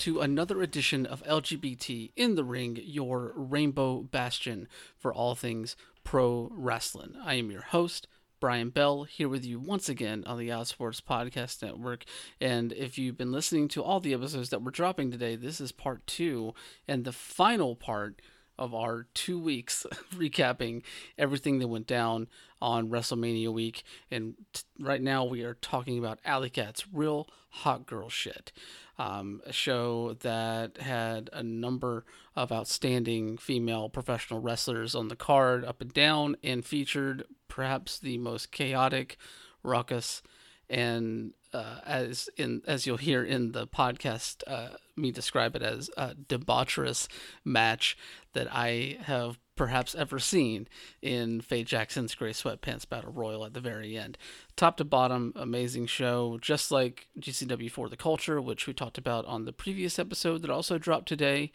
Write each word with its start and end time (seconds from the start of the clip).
to 0.00 0.20
another 0.20 0.62
edition 0.62 1.04
of 1.04 1.22
LGBT 1.24 2.12
in 2.16 2.34
the 2.34 2.42
Ring, 2.42 2.78
your 2.82 3.34
rainbow 3.36 4.00
bastion 4.00 4.66
for 4.96 5.12
all 5.12 5.34
things 5.34 5.76
pro 6.04 6.48
wrestling. 6.52 7.14
I 7.22 7.34
am 7.34 7.50
your 7.50 7.60
host, 7.60 8.06
Brian 8.40 8.70
Bell, 8.70 9.04
here 9.04 9.28
with 9.28 9.44
you 9.44 9.60
once 9.60 9.90
again 9.90 10.24
on 10.26 10.38
the 10.38 10.48
Outsports 10.48 11.02
Podcast 11.02 11.62
Network. 11.62 12.04
And 12.40 12.72
if 12.72 12.96
you've 12.96 13.18
been 13.18 13.30
listening 13.30 13.68
to 13.68 13.82
all 13.82 14.00
the 14.00 14.14
episodes 14.14 14.48
that 14.48 14.62
we're 14.62 14.70
dropping 14.70 15.10
today, 15.10 15.36
this 15.36 15.60
is 15.60 15.70
part 15.70 16.06
two 16.06 16.54
and 16.88 17.04
the 17.04 17.12
final 17.12 17.76
part 17.76 18.22
of 18.60 18.74
our 18.74 19.06
two 19.14 19.38
weeks 19.38 19.86
recapping 20.14 20.82
everything 21.18 21.58
that 21.58 21.68
went 21.68 21.86
down 21.86 22.28
on 22.62 22.90
WrestleMania 22.90 23.52
week. 23.52 23.82
And 24.10 24.34
t- 24.52 24.62
right 24.78 25.00
now 25.00 25.24
we 25.24 25.42
are 25.42 25.54
talking 25.54 25.98
about 25.98 26.20
Allie 26.24 26.50
Katch's 26.50 26.86
real 26.92 27.26
hot 27.48 27.86
girl 27.86 28.08
shit. 28.08 28.52
Um, 28.98 29.40
a 29.46 29.52
show 29.52 30.14
that 30.20 30.76
had 30.76 31.30
a 31.32 31.42
number 31.42 32.04
of 32.36 32.52
outstanding 32.52 33.38
female 33.38 33.88
professional 33.88 34.40
wrestlers 34.40 34.94
on 34.94 35.08
the 35.08 35.16
card, 35.16 35.64
up 35.64 35.80
and 35.80 35.92
down, 35.92 36.36
and 36.44 36.64
featured 36.64 37.24
perhaps 37.48 37.98
the 37.98 38.18
most 38.18 38.52
chaotic, 38.52 39.16
ruckus, 39.62 40.22
and 40.68 41.32
uh, 41.52 41.80
as 41.84 42.28
in 42.36 42.62
as 42.66 42.86
you'll 42.86 42.96
hear 42.96 43.24
in 43.24 43.52
the 43.52 43.66
podcast, 43.66 44.42
uh, 44.46 44.76
me 44.96 45.10
describe 45.10 45.56
it 45.56 45.62
as 45.62 45.90
a 45.96 46.14
debaucherous 46.14 47.08
match 47.44 47.96
that 48.32 48.48
I 48.50 48.98
have 49.02 49.38
perhaps 49.56 49.94
ever 49.94 50.18
seen 50.18 50.68
in 51.02 51.40
Faye 51.40 51.64
Jackson's 51.64 52.14
Gray 52.14 52.32
Sweatpants 52.32 52.88
Battle 52.88 53.12
Royal 53.12 53.44
at 53.44 53.52
the 53.52 53.60
very 53.60 53.96
end. 53.96 54.16
Top 54.56 54.76
to 54.78 54.84
bottom, 54.84 55.32
amazing 55.36 55.86
show, 55.86 56.38
just 56.40 56.70
like 56.70 57.08
GCW 57.18 57.70
for 57.70 57.88
the 57.88 57.96
Culture, 57.96 58.40
which 58.40 58.66
we 58.66 58.72
talked 58.72 58.96
about 58.96 59.26
on 59.26 59.44
the 59.44 59.52
previous 59.52 59.98
episode 59.98 60.42
that 60.42 60.50
also 60.50 60.78
dropped 60.78 61.08
today. 61.08 61.52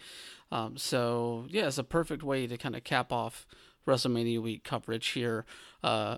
Um, 0.52 0.77
so 0.77 1.45
yeah, 1.49 1.67
it's 1.67 1.77
a 1.77 1.83
perfect 1.83 2.21
way 2.21 2.45
to 2.47 2.57
kind 2.57 2.75
of 2.75 2.83
cap 2.83 3.11
off 3.11 3.47
WrestleMania 3.86 4.41
week 4.41 4.64
coverage 4.64 5.08
here, 5.09 5.45
uh, 5.83 6.17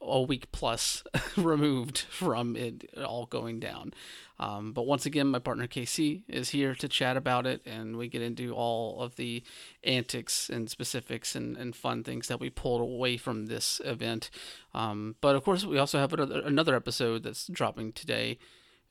a 0.00 0.22
week 0.22 0.50
plus 0.52 1.02
removed 1.36 1.98
from 1.98 2.56
it 2.56 2.88
all 2.96 3.26
going 3.26 3.58
down. 3.58 3.92
Um, 4.40 4.72
but 4.72 4.86
once 4.86 5.04
again, 5.04 5.26
my 5.26 5.40
partner 5.40 5.66
KC 5.66 6.22
is 6.28 6.50
here 6.50 6.74
to 6.76 6.88
chat 6.88 7.16
about 7.16 7.46
it, 7.46 7.60
and 7.66 7.96
we 7.96 8.08
get 8.08 8.22
into 8.22 8.54
all 8.54 9.00
of 9.02 9.16
the 9.16 9.42
antics 9.82 10.48
and 10.48 10.70
specifics 10.70 11.34
and, 11.34 11.56
and 11.56 11.74
fun 11.74 12.04
things 12.04 12.28
that 12.28 12.38
we 12.38 12.50
pulled 12.50 12.80
away 12.80 13.16
from 13.16 13.46
this 13.46 13.80
event. 13.84 14.30
Um, 14.74 15.16
but 15.20 15.34
of 15.34 15.42
course, 15.42 15.64
we 15.64 15.78
also 15.78 15.98
have 15.98 16.12
another, 16.12 16.40
another 16.40 16.76
episode 16.76 17.24
that's 17.24 17.48
dropping 17.48 17.92
today, 17.92 18.38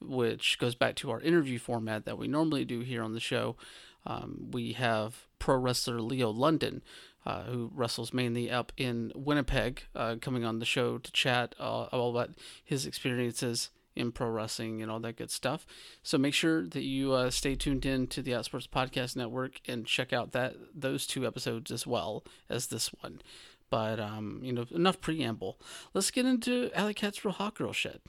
which 0.02 0.60
goes 0.60 0.76
back 0.76 0.96
to 0.98 1.12
our 1.12 1.22
interview 1.22 1.60
format 1.60 2.04
that 2.06 2.18
we 2.18 2.28
normally 2.28 2.66
do 2.66 2.82
here 2.82 3.02
on 3.02 3.14
the 3.14 3.20
show. 3.22 3.56
Um, 4.06 4.48
we 4.52 4.74
have 4.74 5.28
pro 5.40 5.58
wrestler 5.58 6.02
Leo 6.02 6.30
London, 6.30 6.82
uh, 7.28 7.44
who 7.44 7.70
wrestles 7.76 8.14
mainly 8.14 8.50
up 8.50 8.72
in 8.78 9.12
Winnipeg, 9.14 9.84
uh, 9.94 10.16
coming 10.22 10.46
on 10.46 10.60
the 10.60 10.66
show 10.66 10.98
to 10.98 11.12
chat 11.12 11.54
uh, 11.60 11.84
all 11.92 12.12
about 12.12 12.30
his 12.64 12.86
experiences 12.86 13.70
in 13.98 14.14
pro 14.14 14.30
wrestling 14.30 14.82
and 14.82 14.90
all 14.90 15.02
that 15.02 15.18
good 15.18 15.30
stuff. 15.30 15.66
So 16.02 16.18
make 16.18 16.34
sure 16.34 16.66
that 16.66 16.84
you 16.84 17.12
uh, 17.12 17.30
stay 17.30 17.56
tuned 17.56 17.86
in 17.86 18.08
to 18.08 18.22
the 18.22 18.32
Outsports 18.32 18.70
Podcast 18.70 19.18
Network 19.18 19.60
and 19.68 19.86
check 19.86 20.14
out 20.14 20.32
that 20.32 20.56
those 20.74 21.06
two 21.06 21.28
episodes 21.28 21.70
as 21.70 21.86
well 21.86 22.24
as 22.50 22.68
this 22.68 22.92
one. 23.02 23.20
But 23.70 24.00
um, 24.00 24.40
you 24.42 24.54
know, 24.54 24.66
enough 24.72 25.02
preamble. 25.02 25.60
Let's 25.94 26.12
get 26.12 26.26
into 26.26 26.72
Allie 26.74 26.94
Katch's 26.94 27.26
real 27.26 27.34
hot 27.34 27.56
girl 27.56 27.74
shit. 27.74 28.02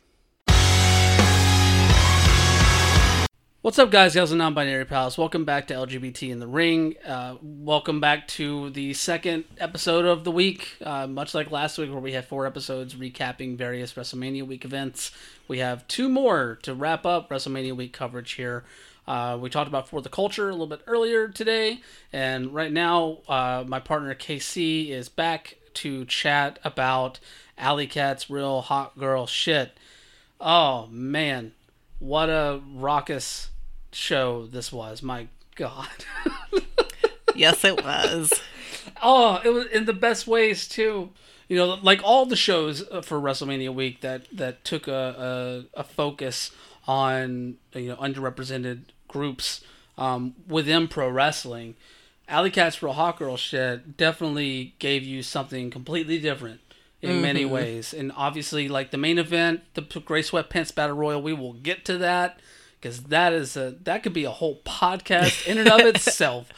What's 3.60 3.76
up, 3.80 3.90
guys, 3.90 4.14
gals, 4.14 4.30
and 4.30 4.38
non-binary 4.38 4.84
pals? 4.84 5.18
Welcome 5.18 5.44
back 5.44 5.66
to 5.66 5.74
LGBT 5.74 6.30
in 6.30 6.38
the 6.38 6.46
Ring. 6.46 6.94
Uh, 7.04 7.38
welcome 7.42 8.00
back 8.00 8.28
to 8.28 8.70
the 8.70 8.94
second 8.94 9.46
episode 9.58 10.04
of 10.04 10.22
the 10.22 10.30
week. 10.30 10.76
Uh, 10.80 11.08
much 11.08 11.34
like 11.34 11.50
last 11.50 11.76
week, 11.76 11.90
where 11.90 11.98
we 11.98 12.12
had 12.12 12.24
four 12.24 12.46
episodes 12.46 12.94
recapping 12.94 13.56
various 13.56 13.94
WrestleMania 13.94 14.46
week 14.46 14.64
events, 14.64 15.10
we 15.48 15.58
have 15.58 15.88
two 15.88 16.08
more 16.08 16.60
to 16.62 16.72
wrap 16.72 17.04
up 17.04 17.30
WrestleMania 17.30 17.74
week 17.74 17.92
coverage 17.92 18.30
here. 18.34 18.62
Uh, 19.08 19.36
we 19.40 19.50
talked 19.50 19.66
about 19.66 19.88
For 19.88 20.00
the 20.00 20.08
Culture 20.08 20.48
a 20.48 20.52
little 20.52 20.68
bit 20.68 20.82
earlier 20.86 21.26
today, 21.26 21.80
and 22.12 22.54
right 22.54 22.72
now, 22.72 23.18
uh, 23.28 23.64
my 23.66 23.80
partner 23.80 24.14
KC 24.14 24.90
is 24.90 25.08
back 25.08 25.56
to 25.74 26.04
chat 26.04 26.60
about 26.62 27.18
Allie 27.58 27.88
Katch's 27.88 28.30
real 28.30 28.60
hot 28.60 28.96
girl 28.96 29.26
shit. 29.26 29.76
Oh 30.40 30.86
man, 30.92 31.54
what 31.98 32.28
a 32.28 32.60
raucous 32.74 33.50
show 33.92 34.46
this 34.46 34.72
was. 34.72 35.02
My 35.02 35.28
God. 35.54 36.04
yes, 37.34 37.64
it 37.64 37.82
was. 37.82 38.32
oh, 39.02 39.40
it 39.44 39.50
was 39.50 39.66
in 39.66 39.84
the 39.84 39.92
best 39.92 40.26
ways 40.26 40.68
too. 40.68 41.10
You 41.48 41.56
know, 41.56 41.78
like 41.82 42.00
all 42.04 42.26
the 42.26 42.36
shows 42.36 42.82
for 43.02 43.20
WrestleMania 43.20 43.74
week 43.74 44.02
that 44.02 44.26
that 44.32 44.64
took 44.64 44.86
a 44.86 45.66
a, 45.74 45.80
a 45.80 45.84
focus 45.84 46.50
on 46.86 47.56
you 47.74 47.88
know 47.88 47.96
underrepresented 47.96 48.82
groups 49.08 49.62
um, 49.96 50.34
within 50.46 50.88
pro 50.88 51.08
wrestling. 51.08 51.74
Allie 52.28 52.50
Katch's 52.50 52.82
Real 52.82 52.92
Hot 52.92 53.18
Girl 53.18 53.38
shit 53.38 53.96
definitely 53.96 54.74
gave 54.78 55.02
you 55.02 55.22
something 55.22 55.70
completely 55.70 56.18
different 56.18 56.60
in 57.02 57.10
mm-hmm. 57.10 57.22
many 57.22 57.44
ways. 57.44 57.94
And 57.94 58.12
obviously, 58.16 58.68
like 58.68 58.90
the 58.90 58.98
main 58.98 59.18
event, 59.18 59.62
the 59.74 59.82
Gray 59.82 60.22
Sweatpants 60.22 60.74
Battle 60.74 60.96
Royal, 60.96 61.22
we 61.22 61.32
will 61.32 61.54
get 61.54 61.84
to 61.86 61.98
that 61.98 62.40
because 62.80 63.04
that 63.04 63.32
is 63.32 63.56
a 63.56 63.76
that 63.82 64.02
could 64.02 64.12
be 64.12 64.24
a 64.24 64.30
whole 64.30 64.60
podcast 64.64 65.46
in 65.46 65.58
and 65.58 65.68
of 65.68 65.80
itself. 65.94 66.50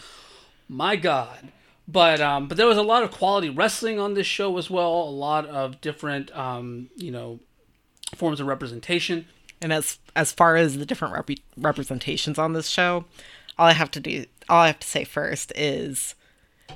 My 0.68 0.96
God. 0.96 1.52
But 1.88 2.20
um, 2.20 2.46
but 2.46 2.56
there 2.56 2.66
was 2.66 2.78
a 2.78 2.82
lot 2.82 3.02
of 3.02 3.10
quality 3.10 3.50
wrestling 3.50 3.98
on 3.98 4.14
this 4.14 4.26
show 4.26 4.56
as 4.58 4.70
well. 4.70 5.02
A 5.02 5.10
lot 5.10 5.46
of 5.46 5.80
different 5.80 6.34
um, 6.36 6.88
you 6.96 7.10
know 7.10 7.40
forms 8.14 8.40
of 8.40 8.46
representation. 8.46 9.26
And 9.60 9.72
as 9.72 9.98
as 10.14 10.32
far 10.32 10.56
as 10.56 10.78
the 10.78 10.86
different 10.86 11.14
rep- 11.14 11.38
representations 11.56 12.38
on 12.38 12.52
this 12.52 12.68
show, 12.68 13.04
all 13.58 13.66
I 13.66 13.72
have 13.72 13.90
to 13.92 14.00
do, 14.00 14.24
all 14.48 14.60
I 14.60 14.68
have 14.68 14.80
to 14.80 14.88
say 14.88 15.04
first 15.04 15.52
is, 15.56 16.14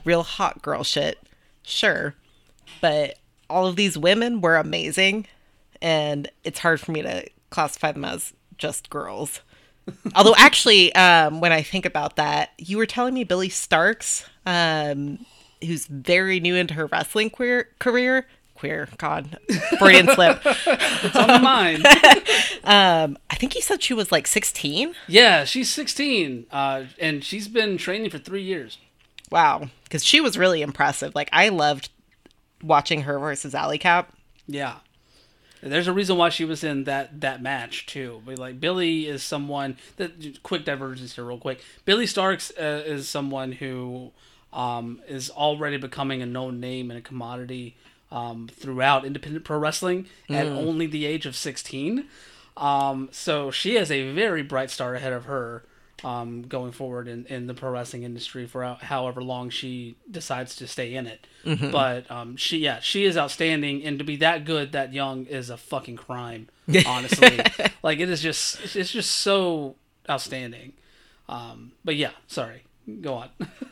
real 0.04 0.22
hot 0.22 0.62
girl 0.62 0.82
shit, 0.82 1.18
sure, 1.62 2.14
but 2.80 3.18
all 3.48 3.66
of 3.66 3.76
these 3.76 3.96
women 3.98 4.40
were 4.40 4.56
amazing, 4.56 5.26
and 5.80 6.30
it's 6.44 6.60
hard 6.60 6.80
for 6.80 6.92
me 6.92 7.02
to 7.02 7.28
classify 7.50 7.92
them 7.92 8.04
as 8.04 8.32
just 8.58 8.90
girls. 8.90 9.40
Although, 10.14 10.34
actually, 10.36 10.94
um, 10.94 11.40
when 11.40 11.52
I 11.52 11.62
think 11.62 11.84
about 11.84 12.16
that, 12.16 12.50
you 12.58 12.78
were 12.78 12.86
telling 12.86 13.14
me 13.14 13.24
Billie 13.24 13.48
Starkz, 13.48 14.24
um, 14.46 15.24
who's 15.62 15.86
very 15.86 16.40
new 16.40 16.54
into 16.54 16.74
her 16.74 16.86
wrestling 16.86 17.30
queer 17.30 17.68
career. 17.78 18.26
Queer, 18.54 18.88
God, 18.98 19.36
Freudian 19.80 20.06
slip. 20.14 20.40
it's 20.44 21.16
on 21.16 21.26
my 21.26 21.38
mind. 21.38 21.84
um, 22.64 23.18
I 23.28 23.34
think 23.34 23.56
you 23.56 23.60
said 23.60 23.82
she 23.82 23.94
was 23.94 24.12
like 24.12 24.28
16. 24.28 24.94
Yeah, 25.08 25.44
she's 25.44 25.68
16, 25.70 26.46
uh, 26.52 26.84
and 27.00 27.24
she's 27.24 27.48
been 27.48 27.76
training 27.76 28.10
for 28.10 28.18
three 28.18 28.44
years. 28.44 28.78
Wow, 29.28 29.70
because 29.82 30.04
she 30.04 30.20
was 30.20 30.38
really 30.38 30.62
impressive. 30.62 31.16
Like 31.16 31.28
I 31.32 31.48
loved 31.48 31.90
watching 32.64 33.02
her 33.02 33.18
versus 33.18 33.54
Allie 33.54 33.78
Katch. 33.78 34.06
Yeah. 34.46 34.76
There's 35.62 35.86
a 35.86 35.92
reason 35.92 36.18
why 36.18 36.28
she 36.28 36.44
was 36.44 36.62
in 36.62 36.84
that 36.84 37.22
that 37.22 37.40
match 37.40 37.86
too. 37.86 38.20
But 38.26 38.38
like 38.38 38.60
Billie 38.60 39.06
is 39.06 39.22
someone 39.22 39.78
that 39.96 40.42
quick 40.42 40.64
divergence 40.64 41.14
here, 41.14 41.24
real 41.24 41.38
quick. 41.38 41.62
Billie 41.86 42.04
Starkz 42.04 42.52
uh, 42.58 42.84
is 42.84 43.08
someone 43.08 43.52
who 43.52 44.12
um, 44.52 45.00
is 45.08 45.30
already 45.30 45.78
becoming 45.78 46.20
a 46.20 46.26
known 46.26 46.60
name 46.60 46.90
and 46.90 46.98
a 46.98 47.02
commodity 47.02 47.76
um, 48.12 48.48
throughout 48.52 49.06
independent 49.06 49.44
pro 49.44 49.58
wrestling 49.58 50.06
mm. 50.28 50.34
at 50.34 50.46
only 50.46 50.86
the 50.86 51.06
age 51.06 51.24
of 51.24 51.34
16. 51.34 52.04
Um, 52.56 53.08
so 53.10 53.50
she 53.50 53.74
has 53.74 53.90
a 53.90 54.12
very 54.12 54.42
bright 54.42 54.70
star 54.70 54.94
ahead 54.94 55.12
of 55.12 55.24
her 55.24 55.64
um, 56.04 56.42
going 56.42 56.72
forward 56.72 57.08
in, 57.08 57.24
in 57.26 57.46
the 57.46 57.54
pro 57.54 57.70
wrestling 57.70 58.02
industry 58.02 58.46
for 58.46 58.62
however 58.80 59.22
long 59.22 59.48
she 59.50 59.96
decides 60.10 60.54
to 60.56 60.66
stay 60.66 60.94
in 60.94 61.06
it. 61.06 61.26
Mm-hmm. 61.44 61.70
But 61.70 62.10
um, 62.10 62.36
she, 62.36 62.58
yeah, 62.58 62.80
she 62.80 63.04
is 63.04 63.16
outstanding, 63.16 63.82
and 63.84 63.98
to 63.98 64.04
be 64.04 64.16
that 64.16 64.44
good 64.44 64.72
that 64.72 64.92
young 64.92 65.24
is 65.26 65.50
a 65.50 65.56
fucking 65.56 65.96
crime. 65.96 66.48
Honestly, 66.86 67.40
like 67.82 67.98
it 67.98 68.08
is 68.08 68.22
just, 68.22 68.76
it's 68.76 68.90
just 68.90 69.10
so 69.10 69.76
outstanding. 70.08 70.74
Um, 71.28 71.72
but 71.84 71.96
yeah, 71.96 72.10
sorry, 72.26 72.64
go 73.00 73.14
on. 73.14 73.28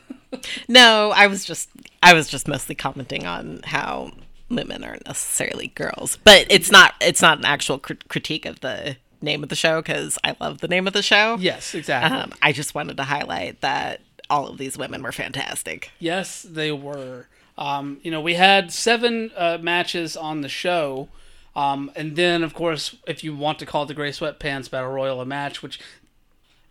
no, 0.67 1.11
I 1.15 1.27
was 1.27 1.45
just, 1.45 1.69
I 2.01 2.13
was 2.13 2.27
just 2.27 2.47
mostly 2.47 2.75
commenting 2.75 3.25
on 3.25 3.61
how 3.63 4.11
women 4.49 4.83
aren't 4.83 5.05
necessarily 5.05 5.67
girls, 5.69 6.17
but 6.23 6.45
it's 6.49 6.71
not, 6.71 6.93
it's 7.01 7.21
not 7.21 7.37
an 7.37 7.45
actual 7.45 7.79
cr- 7.79 7.93
critique 8.09 8.45
of 8.45 8.59
the 8.61 8.97
name 9.23 9.43
of 9.43 9.49
the 9.49 9.55
show 9.55 9.81
because 9.81 10.17
I 10.23 10.35
love 10.39 10.59
the 10.59 10.67
name 10.67 10.87
of 10.87 10.93
the 10.93 11.01
show. 11.01 11.37
Yes, 11.39 11.73
exactly. 11.73 12.17
Um, 12.17 12.33
I 12.41 12.51
just 12.51 12.75
wanted 12.75 12.97
to 12.97 13.03
highlight 13.03 13.61
that 13.61 14.01
all 14.29 14.47
of 14.47 14.57
these 14.57 14.77
women 14.77 15.01
were 15.01 15.11
fantastic. 15.11 15.91
Yes, 15.99 16.43
they 16.43 16.71
were. 16.71 17.27
Um, 17.57 17.99
you 18.03 18.11
know, 18.11 18.21
we 18.21 18.33
had 18.33 18.71
seven 18.71 19.31
uh, 19.35 19.57
matches 19.61 20.17
on 20.17 20.41
the 20.41 20.49
show. 20.49 21.09
Um, 21.55 21.91
and 21.95 22.15
then, 22.15 22.43
of 22.43 22.53
course, 22.53 22.95
if 23.07 23.23
you 23.23 23.35
want 23.35 23.59
to 23.59 23.65
call 23.65 23.85
the 23.85 23.93
Gray 23.93 24.09
Sweatpants 24.09 24.71
Battle 24.71 24.91
Royal 24.91 25.21
a 25.21 25.25
match, 25.25 25.61
which 25.61 25.79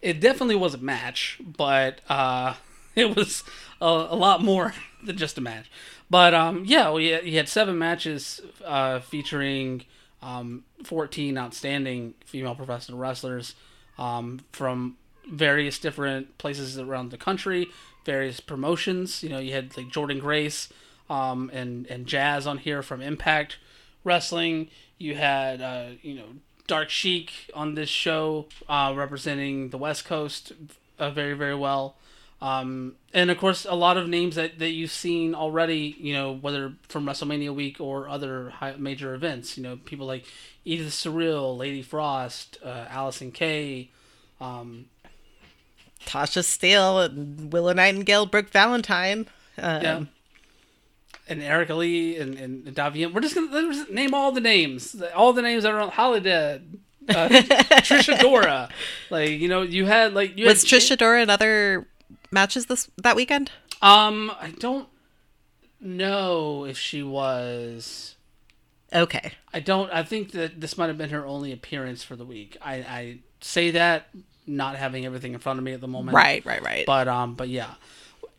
it 0.00 0.20
definitely 0.20 0.56
was 0.56 0.74
a 0.74 0.78
match, 0.78 1.38
but 1.40 2.00
uh, 2.08 2.54
it 2.96 3.16
was 3.16 3.44
a, 3.80 3.86
a 3.86 4.16
lot 4.16 4.42
more 4.42 4.74
than 5.04 5.16
just 5.16 5.38
a 5.38 5.40
match. 5.40 5.70
But 6.10 6.34
um, 6.34 6.64
yeah, 6.66 6.90
we 6.90 7.08
had, 7.08 7.24
you 7.26 7.36
had 7.36 7.48
seven 7.48 7.78
matches 7.78 8.40
uh, 8.64 9.00
featuring 9.00 9.84
um, 10.22 10.64
14 10.84 11.36
outstanding 11.36 12.14
female 12.24 12.54
professional 12.54 12.98
wrestlers 12.98 13.54
um, 13.98 14.40
from 14.52 14.96
various 15.30 15.78
different 15.78 16.38
places 16.38 16.78
around 16.78 17.10
the 17.10 17.18
country, 17.18 17.68
various 18.04 18.40
promotions. 18.40 19.22
You 19.22 19.28
know, 19.30 19.38
you 19.38 19.52
had 19.52 19.76
like 19.76 19.88
Jordynne 19.88 20.20
Grace 20.20 20.68
um, 21.10 21.50
and 21.52 21.86
and 21.86 22.06
Jazz 22.06 22.46
on 22.46 22.58
here 22.58 22.82
from 22.82 23.00
Impact 23.00 23.58
Wrestling. 24.04 24.68
You 24.98 25.14
had 25.16 25.60
uh, 25.60 25.86
you 26.02 26.14
know 26.14 26.26
Dark 26.66 26.90
Sheik 26.90 27.50
on 27.54 27.74
this 27.74 27.88
show 27.88 28.46
uh, 28.68 28.92
representing 28.96 29.70
the 29.70 29.78
West 29.78 30.04
Coast 30.04 30.52
uh, 30.98 31.10
very 31.10 31.34
very 31.34 31.56
well. 31.56 31.96
Um, 32.42 32.96
and 33.14 33.30
of 33.30 33.38
course, 33.38 33.64
a 33.64 33.76
lot 33.76 33.96
of 33.96 34.08
names 34.08 34.34
that, 34.34 34.58
that 34.58 34.70
you've 34.70 34.90
seen 34.90 35.32
already, 35.32 35.96
you 36.00 36.12
know, 36.12 36.32
whether 36.32 36.72
from 36.88 37.06
WrestleMania 37.06 37.54
week 37.54 37.80
or 37.80 38.08
other 38.08 38.50
high, 38.50 38.74
major 38.76 39.14
events, 39.14 39.56
you 39.56 39.62
know, 39.62 39.76
people 39.76 40.08
like 40.08 40.24
Edith 40.64 40.88
Surreal, 40.88 41.56
Lady 41.56 41.82
Frost, 41.82 42.58
uh, 42.64 42.86
Allysin 42.86 43.32
Kay, 43.32 43.90
um, 44.40 44.86
Tasha 46.04 46.42
Steelz, 46.42 47.10
and 47.10 47.52
Willow 47.52 47.72
Nightingale, 47.74 48.26
Brooke 48.26 48.50
Valentine. 48.50 49.28
Um, 49.56 49.82
yeah. 49.82 50.04
And 51.28 51.42
Erica 51.42 51.76
Lee 51.76 52.16
and, 52.16 52.34
and 52.34 52.64
Davienne. 52.64 53.14
We're 53.14 53.20
just 53.20 53.36
going 53.36 53.50
to 53.50 53.94
name 53.94 54.14
all 54.14 54.32
the 54.32 54.40
names. 54.40 55.00
All 55.14 55.32
the 55.32 55.42
names 55.42 55.62
that 55.62 55.72
are 55.72 55.80
on 55.80 55.92
Holidead. 55.92 56.62
Uh, 57.08 57.28
Trish 57.82 58.12
Adora. 58.12 58.68
Like, 59.10 59.30
you 59.30 59.46
know, 59.46 59.62
you 59.62 59.86
had, 59.86 60.12
like, 60.12 60.36
you 60.36 60.46
Was 60.46 60.68
had, 60.68 60.80
Trish 60.80 60.96
Adora 60.96 61.22
in 61.22 61.30
other 61.30 61.86
matches 62.32 62.66
this 62.66 62.90
that 62.96 63.16
weekend? 63.16 63.50
Um, 63.80 64.32
I 64.40 64.50
don't 64.58 64.88
know 65.80 66.64
if 66.64 66.78
she 66.78 67.02
was. 67.02 68.16
Okay. 68.92 69.32
I 69.52 69.60
don't. 69.60 69.90
I 69.92 70.02
think 70.02 70.32
that 70.32 70.60
this 70.60 70.76
might 70.76 70.88
have 70.88 70.98
been 70.98 71.10
her 71.10 71.26
only 71.26 71.52
appearance 71.52 72.02
for 72.02 72.16
the 72.16 72.24
week. 72.24 72.56
I, 72.60 72.74
I 72.74 73.18
say 73.40 73.70
that 73.72 74.08
not 74.46 74.76
having 74.76 75.06
everything 75.06 75.34
in 75.34 75.38
front 75.38 75.58
of 75.58 75.64
me 75.64 75.72
at 75.72 75.80
the 75.80 75.88
moment. 75.88 76.14
Right, 76.14 76.44
right, 76.44 76.62
right. 76.62 76.86
But 76.86 77.08
um, 77.08 77.34
but 77.34 77.48
yeah. 77.48 77.74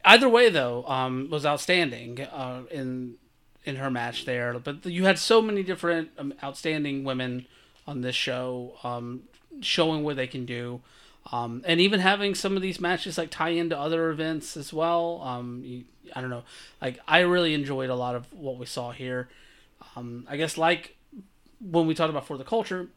Either 0.05 0.27
way, 0.27 0.49
though, 0.49 0.85
um, 0.85 1.29
was 1.29 1.45
outstanding 1.45 2.21
uh, 2.21 2.63
in 2.69 3.15
in 3.65 3.77
her 3.77 3.89
match 3.89 4.25
there. 4.25 4.57
But 4.59 4.85
you 4.85 5.05
had 5.05 5.17
so 5.17 5.41
many 5.41 5.63
different 5.63 6.09
um, 6.17 6.33
outstanding 6.43 7.03
women 7.03 7.47
on 7.87 8.01
this 8.01 8.15
show, 8.15 8.77
um, 8.83 9.23
showing 9.61 10.03
what 10.03 10.17
they 10.17 10.27
can 10.27 10.45
do. 10.45 10.81
Um, 11.31 11.63
and 11.65 11.79
even 11.79 11.99
having 11.99 12.35
some 12.35 12.55
of 12.55 12.61
these 12.61 12.81
matches 12.81 13.17
like 13.17 13.31
tie 13.31 13.49
into 13.49 13.77
other 13.77 14.09
events 14.09 14.57
as 14.57 14.73
well. 14.73 15.21
Um, 15.23 15.61
you, 15.63 15.85
I 16.15 16.21
don't 16.21 16.29
know. 16.29 16.43
Like 16.81 16.99
I 17.07 17.19
really 17.19 17.53
enjoyed 17.53 17.89
a 17.89 17.95
lot 17.95 18.15
of 18.15 18.31
what 18.33 18.57
we 18.57 18.65
saw 18.65 18.91
here. 18.91 19.29
Um, 19.95 20.27
I 20.29 20.37
guess 20.37 20.57
like 20.57 20.97
when 21.61 21.87
we 21.87 21.93
talked 21.93 22.09
about 22.09 22.27
for 22.27 22.37
the 22.37 22.43
culture, 22.43 22.87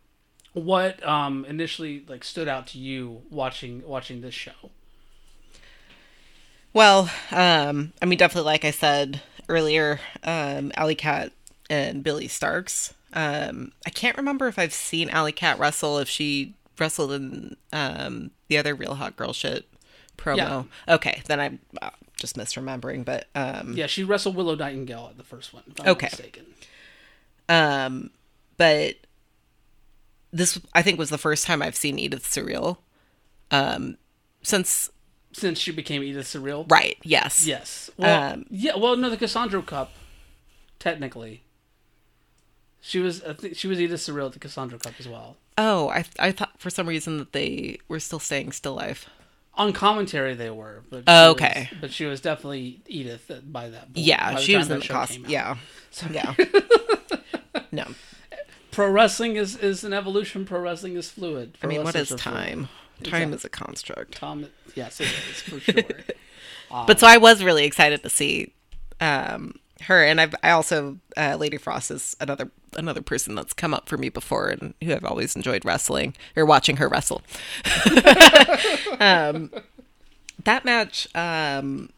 what 0.53 1.07
um, 1.07 1.45
initially 1.45 2.05
like 2.09 2.25
stood 2.25 2.49
out 2.49 2.67
to 2.69 2.79
you 2.79 3.23
watching 3.31 3.83
watching 3.87 4.23
this 4.23 4.35
show? 4.35 4.71
Well, 6.73 7.11
um, 7.31 7.93
I 8.03 8.07
mean, 8.07 8.19
definitely, 8.19 8.51
like 8.51 8.65
I 8.65 8.71
said 8.71 9.23
earlier, 9.49 10.01
um, 10.25 10.73
Allie 10.75 10.97
Katch 10.97 11.31
and 11.71 12.03
Billie 12.03 12.29
Starkz. 12.29 12.93
Um, 13.13 13.73
I 13.87 13.91
can't 13.91 14.17
remember 14.17 14.47
if 14.47 14.59
I've 14.59 14.75
seen 14.75 15.09
Allie 15.09 15.33
Katch 15.33 15.59
wrestle, 15.59 15.99
if 15.99 16.09
she 16.09 16.55
wrestled 16.79 17.13
in 17.13 17.57
um, 17.73 18.31
the 18.49 18.59
other 18.59 18.75
Real 18.75 18.95
Hot 18.95 19.17
Girl 19.17 19.33
shit 19.33 19.67
promo. 20.17 20.67
Okay, 20.89 21.23
then 21.27 21.41
I'm 21.41 21.59
uh, 21.83 21.91
just 22.17 22.37
misremembering, 22.37 23.05
but 23.05 23.27
um, 23.35 23.75
Yeah, 23.77 23.87
she 23.87 24.03
wrestled 24.05 24.37
Willow 24.37 24.55
Nightingale 24.55 25.09
at 25.11 25.17
the 25.17 25.23
first 25.25 25.53
one. 25.53 25.63
If 25.69 25.81
I'm 25.81 25.89
Okay. 25.89 26.07
mistaken. 26.07 26.47
um, 27.49 28.11
but 28.57 28.97
this 30.33 30.59
I 30.75 30.83
think 30.83 30.99
was 30.99 31.11
the 31.11 31.19
first 31.19 31.47
time 31.47 31.63
I've 31.63 31.77
seen 31.77 31.99
Edith 31.99 32.25
Surreal. 32.25 32.79
Um, 33.51 33.97
since 34.43 34.91
Since 35.33 35.59
she 35.59 35.71
became 35.73 36.03
Edith 36.03 36.27
Surreal. 36.27 36.71
right, 36.71 36.97
yes, 37.03 37.47
Yes. 37.47 37.91
Well, 37.97 38.33
Um, 38.33 38.47
yeah. 38.51 38.77
Well, 38.77 38.97
no, 38.97 39.09
the 39.11 39.17
Cassandra 39.17 39.63
Cup, 39.63 39.93
technically. 40.79 41.43
She 42.87 43.01
was. 43.01 43.21
I 43.25 43.33
think 43.33 43.57
she 43.57 43.67
was 43.67 43.81
Edith 43.81 44.01
Surreal 44.01 44.27
at 44.27 44.33
the 44.35 44.39
Cassandra 44.39 44.79
Cup 44.79 44.93
as 45.01 45.09
well. 45.09 45.37
Oh, 45.59 45.89
I 45.89 46.05
I 46.21 46.31
thought 46.31 46.53
for 46.61 46.71
some 46.71 46.87
reason 46.89 47.19
that 47.19 47.33
they 47.33 47.81
were 47.89 47.99
still 47.99 48.21
staying 48.21 48.53
still 48.53 48.75
life. 48.75 49.11
On 49.55 49.73
commentary, 49.73 50.35
they 50.35 50.51
were. 50.51 50.85
But 50.89 51.03
Oh, 51.09 51.31
okay. 51.33 51.69
Was, 51.73 51.81
but 51.81 51.93
she 51.93 52.05
was 52.05 52.21
definitely 52.21 52.81
Edith 52.87 53.29
by 53.45 53.71
that 53.71 53.93
point. 53.93 54.07
Yeah, 54.07 54.37
she 54.37 54.55
was 54.57 54.71
in 54.71 54.79
the 54.79 54.85
show 54.85 54.95
cost. 54.95 55.19
Yeah, 55.21 55.57
So- 55.91 56.07
yeah. 56.13 56.35
no, 57.73 57.87
Pro 58.71 58.89
wrestling 58.91 59.35
is, 59.35 59.57
is 59.57 59.83
an 59.83 59.93
evolution. 59.93 60.45
Pro 60.45 60.61
wrestling 60.61 60.95
is 60.95 61.11
fluid. 61.11 61.59
I 61.63 61.67
mean, 61.67 61.83
what 61.83 61.97
is 61.97 62.13
are 62.13 62.19
fluid. 62.19 62.37
time? 62.37 62.69
Time 63.03 63.33
is 63.33 63.45
a 63.45 63.49
construct. 63.49 64.13
Tom, 64.17 64.47
yes, 64.77 65.01
it 65.01 65.09
is 65.31 65.41
for 65.43 65.59
sure. 65.59 65.83
But 66.71 67.01
so 67.01 67.07
I 67.07 67.17
was 67.17 67.43
really 67.43 67.65
excited 67.65 68.03
to 68.03 68.11
see 68.11 68.53
um, 69.01 69.55
her, 69.83 70.03
and 70.05 70.21
I've 70.21 70.35
I 70.43 70.51
also 70.51 70.99
uh, 71.17 71.37
Lady 71.39 71.57
Frost 71.57 71.91
is 71.91 72.17
another 72.21 72.51
another 72.77 73.03
person 73.03 73.35
that's 73.35 73.53
come 73.53 73.75
up 73.75 73.89
for 73.89 73.97
me 73.97 74.09
before, 74.09 74.49
and 74.49 74.75
who 74.83 74.93
I've 74.93 75.05
always 75.05 75.37
enjoyed 75.37 75.65
wrestling 75.65 76.15
or 76.35 76.45
watching 76.45 76.77
her 76.77 76.89
wrestle. 76.89 77.23
um, 79.01 79.51
that 80.45 80.65
match, 80.65 81.09
um, 81.15 81.91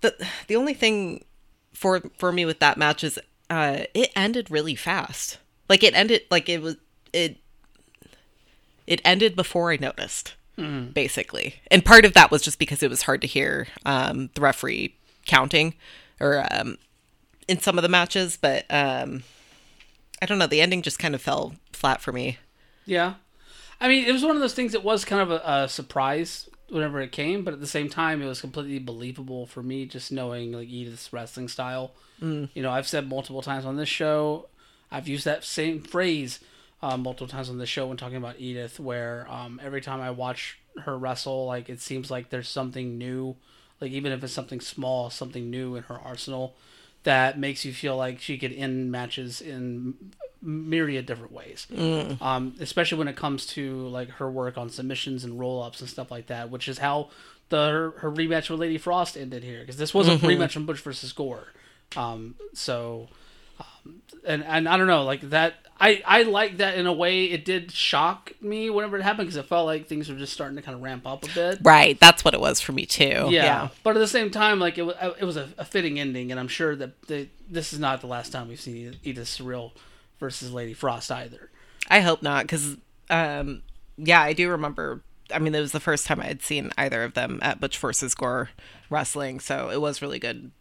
the 0.00 0.14
the 0.48 0.56
only 0.56 0.74
thing 0.74 1.24
for 1.72 2.00
for 2.18 2.32
me 2.32 2.44
with 2.44 2.58
that 2.60 2.76
match 2.76 3.04
is 3.04 3.18
uh, 3.50 3.84
it 3.94 4.10
ended 4.16 4.50
really 4.50 4.74
fast. 4.74 5.38
Like 5.68 5.82
it 5.82 5.94
ended 5.94 6.22
like 6.30 6.48
it 6.48 6.60
was 6.60 6.76
it 7.12 7.38
it 8.86 9.00
ended 9.04 9.36
before 9.36 9.72
I 9.72 9.76
noticed, 9.76 10.34
basically. 10.92 11.56
And 11.70 11.84
part 11.84 12.04
of 12.04 12.14
that 12.14 12.30
was 12.30 12.42
just 12.42 12.58
because 12.58 12.82
it 12.82 12.90
was 12.90 13.02
hard 13.02 13.20
to 13.22 13.26
hear 13.26 13.68
um, 13.86 14.30
the 14.34 14.40
referee 14.40 14.96
counting 15.24 15.74
or 16.20 16.44
um, 16.50 16.78
in 17.48 17.60
some 17.60 17.78
of 17.78 17.82
the 17.82 17.88
matches. 17.88 18.38
But 18.40 18.64
um, 18.70 19.22
I 20.20 20.26
don't 20.26 20.38
know. 20.38 20.46
The 20.46 20.60
ending 20.60 20.82
just 20.82 20.98
kind 20.98 21.14
of 21.14 21.22
fell 21.22 21.54
flat 21.72 22.00
for 22.00 22.12
me. 22.12 22.38
Yeah. 22.86 23.14
I 23.80 23.88
mean, 23.88 24.04
it 24.04 24.12
was 24.12 24.22
one 24.22 24.36
of 24.36 24.40
those 24.40 24.54
things 24.54 24.72
that 24.72 24.84
was 24.84 25.04
kind 25.04 25.20
of 25.20 25.30
a, 25.30 25.42
a 25.44 25.68
surprise 25.68 26.48
whenever 26.68 27.00
it 27.00 27.12
came, 27.12 27.44
but 27.44 27.52
at 27.52 27.60
the 27.60 27.66
same 27.66 27.88
time, 27.88 28.22
it 28.22 28.26
was 28.26 28.40
completely 28.40 28.78
believable 28.78 29.46
for 29.46 29.62
me 29.62 29.84
just 29.84 30.10
knowing 30.10 30.52
like 30.52 30.68
Edith's 30.68 31.12
wrestling 31.12 31.48
style. 31.48 31.92
Mm. 32.20 32.48
You 32.54 32.62
know, 32.62 32.70
I've 32.70 32.88
said 32.88 33.08
multiple 33.08 33.42
times 33.42 33.66
on 33.66 33.76
this 33.76 33.88
show, 33.88 34.48
I've 34.90 35.08
used 35.08 35.24
that 35.24 35.44
same 35.44 35.82
phrase 35.82 36.40
uh, 36.82 36.96
multiple 36.96 37.26
times 37.26 37.50
on 37.50 37.58
this 37.58 37.68
show 37.68 37.86
when 37.86 37.96
talking 37.96 38.16
about 38.16 38.38
Edith, 38.38 38.80
where 38.80 39.26
um, 39.30 39.60
every 39.62 39.80
time 39.80 40.00
I 40.00 40.10
watch 40.10 40.58
her 40.84 40.96
wrestle, 40.96 41.46
like 41.46 41.68
it 41.68 41.80
seems 41.80 42.10
like 42.10 42.30
there's 42.30 42.48
something 42.48 42.96
new, 42.98 43.36
like 43.80 43.92
even 43.92 44.12
if 44.12 44.22
it's 44.24 44.32
something 44.32 44.60
small, 44.60 45.10
something 45.10 45.50
new 45.50 45.76
in 45.76 45.82
her 45.84 45.98
arsenal 45.98 46.54
that 47.04 47.38
makes 47.38 47.64
you 47.64 47.72
feel 47.72 47.96
like 47.96 48.20
she 48.20 48.38
could 48.38 48.52
end 48.52 48.90
matches 48.90 49.40
in 49.40 49.94
myriad 50.40 51.06
different 51.06 51.32
ways. 51.32 51.66
Um, 52.20 52.54
especially 52.60 52.98
when 52.98 53.08
it 53.08 53.16
comes 53.16 53.46
to 53.48 53.86
like 53.88 54.08
her 54.10 54.30
work 54.30 54.58
on 54.58 54.70
submissions 54.70 55.24
and 55.24 55.38
roll 55.38 55.62
ups 55.62 55.80
and 55.80 55.88
stuff 55.88 56.10
like 56.10 56.26
that, 56.26 56.50
which 56.50 56.68
is 56.68 56.78
how 56.78 57.10
the 57.48 57.68
her, 57.68 57.90
her 57.98 58.10
rematch 58.10 58.50
with 58.50 58.60
Lady 58.60 58.78
Frost 58.78 59.16
ended 59.16 59.44
here 59.44 59.60
because 59.60 59.76
this 59.76 59.92
was 59.94 60.08
a 60.08 60.16
rematch 60.16 60.52
from 60.52 60.66
Butch 60.66 60.80
versus 60.80 61.12
Gore. 61.12 61.48
Um, 61.96 62.34
so, 62.54 63.08
um, 63.86 64.02
and 64.26 64.44
and 64.44 64.68
I 64.68 64.76
don't 64.76 64.86
know, 64.86 65.04
like 65.04 65.20
that. 65.30 65.54
I 65.80 66.02
I 66.06 66.22
like 66.22 66.58
that 66.58 66.76
in 66.76 66.86
a 66.86 66.92
way. 66.92 67.24
It 67.24 67.44
did 67.44 67.72
shock 67.72 68.32
me 68.40 68.70
whenever 68.70 68.96
it 68.96 69.02
happened 69.02 69.26
because 69.26 69.36
it 69.36 69.46
felt 69.46 69.66
like 69.66 69.88
things 69.88 70.08
were 70.08 70.16
just 70.16 70.32
starting 70.32 70.56
to 70.56 70.62
kind 70.62 70.76
of 70.76 70.82
ramp 70.82 71.06
up 71.06 71.24
a 71.24 71.34
bit. 71.34 71.58
Right. 71.62 71.98
That's 71.98 72.24
what 72.24 72.34
it 72.34 72.40
was 72.40 72.60
for 72.60 72.72
me 72.72 72.86
too. 72.86 73.28
Yeah. 73.30 73.68
but 73.82 73.96
at 73.96 73.98
the 73.98 74.06
same 74.06 74.30
time, 74.30 74.60
like 74.60 74.78
it 74.78 74.82
was, 74.82 74.94
it 75.18 75.24
was 75.24 75.36
a, 75.36 75.48
a 75.58 75.64
fitting 75.64 75.98
ending, 75.98 76.30
and 76.30 76.38
I'm 76.38 76.48
sure 76.48 76.76
that 76.76 77.02
they, 77.08 77.30
this 77.50 77.72
is 77.72 77.80
not 77.80 78.00
the 78.00 78.06
last 78.06 78.30
time 78.30 78.48
we've 78.48 78.60
seen 78.60 78.96
Edith 79.02 79.26
Surreal 79.26 79.72
versus 80.20 80.52
Lady 80.52 80.72
Frost 80.72 81.10
either. 81.10 81.50
I 81.90 82.00
hope 82.00 82.22
not, 82.22 82.44
because 82.44 82.76
um, 83.10 83.62
yeah, 83.96 84.22
I 84.22 84.32
do 84.32 84.50
remember. 84.50 85.02
I 85.34 85.38
mean, 85.38 85.54
it 85.54 85.60
was 85.60 85.72
the 85.72 85.80
first 85.80 86.06
time 86.06 86.20
I 86.20 86.26
had 86.26 86.42
seen 86.42 86.70
either 86.76 87.02
of 87.02 87.14
them 87.14 87.38
at 87.42 87.60
Butch 87.60 87.78
versus 87.78 88.14
Gore 88.14 88.50
wrestling, 88.88 89.40
so 89.40 89.70
it 89.70 89.80
was 89.80 90.00
really 90.02 90.18
good 90.18 90.52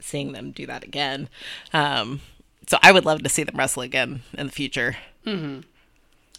seeing 0.00 0.32
them 0.32 0.52
do 0.52 0.66
that 0.66 0.84
again. 0.84 1.28
Um, 1.72 2.20
so 2.66 2.78
I 2.82 2.92
would 2.92 3.04
love 3.04 3.22
to 3.22 3.28
see 3.28 3.42
them 3.44 3.56
wrestle 3.56 3.82
again 3.82 4.22
in 4.36 4.46
the 4.46 4.52
future 4.52 4.96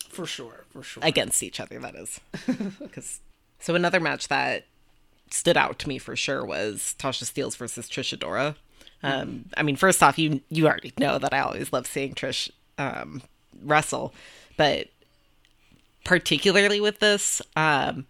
For 0.10 0.26
sure, 0.26 0.66
for 0.70 0.84
sure. 0.84 1.04
against 1.04 1.42
each 1.44 1.60
other. 1.60 1.80
that 1.80 1.96
is. 1.96 2.20
Because 2.80 3.20
so 3.60 3.76
another 3.76 4.00
match 4.00 4.28
that 4.28 4.66
stood 5.32 5.58
out 5.58 5.78
to 5.80 5.88
me 5.90 5.98
for 5.98 6.16
sure 6.16 6.46
was 6.46 6.96
Tasha 7.00 7.24
Steelz 7.26 7.58
versus 7.58 7.90
Trish 7.90 8.18
Adora. 8.18 8.56
Um, 9.04 9.46
I 9.58 9.64
mean, 9.64 9.76
first 9.76 10.02
off, 10.02 10.18
you 10.18 10.42
you 10.50 10.68
already 10.68 10.94
know 11.00 11.18
that 11.20 11.34
I 11.34 11.40
always 11.40 11.72
love 11.74 11.86
seeing 11.86 12.14
Trish 12.14 12.50
um, 12.78 13.22
wrestle, 13.64 14.14
but 14.58 14.88
particularly 16.04 16.80
with 16.80 17.00
this, 17.00 17.42
um, 17.56 18.06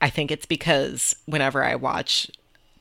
I 0.00 0.08
think 0.10 0.30
it's 0.30 0.46
because 0.46 1.14
whenever 1.26 1.62
I 1.64 1.74
watch 1.74 2.30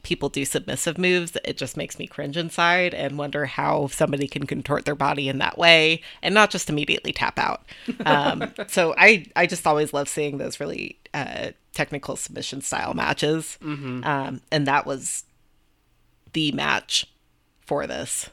people 0.04 0.30
do 0.30 0.46
submissive 0.46 0.98
moves, 0.98 1.38
it 1.44 1.58
just 1.58 1.78
makes 1.78 2.00
me 2.00 2.08
cringe 2.08 2.38
inside 2.38 2.94
and 2.94 3.18
wonder 3.18 3.46
how 3.46 3.88
somebody 3.88 4.28
can 4.28 4.46
contort 4.46 4.86
their 4.86 4.96
body 4.96 5.30
in 5.30 5.38
that 5.40 5.58
way 5.58 6.02
and 6.22 6.34
not 6.34 6.50
just 6.50 6.70
immediately 6.70 7.14
tap 7.14 7.38
out. 7.38 7.64
Um, 8.06 8.52
so 8.68 8.96
I, 8.98 9.26
I 9.36 9.46
just 9.46 9.68
always 9.68 9.94
love 9.94 10.10
seeing 10.10 10.38
those 10.38 10.60
really 10.60 10.98
uh, 11.14 11.52
technical 11.74 12.16
submission 12.16 12.62
style 12.62 12.94
matches. 12.94 13.58
Um, 14.04 14.42
and 14.52 14.68
that 14.68 14.86
was 14.86 15.24
the 16.34 16.52
match 16.52 17.06
for 17.62 17.88
this. 17.88 18.30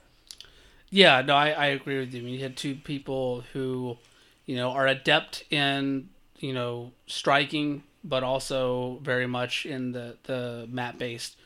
Yeah, 0.90 1.20
no, 1.20 1.34
I, 1.34 1.50
I 1.50 1.66
agree 1.66 1.98
with 1.98 2.14
you. 2.14 2.22
You 2.22 2.42
had 2.42 2.56
two 2.56 2.75
people 2.75 3.44
who, 3.52 3.98
you 4.46 4.56
know, 4.56 4.70
are 4.70 4.87
adept 4.87 5.44
in, 5.50 6.08
you 6.38 6.54
know, 6.54 6.92
striking, 7.06 7.82
but 8.02 8.22
also 8.22 8.98
very 9.02 9.26
much 9.26 9.66
in 9.66 9.92
the, 9.92 10.16
the 10.25 10.66
mat 10.70 10.98
based 10.98 11.37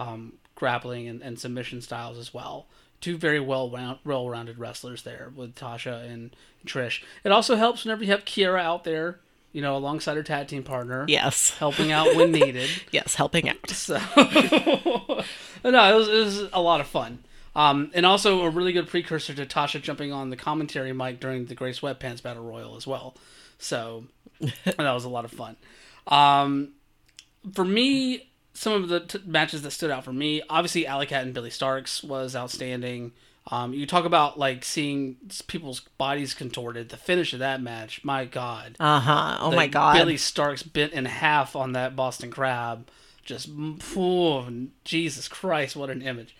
um, 0.00 0.34
grappling 0.54 1.08
and, 1.08 1.22
and 1.22 1.38
submission 1.38 1.80
styles 1.82 2.18
as 2.18 2.32
well. 2.34 2.66
Two 3.00 3.16
very 3.16 3.40
well 3.40 3.70
well 4.04 4.28
rounded 4.28 4.58
wrestlers 4.58 5.02
there 5.02 5.32
with 5.34 5.54
Tasha 5.54 6.04
and 6.10 6.36
Trish. 6.66 7.02
It 7.24 7.32
also 7.32 7.56
helps 7.56 7.84
whenever 7.84 8.04
you 8.04 8.10
have 8.10 8.24
Kiera 8.26 8.60
out 8.60 8.84
there, 8.84 9.20
you 9.52 9.62
know, 9.62 9.74
alongside 9.76 10.16
her 10.16 10.22
tag 10.22 10.48
team 10.48 10.62
partner, 10.62 11.06
Yes. 11.08 11.50
helping 11.58 11.90
out 11.92 12.14
when 12.14 12.30
needed. 12.32 12.68
Yes, 12.92 13.14
helping 13.14 13.48
out. 13.48 13.56
So, 13.70 13.94
no, 14.16 15.24
it 15.64 15.96
was, 15.96 16.08
it 16.08 16.24
was 16.24 16.42
a 16.52 16.60
lot 16.60 16.80
of 16.80 16.86
fun. 16.86 17.20
Um, 17.56 17.90
and 17.94 18.06
also 18.06 18.42
a 18.42 18.50
really 18.50 18.72
good 18.72 18.86
precursor 18.86 19.34
to 19.34 19.44
Tasha 19.46 19.80
jumping 19.82 20.12
on 20.12 20.30
the 20.30 20.36
commentary 20.36 20.92
mic 20.92 21.18
during 21.20 21.46
the 21.46 21.54
Gray 21.54 21.72
Sweatpants 21.72 22.22
Battle 22.22 22.44
Royal 22.44 22.76
as 22.76 22.86
well. 22.86 23.16
So 23.58 24.04
that 24.40 24.76
was 24.78 25.04
a 25.04 25.08
lot 25.08 25.24
of 25.24 25.32
fun. 25.32 25.56
Um, 26.06 26.72
for 27.54 27.64
me, 27.64 28.29
some 28.52 28.72
of 28.72 28.88
the 28.88 29.00
t- 29.00 29.20
matches 29.24 29.62
that 29.62 29.70
stood 29.70 29.90
out 29.90 30.04
for 30.04 30.12
me, 30.12 30.42
obviously, 30.48 30.86
Allie 30.86 31.06
Katch 31.06 31.22
and 31.22 31.34
Billie 31.34 31.50
Starkz 31.50 32.02
was 32.04 32.34
outstanding. 32.36 33.12
Um, 33.50 33.72
you 33.72 33.86
talk 33.86 34.04
about 34.04 34.38
like 34.38 34.64
seeing 34.64 35.16
people's 35.46 35.80
bodies 35.98 36.34
contorted. 36.34 36.88
The 36.88 36.96
finish 36.96 37.32
of 37.32 37.38
that 37.38 37.62
match, 37.62 38.04
my 38.04 38.24
God. 38.24 38.76
Uh 38.78 39.00
huh. 39.00 39.38
Oh 39.40 39.50
my 39.52 39.66
god. 39.66 39.94
Billie 39.96 40.16
Starkz 40.16 40.70
bent 40.70 40.92
in 40.92 41.06
half 41.06 41.56
on 41.56 41.72
that 41.72 41.96
Boston 41.96 42.30
Crab. 42.30 42.88
Just, 43.24 43.48
oh, 43.96 44.48
Jesus 44.84 45.28
Christ, 45.28 45.76
what 45.76 45.90
an 45.90 46.02
image. 46.02 46.34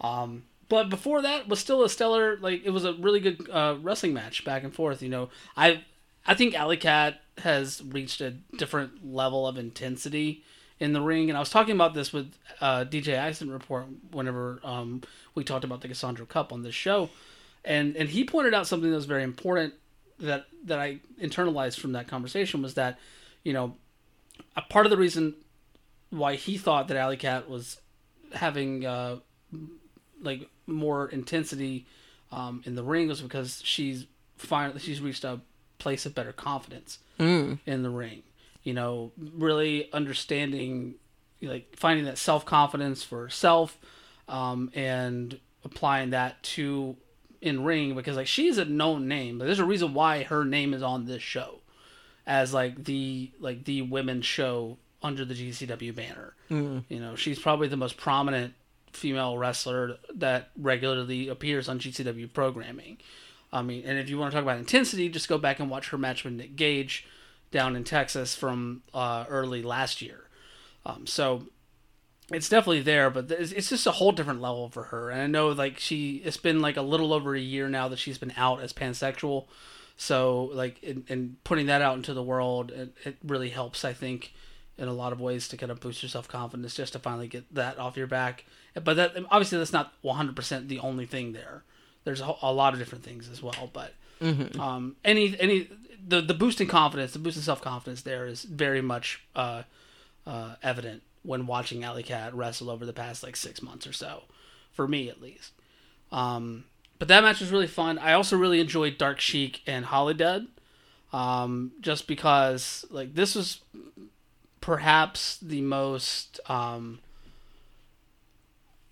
Um, 0.00 0.44
but 0.68 0.90
before 0.90 1.22
that 1.22 1.48
was 1.48 1.60
still 1.60 1.82
a 1.82 1.88
stellar, 1.88 2.36
like 2.38 2.62
it 2.64 2.70
was 2.70 2.84
a 2.84 2.94
really 2.94 3.20
good 3.20 3.48
uh, 3.50 3.76
wrestling 3.80 4.14
match 4.14 4.44
back 4.44 4.64
and 4.64 4.74
forth. 4.74 5.02
You 5.02 5.08
know, 5.08 5.28
I 5.56 5.84
I 6.26 6.34
think 6.34 6.54
Allie 6.54 6.76
Katch 6.76 7.16
has 7.38 7.82
reached 7.82 8.20
a 8.20 8.30
different 8.30 9.12
level 9.12 9.46
of 9.46 9.58
intensity 9.58 10.44
in 10.84 10.92
the 10.92 11.00
ring, 11.00 11.30
and 11.30 11.36
I 11.36 11.40
was 11.40 11.48
talking 11.48 11.74
about 11.74 11.94
this 11.94 12.12
with 12.12 12.32
uh, 12.60 12.84
DJ 12.84 13.14
Accent 13.14 13.50
Report 13.50 13.86
whenever 14.12 14.60
um, 14.62 15.02
we 15.34 15.42
talked 15.42 15.64
about 15.64 15.80
the 15.80 15.88
Cassandra 15.88 16.26
Cup 16.26 16.52
on 16.52 16.62
this 16.62 16.74
show, 16.74 17.08
and 17.64 17.96
and 17.96 18.10
he 18.10 18.24
pointed 18.24 18.52
out 18.52 18.66
something 18.66 18.90
that 18.90 18.96
was 18.96 19.06
very 19.06 19.22
important 19.22 19.72
that 20.20 20.44
that 20.64 20.78
I 20.78 20.98
internalized 21.20 21.80
from 21.80 21.92
that 21.92 22.06
conversation 22.06 22.60
was 22.60 22.74
that, 22.74 22.98
you 23.42 23.54
know, 23.54 23.76
a 24.56 24.62
part 24.62 24.84
of 24.84 24.90
the 24.90 24.98
reason 24.98 25.34
why 26.10 26.34
he 26.34 26.58
thought 26.58 26.88
that 26.88 26.96
Allie 26.98 27.16
Katch 27.16 27.48
was 27.48 27.80
having 28.34 28.84
uh, 28.84 29.16
like 30.20 30.48
more 30.66 31.08
intensity 31.08 31.86
um, 32.30 32.62
in 32.66 32.74
the 32.74 32.82
ring 32.82 33.08
was 33.08 33.22
because 33.22 33.62
she's 33.64 34.06
finally 34.36 34.80
she's 34.80 35.00
reached 35.00 35.24
a 35.24 35.40
place 35.78 36.04
of 36.04 36.14
better 36.14 36.32
confidence 36.32 36.98
in 37.66 37.82
the 37.82 37.90
ring. 37.90 38.22
You 38.64 38.74
know, 38.74 39.12
really 39.18 39.92
understanding, 39.92 40.94
like 41.40 41.76
finding 41.76 42.06
that 42.06 42.18
self 42.18 42.44
confidence 42.44 43.02
for 43.02 43.20
herself, 43.20 43.78
um, 44.28 44.70
and 44.74 45.38
applying 45.64 46.10
that 46.10 46.42
to 46.42 46.96
in 47.40 47.62
ring 47.62 47.94
because 47.94 48.16
like 48.16 48.26
she's 48.26 48.56
a 48.58 48.64
known 48.64 49.06
name, 49.06 49.38
but 49.38 49.44
there's 49.44 49.58
a 49.58 49.64
reason 49.64 49.92
why 49.94 50.22
her 50.24 50.44
name 50.44 50.72
is 50.72 50.82
on 50.82 51.04
this 51.04 51.22
show 51.22 51.60
as 52.26 52.54
like 52.54 52.84
the 52.84 53.30
like 53.38 53.64
the 53.64 53.82
women's 53.82 54.24
show 54.26 54.78
under 55.02 55.24
the 55.24 55.34
GCW 55.34 55.94
banner. 55.94 56.34
You 56.88 57.00
know, 57.00 57.14
she's 57.16 57.38
probably 57.38 57.68
the 57.68 57.76
most 57.76 57.98
prominent 57.98 58.54
female 58.92 59.36
wrestler 59.36 59.98
that 60.14 60.50
regularly 60.56 61.28
appears 61.28 61.68
on 61.68 61.78
GCW 61.78 62.32
programming. 62.32 62.98
I 63.52 63.60
mean, 63.62 63.84
and 63.84 63.98
if 63.98 64.08
you 64.08 64.18
want 64.18 64.32
to 64.32 64.36
talk 64.36 64.42
about 64.42 64.58
intensity, 64.58 65.08
just 65.08 65.28
go 65.28 65.36
back 65.36 65.60
and 65.60 65.68
watch 65.70 65.90
her 65.90 65.98
match 65.98 66.24
with 66.24 66.32
Nick 66.32 66.56
Gage 66.56 67.06
down 67.54 67.76
in 67.76 67.84
Texas 67.84 68.34
from 68.34 68.82
uh, 68.92 69.24
early 69.30 69.62
last 69.62 70.02
year. 70.02 70.28
Um, 70.84 71.06
so 71.06 71.46
it's 72.30 72.48
definitely 72.48 72.82
there, 72.82 73.08
but 73.08 73.30
it's 73.30 73.70
just 73.70 73.86
a 73.86 73.92
whole 73.92 74.12
different 74.12 74.42
level 74.42 74.68
for 74.68 74.84
her. 74.84 75.10
And 75.10 75.22
I 75.22 75.26
know 75.26 75.48
like 75.48 75.78
she, 75.78 76.16
it's 76.24 76.36
been 76.36 76.60
like 76.60 76.76
a 76.76 76.82
little 76.82 77.14
over 77.14 77.34
a 77.34 77.40
year 77.40 77.68
now 77.68 77.88
that 77.88 77.98
she's 77.98 78.18
been 78.18 78.34
out 78.36 78.60
as 78.60 78.72
pansexual. 78.72 79.46
So 79.96 80.50
like, 80.52 80.80
and, 80.82 81.04
in 81.08 81.36
putting 81.44 81.66
that 81.66 81.80
out 81.80 81.96
into 81.96 82.12
the 82.12 82.22
world, 82.22 82.72
it, 82.72 82.94
it 83.04 83.16
really 83.22 83.50
helps. 83.50 83.84
I 83.84 83.92
think 83.92 84.34
in 84.76 84.88
a 84.88 84.92
lot 84.92 85.12
of 85.12 85.20
ways 85.20 85.46
to 85.48 85.56
kind 85.56 85.70
of 85.70 85.78
boost 85.78 86.02
your 86.02 86.10
self 86.10 86.26
confidence, 86.26 86.74
just 86.74 86.94
to 86.94 86.98
finally 86.98 87.28
get 87.28 87.54
that 87.54 87.78
off 87.78 87.96
your 87.96 88.08
back. 88.08 88.44
But 88.74 88.94
that 88.96 89.14
obviously 89.30 89.58
that's 89.58 89.72
not 89.72 89.92
100% 90.02 90.68
the 90.68 90.80
only 90.80 91.06
thing 91.06 91.32
there. 91.32 91.62
There's 92.02 92.20
a, 92.20 92.34
a 92.42 92.52
lot 92.52 92.72
of 92.72 92.80
different 92.80 93.04
things 93.04 93.30
as 93.30 93.42
well, 93.42 93.70
but 93.72 93.94
um, 94.58 94.96
any 95.04 95.38
any 95.38 95.68
the 96.06 96.20
the 96.20 96.34
boost 96.34 96.60
in 96.60 96.66
confidence, 96.66 97.12
the 97.12 97.18
boost 97.18 97.36
in 97.36 97.42
self 97.42 97.60
confidence 97.60 98.02
there 98.02 98.26
is 98.26 98.42
very 98.42 98.80
much 98.80 99.22
uh, 99.34 99.62
uh, 100.26 100.56
evident 100.62 101.02
when 101.22 101.46
watching 101.46 101.84
Allie 101.84 102.02
Katch 102.02 102.30
wrestle 102.34 102.70
over 102.70 102.84
the 102.84 102.92
past 102.92 103.22
like 103.22 103.36
six 103.36 103.62
months 103.62 103.86
or 103.86 103.92
so, 103.92 104.24
for 104.72 104.86
me 104.86 105.08
at 105.08 105.20
least. 105.20 105.52
Um, 106.12 106.64
but 106.98 107.08
that 107.08 107.22
match 107.22 107.40
was 107.40 107.50
really 107.50 107.66
fun. 107.66 107.98
I 107.98 108.12
also 108.12 108.36
really 108.36 108.60
enjoyed 108.60 108.98
Dark 108.98 109.20
Sheik 109.20 109.62
and 109.66 109.86
Holidead, 109.86 110.46
um, 111.12 111.72
just 111.80 112.06
because 112.06 112.84
like 112.90 113.14
this 113.14 113.34
was 113.34 113.60
perhaps 114.60 115.38
the 115.38 115.60
most 115.60 116.40
um, 116.48 117.00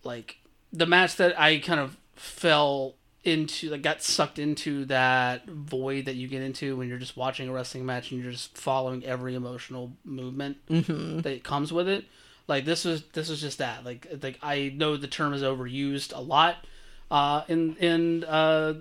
like 0.05 0.38
the 0.73 0.87
match 0.87 1.17
that 1.17 1.38
I 1.38 1.59
kind 1.59 1.81
of 1.81 1.97
fell 2.17 2.95
into 3.25 3.71
like 3.71 3.83
got 3.83 4.02
sucked 4.02 4.38
into 4.38 4.85
that 4.87 5.47
void 5.47 6.07
that 6.07 6.17
you 6.17 6.26
get 6.26 6.43
into 6.43 6.76
when 6.76 6.88
you're 6.88 6.99
just 6.99 7.17
watching 7.17 7.49
a 7.49 7.52
wrestling 7.52 7.87
match 7.87 8.11
and 8.11 8.21
you're 8.21 8.33
just 8.33 8.57
following 8.59 9.05
every 9.05 9.35
emotional 9.35 9.93
movement 10.05 10.57
that 10.69 11.43
comes 11.45 11.73
with 11.73 11.88
it. 11.88 12.05
Like 12.49 12.64
this 12.64 12.85
was 12.85 13.05
this 13.12 13.29
was 13.29 13.41
just 13.41 13.59
that. 13.59 13.85
Like 13.85 14.09
like 14.23 14.38
i 14.43 14.73
know 14.75 14.97
the 14.97 15.07
term 15.07 15.35
is 15.35 15.43
overused 15.43 16.17
a 16.17 16.21
lot 16.21 16.57
uh 17.11 17.43
in 17.47 17.76
in 17.76 18.25
uh 18.25 18.75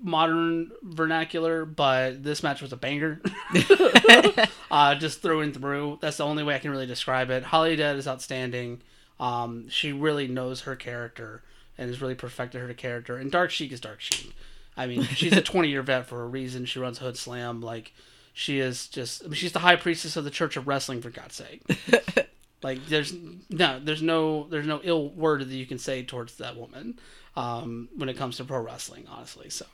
modern 0.00 0.70
vernacular 0.82 1.64
but 1.64 2.22
this 2.22 2.42
match 2.42 2.60
was 2.60 2.72
a 2.72 2.76
banger. 2.76 3.20
Uh 4.70 4.94
just 4.94 5.22
through 5.22 5.40
and 5.40 5.54
through. 5.54 5.98
That's 6.02 6.18
the 6.18 6.26
only 6.26 6.42
way 6.42 6.54
i 6.54 6.58
can 6.58 6.70
really 6.70 6.86
describe 6.86 7.30
it. 7.30 7.44
Holidead 7.44 7.96
is 7.96 8.08
outstanding. 8.08 8.82
Um 9.20 9.68
she 9.68 9.92
really 9.92 10.26
knows 10.26 10.62
her 10.62 10.74
character 10.74 11.42
and 11.78 11.88
has 11.88 12.02
really 12.02 12.14
perfected 12.14 12.60
her 12.60 12.74
character. 12.74 13.16
And 13.16 13.30
dark 13.30 13.50
sheik 13.50 13.72
is 13.72 13.80
dark 13.80 14.00
sheik. 14.00 14.34
I 14.76 14.86
mean 14.86 15.02
she's 15.04 15.32
a 15.32 15.42
20 15.42 15.68
year 15.68 15.82
vet 15.82 16.06
for 16.06 16.22
a 16.22 16.26
reason. 16.26 16.66
She 16.66 16.78
runs 16.78 16.98
Hoodslam. 16.98 17.62
Like 17.62 17.92
she 18.32 18.58
is 18.58 18.88
just 18.88 19.24
I 19.24 19.28
mean, 19.28 19.34
she's 19.34 19.52
the 19.52 19.60
high 19.60 19.76
priestess 19.76 20.16
of 20.16 20.24
the 20.24 20.30
church 20.30 20.56
of 20.56 20.66
wrestling 20.66 21.00
for 21.00 21.10
god's 21.10 21.36
sake. 21.36 21.62
Like 22.60 22.86
there's 22.86 23.14
no 23.50 23.78
there's 23.78 24.02
no 24.02 24.48
there's 24.48 24.66
no 24.66 24.80
ill 24.82 25.10
word 25.10 25.42
that 25.42 25.54
you 25.54 25.64
can 25.64 25.78
say 25.78 26.02
towards 26.02 26.38
that 26.38 26.56
woman 26.56 26.98
um, 27.36 27.88
when 27.94 28.08
it 28.08 28.16
comes 28.16 28.36
to 28.38 28.44
pro 28.44 28.60
wrestling 28.60 29.06
honestly. 29.08 29.48
So 29.48 29.64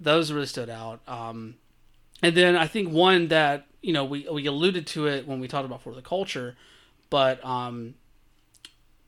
those 0.00 0.32
really 0.32 0.46
stood 0.46 0.70
out. 0.70 1.00
Um, 1.06 1.56
and 2.22 2.34
then 2.36 2.56
i 2.56 2.66
think 2.66 2.90
one 2.90 3.28
that 3.28 3.66
you 3.82 3.92
know 3.92 4.04
we 4.04 4.26
we 4.30 4.46
alluded 4.46 4.86
to 4.86 5.06
it 5.06 5.26
when 5.26 5.40
we 5.40 5.48
talked 5.48 5.66
about 5.66 5.82
for 5.82 5.94
the 5.94 6.02
culture 6.02 6.56
but 7.10 7.44
um 7.44 7.94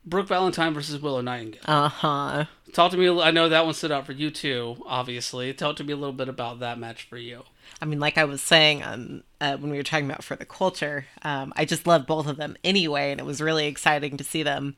brooke 0.07 0.27
valentine 0.27 0.73
versus 0.73 0.99
willow 1.01 1.21
nightingale 1.21 1.61
Uh 1.65 1.89
huh. 1.89 2.45
talk 2.73 2.91
to 2.91 2.97
me 2.97 3.07
i 3.21 3.29
know 3.31 3.49
that 3.49 3.65
one 3.65 3.73
stood 3.73 3.91
out 3.91 4.05
for 4.05 4.13
you 4.13 4.31
too 4.31 4.77
obviously 4.85 5.53
talk 5.53 5.75
to 5.75 5.83
me 5.83 5.93
a 5.93 5.97
little 5.97 6.13
bit 6.13 6.29
about 6.29 6.59
that 6.61 6.79
match 6.79 7.03
for 7.03 7.17
you 7.17 7.43
I 7.81 7.85
mean, 7.85 7.99
like 7.99 8.17
I 8.17 8.23
was 8.23 8.41
saying 8.41 8.81
um, 8.81 9.23
uh, 9.41 9.57
when 9.57 9.69
we 9.69 9.75
were 9.77 9.83
talking 9.83 10.05
about 10.09 10.23
for 10.23 10.37
the 10.37 10.45
culture, 10.45 11.05
um, 11.23 11.51
I 11.57 11.65
just 11.65 11.85
love 11.85 12.07
both 12.07 12.25
of 12.25 12.37
them 12.37 12.55
anyway, 12.63 13.11
and 13.11 13.19
it 13.19 13.25
was 13.25 13.41
really 13.41 13.67
exciting 13.67 14.15
to 14.15 14.23
see 14.23 14.41
them 14.41 14.77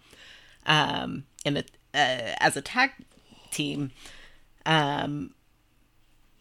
um, 0.66 1.26
in 1.46 1.58
a, 1.58 1.60
uh, 1.94 2.34
as 2.40 2.58
a 2.58 2.62
tag 2.64 2.90
team. 3.52 3.92
Um, 4.66 5.36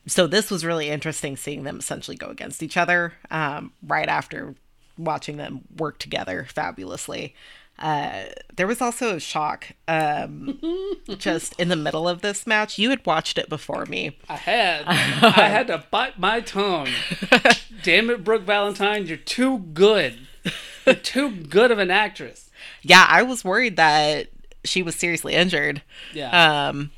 so 0.06 0.26
this 0.26 0.50
was 0.50 0.64
really 0.64 0.88
interesting 0.88 1.36
seeing 1.36 1.64
them 1.64 1.78
essentially 1.80 2.16
go 2.16 2.28
against 2.28 2.62
each 2.62 2.78
other 2.78 3.12
um, 3.30 3.72
right 3.86 4.08
after 4.08 4.54
watching 4.96 5.36
them 5.36 5.60
work 5.76 5.98
together 5.98 6.46
fabulously. 6.50 7.34
Uh, 7.78 8.24
there 8.56 8.66
was 8.66 8.80
also 8.80 9.14
a 9.14 9.20
shock 9.20 9.68
um, 9.86 10.58
just 11.18 11.58
in 11.60 11.68
the 11.68 11.76
middle 11.76 12.08
of 12.08 12.22
this 12.22 12.46
match. 12.46 12.78
You 12.78 12.90
had 12.90 13.06
watched 13.06 13.38
it 13.38 13.48
before 13.48 13.86
me. 13.86 14.18
I 14.28 14.36
had. 14.36 14.84
I 14.86 15.48
had 15.48 15.68
to 15.68 15.84
bite 15.90 16.18
my 16.18 16.40
tongue. 16.40 16.88
Damn 17.82 18.10
it, 18.10 18.24
Brooke 18.24 18.42
Valentine, 18.42 19.06
you're 19.06 19.16
too 19.16 19.58
good. 19.58 20.26
Too 21.02 21.30
good 21.30 21.70
of 21.70 21.78
an 21.78 21.90
actress. 21.90 22.50
Yeah, 22.82 23.06
I 23.08 23.22
was 23.22 23.44
worried 23.44 23.76
that 23.76 24.28
she 24.64 24.82
was 24.82 24.96
seriously 24.96 25.34
injured. 25.34 25.82
Yeah. 26.12 26.68
Um, 26.68 26.90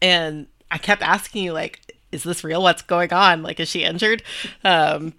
and 0.00 0.46
I 0.70 0.78
kept 0.78 1.02
asking 1.02 1.44
you, 1.44 1.52
like, 1.52 1.94
is 2.10 2.22
this 2.22 2.42
real? 2.42 2.62
What's 2.62 2.82
going 2.82 3.12
on? 3.12 3.42
Like, 3.42 3.60
is 3.60 3.68
she 3.68 3.84
injured? 3.84 4.22
Um, 4.64 5.14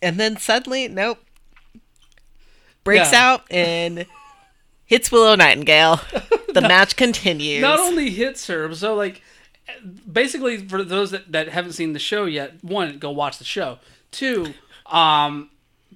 and 0.00 0.20
then 0.20 0.36
suddenly, 0.36 0.88
nope. 0.88 1.18
Breaks 2.84 3.12
Yeah. 3.12 3.32
out 3.32 3.44
and 3.50 4.06
hits 4.84 5.10
Willow 5.12 5.34
Nightingale. 5.36 6.00
The 6.52 6.60
match 6.62 6.96
continues. 6.96 7.62
not 7.62 7.78
only 7.78 8.10
hits 8.10 8.46
her, 8.48 8.74
so 8.74 8.94
like 8.94 9.22
basically 10.10 10.58
for 10.68 10.82
those 10.82 11.10
that, 11.12 11.30
that 11.32 11.48
haven't 11.48 11.72
seen 11.72 11.92
the 11.92 11.98
show 11.98 12.24
yet, 12.24 12.62
one, 12.62 12.98
go 12.98 13.10
watch 13.10 13.38
the 13.38 13.44
show. 13.44 13.78
Two, 14.10 14.52
um 14.86 15.48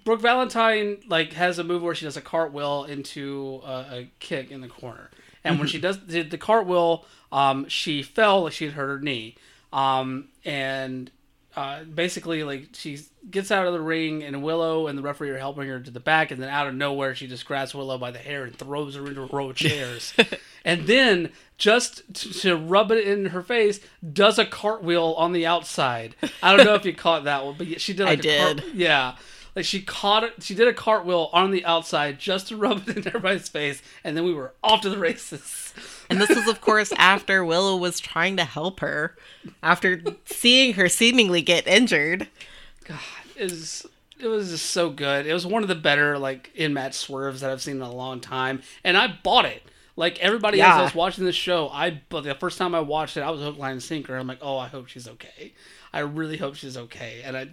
Brooke 0.05 0.21
Valentine 0.21 0.99
like 1.09 1.33
has 1.33 1.59
a 1.59 1.65
move 1.65 1.83
where 1.83 1.95
she 1.95 2.05
does 2.05 2.17
a 2.17 2.21
cartwheel 2.21 2.85
into 2.85 3.61
a, 3.67 3.71
a 3.91 4.11
kick 4.21 4.51
in 4.53 4.61
the 4.61 4.69
corner. 4.69 5.11
And 5.43 5.59
when 5.59 5.69
she 5.69 5.81
does 5.81 5.97
did 5.97 6.31
the 6.31 6.39
cartwheel, 6.39 7.05
um, 7.33 7.69
she 7.69 8.03
fell 8.03 8.43
like 8.45 8.53
she 8.53 8.67
had 8.67 8.75
hurt 8.75 8.87
her 8.89 8.99
knee. 9.01 9.35
Um, 9.73 10.29
and 10.45 11.11
uh, 11.57 11.83
basically 11.85 12.45
like 12.45 12.69
she 12.75 12.99
gets 13.31 13.51
out 13.51 13.67
of 13.67 13.73
the 13.73 13.81
ring 13.81 14.23
and 14.23 14.43
Willow 14.43 14.87
and 14.87 14.97
the 14.99 15.03
referee 15.03 15.31
are 15.31 15.39
helping 15.39 15.67
her 15.69 15.81
to 15.81 15.91
the 15.91 16.01
back 16.01 16.31
and 16.31 16.41
then 16.41 16.49
out 16.51 16.67
of 16.69 16.75
nowhere 16.75 17.15
she 17.15 17.27
just 17.27 17.47
grabs 17.47 17.75
Willow 17.75 17.97
by 17.99 18.11
the 18.11 18.19
hair 18.19 18.45
and 18.45 18.55
throws 18.57 18.95
her 18.95 19.07
into 19.07 19.23
a 19.23 19.27
row 19.27 19.49
of 19.51 19.57
chairs. 19.67 20.13
and 20.65 20.87
then 20.87 21.33
just 21.59 22.03
to, 22.15 22.33
to 22.41 22.57
rub 22.57 22.93
it 22.93 23.07
in 23.09 23.27
her 23.27 23.43
face 23.43 23.81
does 24.13 24.39
a 24.39 24.45
cartwheel 24.45 25.15
on 25.17 25.33
the 25.33 25.47
outside. 25.47 26.15
I 26.43 26.55
don't 26.55 26.67
know 26.67 26.75
if 26.75 26.85
you 26.85 26.95
caught 26.95 27.25
that 27.25 27.45
one, 27.45 27.55
but 27.57 27.81
she 27.81 27.95
did 27.95 28.05
like 28.05 28.25
I 28.27 28.31
a 28.31 28.39
cart- 28.45 28.57
did. 28.59 28.75
yeah. 28.75 29.17
Like 29.57 29.65
she 29.65 29.81
caught 29.81 30.23
it 30.23 30.35
she 30.43 30.55
did 30.55 30.69
a 30.69 30.73
cartwheel 30.75 31.31
on 31.33 31.51
the 31.51 31.65
outside 31.65 32.19
just 32.21 32.49
to 32.49 32.57
rub 32.59 32.89
it 32.89 32.99
in 32.99 33.07
everybody's 33.09 33.49
face 33.49 33.83
and 34.05 34.17
then 34.17 34.25
we 34.25 34.35
were 34.35 34.53
off 34.63 34.83
to 34.83 34.91
the 34.91 34.99
races. 34.99 35.73
And 36.09 36.21
this 36.21 36.29
was, 36.29 36.47
of 36.47 36.61
course, 36.61 36.93
after 36.99 37.45
Willow 37.45 37.77
was 37.77 37.99
trying 37.99 38.37
to 38.37 38.45
help 38.45 38.79
her 38.81 39.17
after 39.63 40.01
seeing 40.27 40.75
her 40.75 40.89
seemingly 40.89 41.43
get 41.43 41.67
injured. 41.67 42.29
God, 42.85 43.01
it 43.35 43.45
was 43.51 43.87
it 44.21 44.29
was 44.29 44.51
just 44.51 44.67
so 44.67 44.89
good. 44.91 45.27
It 45.27 45.33
was 45.35 45.45
one 45.47 45.63
of 45.63 45.69
the 45.69 45.75
better 45.75 46.19
like 46.19 46.51
in 46.55 46.73
match 46.75 46.95
swerves 46.95 47.41
that 47.41 47.51
I've 47.51 47.61
seen 47.63 47.77
in 47.77 47.83
a 47.83 47.93
long 47.93 48.21
time, 48.21 48.63
and 48.85 48.97
I 48.97 49.09
bought 49.23 49.47
it. 49.47 49.63
Like 49.97 50.19
everybody 50.21 50.61
else 50.61 50.69
Yeah. 50.73 50.77
that 50.79 50.83
was 50.85 50.95
watching 50.95 51.25
this 51.25 51.35
show, 51.35 51.69
I 51.71 52.03
but 52.11 52.21
the 52.25 52.35
first 52.35 52.59
time 52.59 52.75
I 52.75 52.81
watched 52.81 53.17
it, 53.17 53.23
I 53.23 53.31
was 53.31 53.41
hook, 53.41 53.57
line, 53.59 53.73
and 53.73 53.83
sinker. 53.83 54.15
I'm 54.17 54.27
like, 54.27 54.39
oh, 54.43 54.59
I 54.59 54.69
hope 54.69 54.89
she's 54.89 55.09
okay. 55.09 55.55
I 55.93 56.01
really 56.01 56.37
hope 56.37 56.55
she's 56.55 56.77
okay, 56.77 57.23
and 57.25 57.37
I. 57.37 57.49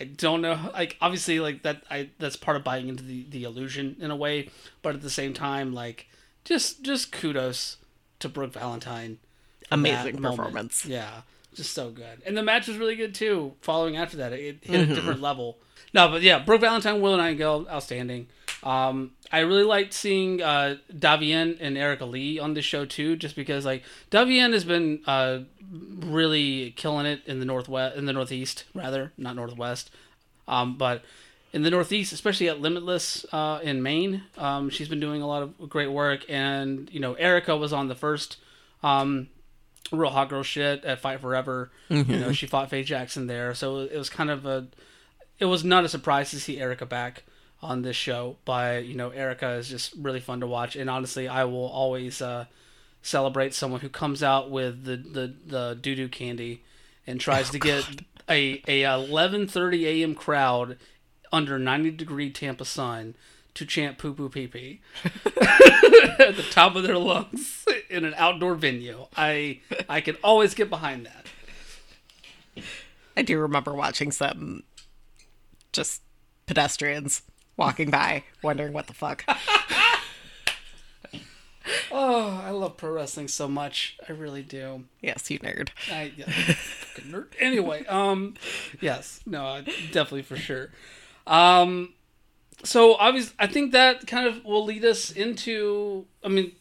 I 0.00 0.04
don't 0.04 0.40
know, 0.40 0.70
like 0.72 0.96
obviously, 1.00 1.40
like 1.40 1.62
that. 1.62 1.82
I 1.90 2.10
that's 2.18 2.36
part 2.36 2.56
of 2.56 2.64
buying 2.64 2.88
into 2.88 3.02
the, 3.02 3.26
the 3.28 3.44
illusion 3.44 3.96
in 4.00 4.10
a 4.10 4.16
way, 4.16 4.50
but 4.82 4.94
at 4.94 5.02
the 5.02 5.10
same 5.10 5.32
time, 5.32 5.72
like 5.72 6.06
just 6.44 6.82
just 6.82 7.12
kudos 7.12 7.78
to 8.20 8.28
Brooke 8.28 8.52
Valentine. 8.52 9.18
Amazing 9.70 10.12
that 10.14 10.20
moment. 10.20 10.38
performance. 10.38 10.86
Yeah, 10.86 11.22
just 11.54 11.72
so 11.72 11.90
good. 11.90 12.22
And 12.24 12.36
the 12.36 12.42
match 12.42 12.68
was 12.68 12.76
really 12.76 12.96
good 12.96 13.14
too. 13.14 13.54
Following 13.60 13.96
after 13.96 14.16
that, 14.18 14.32
it 14.32 14.58
hit 14.62 14.80
a 14.80 14.84
mm-hmm. 14.84 14.94
different 14.94 15.20
level. 15.20 15.58
No, 15.92 16.08
but 16.08 16.22
yeah, 16.22 16.38
Brooke 16.38 16.60
Valentine, 16.60 17.00
Willow 17.00 17.16
Nightingale, 17.16 17.66
outstanding. 17.70 18.28
Um, 18.62 19.12
I 19.30 19.40
really 19.40 19.62
liked 19.62 19.92
seeing 19.92 20.42
uh, 20.42 20.76
Davienne 20.92 21.58
and 21.60 21.78
Erica 21.78 22.04
Lee 22.04 22.38
on 22.38 22.54
this 22.54 22.64
show 22.64 22.84
too, 22.84 23.16
just 23.16 23.36
because 23.36 23.64
like 23.64 23.84
Davienne 24.10 24.52
has 24.52 24.64
been 24.64 25.00
uh, 25.06 25.40
really 25.70 26.72
killing 26.72 27.06
it 27.06 27.22
in 27.26 27.38
the 27.38 27.44
northwest, 27.44 27.96
in 27.96 28.06
the 28.06 28.12
northeast 28.12 28.64
rather, 28.74 29.12
not 29.16 29.36
northwest. 29.36 29.90
Um, 30.48 30.76
but 30.76 31.02
in 31.52 31.62
the 31.62 31.70
Northeast, 31.70 32.12
especially 32.12 32.48
at 32.48 32.60
Limitless 32.60 33.24
uh, 33.32 33.60
in 33.62 33.82
Maine, 33.82 34.22
um, 34.36 34.70
she's 34.70 34.88
been 34.88 35.00
doing 35.00 35.22
a 35.22 35.26
lot 35.26 35.42
of 35.42 35.68
great 35.68 35.90
work. 35.90 36.24
And 36.28 36.90
you 36.92 37.00
know, 37.00 37.14
Erica 37.14 37.56
was 37.56 37.72
on 37.72 37.88
the 37.88 37.94
first 37.94 38.38
um, 38.82 39.28
real 39.92 40.10
hot 40.10 40.28
girl 40.28 40.42
shit 40.42 40.84
at 40.84 41.00
Fight 41.00 41.20
Forever. 41.20 41.70
You 41.88 42.18
know, 42.18 42.32
she 42.32 42.46
fought 42.46 42.70
Faye 42.70 42.82
Jackson 42.82 43.26
there, 43.26 43.54
so 43.54 43.78
it 43.80 43.96
was 43.96 44.10
kind 44.10 44.30
of 44.30 44.46
a. 44.46 44.66
It 45.38 45.44
was 45.44 45.62
not 45.64 45.84
a 45.84 45.88
surprise 45.88 46.30
to 46.30 46.40
see 46.40 46.58
Erica 46.58 46.84
back 46.84 47.22
on 47.62 47.82
this 47.82 47.96
show, 47.96 48.36
but 48.44 48.84
you 48.84 48.94
know, 48.94 49.10
Erica 49.10 49.52
is 49.52 49.68
just 49.68 49.92
really 49.96 50.20
fun 50.20 50.40
to 50.40 50.46
watch. 50.46 50.76
And 50.76 50.88
honestly, 50.88 51.26
I 51.28 51.44
will 51.44 51.66
always 51.66 52.22
uh, 52.22 52.46
celebrate 53.02 53.54
someone 53.54 53.80
who 53.80 53.88
comes 53.88 54.22
out 54.22 54.50
with 54.50 54.84
the 54.84 54.96
the 54.96 55.34
the 55.46 55.78
doo 55.80 55.94
doo 55.94 56.08
candy 56.08 56.62
and 57.06 57.20
tries 57.20 57.50
to 57.50 57.58
get 57.58 57.84
a 58.28 58.62
a 58.68 58.82
11:30 58.82 59.84
a.m. 59.84 60.14
crowd 60.14 60.76
under 61.32 61.58
90 61.58 61.90
degree 61.92 62.30
Tampa 62.30 62.64
sun 62.64 63.14
to 63.54 63.66
chant 63.66 63.98
poo 63.98 64.14
poo 64.14 64.28
pee 64.28 64.46
pee 64.46 64.80
at 65.04 66.36
the 66.36 66.46
top 66.50 66.76
of 66.76 66.84
their 66.84 66.96
lungs 66.96 67.66
in 67.90 68.04
an 68.04 68.14
outdoor 68.16 68.54
venue. 68.54 69.06
I 69.16 69.60
I 69.88 70.00
can 70.00 70.16
always 70.22 70.54
get 70.54 70.70
behind 70.70 71.06
that. 71.06 72.64
I 73.16 73.22
do 73.22 73.38
remember 73.38 73.74
watching 73.74 74.12
some 74.12 74.62
just 75.72 76.02
pedestrians 76.46 77.22
walking 77.58 77.90
by, 77.90 78.24
wondering 78.42 78.72
what 78.72 78.86
the 78.86 78.94
fuck. 78.94 79.24
Oh, 81.90 82.42
I 82.44 82.50
love 82.50 82.76
pro 82.76 82.92
wrestling 82.92 83.28
so 83.28 83.46
much. 83.46 83.98
I 84.08 84.12
really 84.12 84.42
do. 84.42 84.84
yes, 85.02 85.30
you 85.30 85.38
nerd. 85.40 85.68
I 85.92 86.12
yeah, 86.16 86.24
fucking 86.30 87.10
nerd. 87.10 87.26
Anyway, 87.38 87.84
um, 87.86 88.34
yes, 88.80 89.20
no, 89.26 89.62
definitely 89.92 90.22
for 90.22 90.36
sure. 90.36 90.70
Um, 91.26 91.92
so 92.64 92.94
obviously, 92.94 93.34
I 93.38 93.46
think 93.46 93.72
that 93.72 94.06
kind 94.06 94.26
of 94.26 94.44
will 94.44 94.64
lead 94.64 94.84
us 94.84 95.10
into. 95.10 96.06
I 96.24 96.28
mean, 96.28 96.52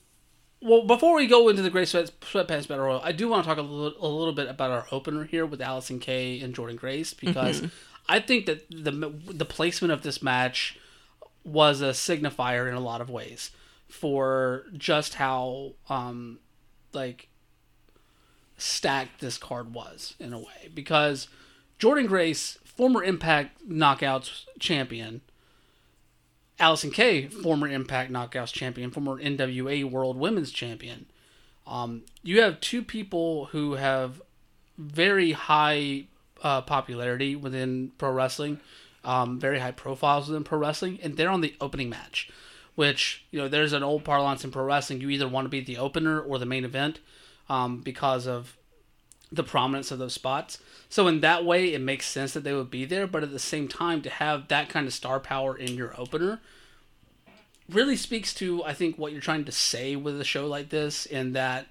well, 0.61 0.85
before 0.85 1.15
we 1.15 1.27
go 1.27 1.47
into 1.49 1.61
the 1.61 1.69
Great 1.69 1.87
Sweat, 1.87 2.11
Sweatpants 2.21 2.67
Battle 2.67 2.85
Royal, 2.85 3.01
I 3.01 3.11
do 3.11 3.27
want 3.29 3.43
to 3.43 3.47
talk 3.47 3.57
a 3.57 3.61
little, 3.61 3.97
a 4.05 4.09
little 4.09 4.33
bit 4.33 4.49
about 4.49 4.71
our 4.71 4.87
opener 4.91 5.23
here 5.23 5.45
with 5.45 5.59
Allysin 5.61 6.01
Kay 6.01 6.41
and 6.41 6.53
Jordynne 6.53 6.77
Grace 6.77 7.13
because 7.13 7.63
I 8.09 8.19
think 8.19 8.45
that 8.45 8.69
the 8.69 8.91
the 8.91 9.45
placement 9.45 9.91
of 9.93 10.03
this 10.03 10.21
match 10.21 10.77
was 11.47 11.81
a 11.81 11.89
signifier 11.89 12.67
in 12.67 12.73
a 12.73 12.79
lot 12.79 13.01
of 13.01 13.09
ways 13.09 13.51
for 13.87 14.65
just 14.75 15.15
how 15.15 15.71
um 15.89 16.39
like 16.93 17.29
stacked 18.57 19.21
this 19.21 19.37
card 19.37 19.73
was 19.73 20.15
in 20.19 20.33
a 20.33 20.39
way 20.39 20.69
because 20.73 21.27
Jordynne 21.79 22.07
Grace, 22.07 22.57
former 22.65 23.03
Impact 23.03 23.67
Knockouts 23.69 24.45
champion, 24.59 25.21
Allysin 26.59 26.91
Kay, 26.91 27.27
former 27.27 27.67
Impact 27.67 28.11
Knockouts 28.11 28.51
champion, 28.51 28.89
former 28.89 29.21
NWA 29.21 29.89
World 29.89 30.17
Women's 30.17 30.51
champion. 30.51 31.05
Um, 31.67 32.03
you 32.23 32.41
have 32.41 32.59
two 32.61 32.81
people 32.81 33.45
who 33.45 33.73
have 33.73 34.21
very 34.77 35.33
high 35.33 36.05
uh, 36.41 36.61
popularity 36.61 37.35
within 37.35 37.91
pro 37.97 38.11
wrestling, 38.11 38.59
um, 39.03 39.39
very 39.39 39.59
high 39.59 39.71
profiles 39.71 40.27
within 40.27 40.43
pro 40.43 40.59
wrestling, 40.59 40.99
and 41.01 41.17
they're 41.17 41.29
on 41.29 41.41
the 41.41 41.55
opening 41.61 41.89
match. 41.89 42.29
Which 42.75 43.25
you 43.31 43.39
know, 43.39 43.47
there's 43.47 43.73
an 43.73 43.81
old 43.81 44.03
parlance 44.03 44.43
in 44.43 44.51
pro 44.51 44.63
wrestling. 44.63 45.01
You 45.01 45.09
either 45.09 45.27
want 45.27 45.45
to 45.45 45.49
be 45.49 45.61
the 45.61 45.77
opener 45.77 46.19
or 46.19 46.37
the 46.37 46.45
main 46.45 46.63
event, 46.63 46.99
um, 47.49 47.81
because 47.81 48.27
of 48.27 48.55
the 49.31 49.43
prominence 49.43 49.91
of 49.91 49.99
those 49.99 50.13
spots. 50.13 50.59
So 50.89 51.07
in 51.07 51.19
that 51.21 51.43
way, 51.43 51.73
it 51.73 51.81
makes 51.81 52.05
sense 52.05 52.33
that 52.33 52.43
they 52.43 52.53
would 52.53 52.69
be 52.69 52.85
there. 52.85 53.07
But 53.07 53.23
at 53.23 53.31
the 53.31 53.39
same 53.39 53.67
time, 53.67 54.01
to 54.03 54.09
have 54.09 54.47
that 54.47 54.69
kind 54.69 54.87
of 54.87 54.93
star 54.93 55.19
power 55.19 55.57
in 55.57 55.75
your 55.75 55.93
opener 55.97 56.39
really 57.69 57.97
speaks 57.97 58.33
to 58.35 58.63
I 58.63 58.73
think 58.73 58.97
what 58.97 59.11
you're 59.11 59.21
trying 59.21 59.45
to 59.45 59.51
say 59.51 59.95
with 59.95 60.19
a 60.19 60.23
show 60.23 60.47
like 60.47 60.69
this, 60.69 61.05
in 61.05 61.33
that 61.33 61.67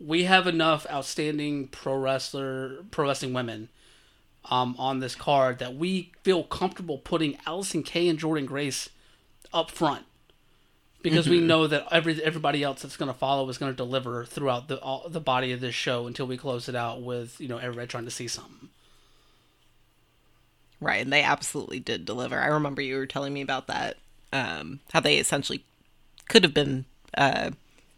we 0.00 0.24
have 0.24 0.46
enough 0.46 0.86
outstanding 0.90 1.68
pro 1.68 1.96
wrestler, 1.96 2.84
pro 2.90 3.06
wrestling 3.06 3.32
women 3.32 3.68
um, 4.50 4.74
on 4.78 5.00
this 5.00 5.14
card 5.14 5.58
that 5.58 5.74
we 5.74 6.12
feel 6.22 6.44
comfortable 6.44 6.98
putting 6.98 7.34
Allysin 7.46 7.84
Kay 7.84 8.08
and 8.08 8.18
Jordynne 8.18 8.46
Grace 8.46 8.88
up 9.52 9.70
front 9.70 10.04
because 11.02 11.28
we 11.28 11.40
know 11.40 11.66
that 11.66 11.86
every 11.90 12.22
everybody 12.22 12.62
else 12.62 12.82
that's 12.82 12.96
going 12.96 13.10
to 13.10 13.18
follow 13.18 13.48
is 13.48 13.58
going 13.58 13.72
to 13.72 13.76
deliver 13.76 14.24
throughout 14.24 14.68
the 14.68 14.78
all, 14.80 15.08
the 15.08 15.20
body 15.20 15.52
of 15.52 15.60
this 15.60 15.74
show 15.74 16.06
until 16.06 16.26
we 16.26 16.36
close 16.36 16.68
it 16.68 16.74
out 16.74 17.02
with 17.02 17.40
you 17.40 17.48
know 17.48 17.58
everybody 17.58 17.86
trying 17.86 18.04
to 18.04 18.10
see 18.10 18.28
something. 18.28 18.68
Right, 20.80 21.02
and 21.02 21.12
they 21.12 21.22
absolutely 21.22 21.80
did 21.80 22.04
deliver. 22.04 22.38
I 22.38 22.46
remember 22.46 22.80
you 22.82 22.96
were 22.96 23.06
telling 23.06 23.32
me 23.32 23.40
about 23.40 23.66
that. 23.66 23.96
Um, 24.32 24.80
how 24.92 25.00
they 25.00 25.18
essentially 25.18 25.64
could 26.28 26.44
have 26.44 26.54
been 26.54 26.84
uh, 27.16 27.50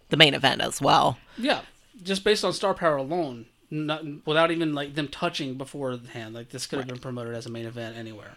the 0.09 0.17
main 0.17 0.33
event 0.33 0.63
as 0.63 0.81
well. 0.81 1.19
Yeah, 1.37 1.63
just 2.03 2.25
based 2.25 2.45
on 2.45 2.53
star 2.53 2.73
power 2.73 2.97
alone, 2.97 3.47
not 3.71 4.05
without 4.27 4.51
even 4.51 4.75
like 4.75 4.95
them 4.95 5.09
touching 5.09 5.55
beforehand. 5.55 6.35
Like 6.35 6.51
this 6.51 6.67
could 6.67 6.79
have 6.79 6.89
been 6.89 6.99
promoted 6.99 7.35
as 7.35 7.47
a 7.47 7.51
main 7.51 7.67
event 7.67 7.97
anywhere. 7.97 8.33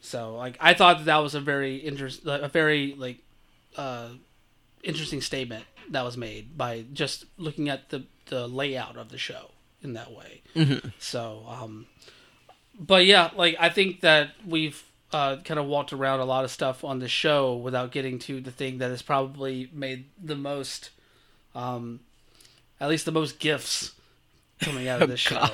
So 0.00 0.36
like 0.36 0.56
I 0.60 0.74
thought 0.74 0.98
that 0.98 1.04
that 1.06 1.18
was 1.18 1.34
a 1.34 1.40
very 1.40 1.76
interest, 1.76 2.22
a 2.24 2.48
very 2.48 2.94
like 2.96 3.18
uh, 3.76 4.10
interesting 4.82 5.20
statement 5.20 5.64
that 5.90 6.04
was 6.04 6.16
made 6.16 6.56
by 6.56 6.84
just 6.92 7.24
looking 7.36 7.68
at 7.68 7.90
the 7.90 8.04
the 8.26 8.46
layout 8.46 8.96
of 8.96 9.10
the 9.10 9.18
show 9.18 9.50
in 9.82 9.94
that 9.94 10.12
way. 10.12 10.42
So 10.98 11.44
um, 11.48 11.86
but 12.78 13.04
yeah, 13.04 13.30
like 13.36 13.56
I 13.60 13.68
think 13.68 14.00
that 14.00 14.30
we've 14.46 14.82
uh, 15.12 15.36
kind 15.44 15.60
of 15.60 15.66
walked 15.66 15.92
around 15.92 16.20
a 16.20 16.24
lot 16.24 16.44
of 16.44 16.50
stuff 16.50 16.84
on 16.84 17.00
the 17.00 17.08
show 17.08 17.56
without 17.56 17.90
getting 17.92 18.18
to 18.20 18.40
the 18.40 18.50
thing 18.50 18.78
that 18.78 18.90
has 18.90 19.02
probably 19.02 19.68
made 19.72 20.04
the 20.22 20.36
most, 20.36 20.90
um, 21.54 22.00
at 22.80 22.88
least 22.88 23.04
the 23.04 23.12
most 23.12 23.38
gifts 23.38 23.92
coming 24.60 24.88
out 24.88 25.02
of 25.02 25.08
this 25.10 25.20
show. 25.20 25.46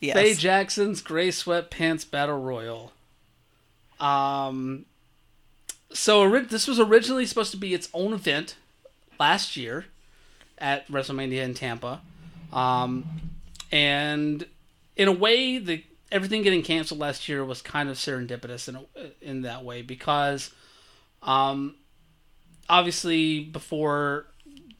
yes. 0.00 0.14
Faye 0.14 0.34
Jackson's 0.34 1.02
Gray 1.02 1.28
Sweatpants 1.28 2.08
Battle 2.10 2.40
Royal. 2.40 2.92
Um, 3.98 4.86
so 5.92 6.20
ori- 6.22 6.44
this 6.44 6.66
was 6.66 6.80
originally 6.80 7.26
supposed 7.26 7.50
to 7.50 7.56
be 7.56 7.74
its 7.74 7.88
own 7.92 8.12
event 8.12 8.56
last 9.18 9.56
year 9.56 9.86
at 10.58 10.86
WrestleMania 10.88 11.42
in 11.42 11.54
Tampa, 11.54 12.00
um, 12.52 13.04
and 13.70 14.46
in 14.96 15.08
a 15.08 15.12
way, 15.12 15.58
the 15.58 15.84
everything 16.12 16.42
getting 16.42 16.62
canceled 16.62 17.00
last 17.00 17.28
year 17.28 17.44
was 17.44 17.62
kind 17.62 17.88
of 17.88 17.96
serendipitous 17.96 18.68
in 18.68 18.76
a, 18.76 18.82
in 19.20 19.42
that 19.42 19.64
way 19.64 19.80
because, 19.80 20.50
um, 21.22 21.76
obviously 22.68 23.40
before 23.44 24.26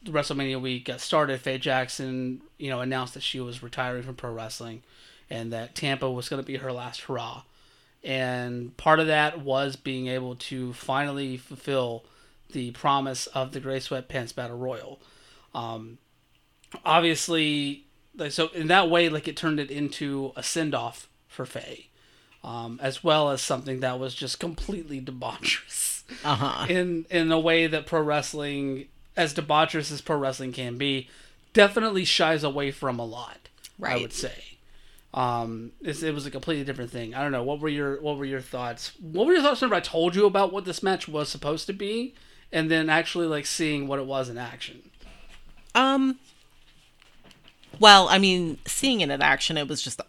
the 0.03 0.11
WrestleMania 0.11 0.59
week 0.61 0.85
got 0.85 0.99
started, 1.01 1.39
Faye 1.41 1.57
Jackson, 1.57 2.41
you 2.57 2.69
know, 2.69 2.81
announced 2.81 3.13
that 3.13 3.23
she 3.23 3.39
was 3.39 3.61
retiring 3.63 4.03
from 4.03 4.15
pro 4.15 4.31
wrestling, 4.31 4.83
and 5.29 5.53
that 5.53 5.75
Tampa 5.75 6.09
was 6.09 6.27
going 6.29 6.41
to 6.41 6.45
be 6.45 6.57
her 6.57 6.71
last 6.71 7.01
hurrah. 7.01 7.43
And 8.03 8.75
part 8.77 8.99
of 8.99 9.07
that 9.07 9.41
was 9.41 9.75
being 9.75 10.07
able 10.07 10.35
to 10.35 10.73
finally 10.73 11.37
fulfill 11.37 12.03
the 12.51 12.71
promise 12.71 13.27
of 13.27 13.51
the 13.51 13.59
Gray 13.59 13.77
Sweatpants 13.77 14.33
Battle 14.35 14.57
Royal. 14.57 14.99
Um, 15.53 15.99
obviously, 16.83 17.85
like 18.15 18.31
so 18.31 18.47
in 18.49 18.67
that 18.67 18.89
way, 18.89 19.09
like 19.09 19.27
it 19.27 19.37
turned 19.37 19.59
it 19.59 19.71
into 19.71 20.33
a 20.35 20.43
send 20.43 20.73
off 20.73 21.07
for 21.27 21.45
Faye, 21.45 21.87
um, 22.43 22.79
as 22.81 23.03
well 23.03 23.29
as 23.29 23.41
something 23.41 23.79
that 23.81 23.99
was 23.99 24.13
just 24.15 24.39
completely 24.39 24.99
debaucherous 24.99 26.03
Uh 26.25 26.35
huh. 26.35 26.65
in 26.69 27.05
in 27.09 27.31
a 27.31 27.39
way 27.39 27.67
that 27.67 27.85
pro 27.85 28.01
wrestling, 28.01 28.87
as 29.15 29.33
debaucherous 29.33 29.91
as 29.91 30.01
pro 30.01 30.17
wrestling 30.17 30.51
can 30.51 30.77
be, 30.77 31.09
definitely 31.53 32.05
shies 32.05 32.43
away 32.43 32.71
from 32.71 32.99
a 32.99 33.05
lot. 33.05 33.49
Right. 33.77 33.97
I 33.97 34.01
would 34.01 34.13
say. 34.13 34.57
Um, 35.13 35.73
it's, 35.81 36.03
it 36.03 36.13
was 36.13 36.25
a 36.25 36.31
completely 36.31 36.63
different 36.63 36.91
thing. 36.91 37.13
I 37.13 37.21
don't 37.21 37.31
know. 37.31 37.43
What 37.43 37.59
were 37.59 37.69
your 37.69 38.01
What 38.01 38.17
were 38.17 38.25
your 38.25 38.41
thoughts? 38.41 38.93
What 39.01 39.27
were 39.27 39.33
your 39.33 39.41
thoughts 39.41 39.61
whenever 39.61 39.75
I 39.75 39.81
told 39.81 40.15
you 40.15 40.25
about 40.25 40.53
what 40.53 40.65
this 40.65 40.81
match 40.81 41.07
was 41.07 41.27
supposed 41.27 41.67
to 41.67 41.73
be, 41.73 42.13
and 42.51 42.71
then 42.71 42.89
actually 42.89 43.27
like 43.27 43.45
seeing 43.45 43.87
what 43.87 43.99
it 43.99 44.05
was 44.05 44.29
in 44.29 44.37
action? 44.37 44.89
Um. 45.75 46.19
Well, 47.79 48.07
I 48.09 48.19
mean, 48.19 48.59
seeing 48.65 49.01
it 49.01 49.09
in 49.09 49.21
action, 49.21 49.57
it 49.57 49.67
was 49.67 49.81
just 49.81 49.99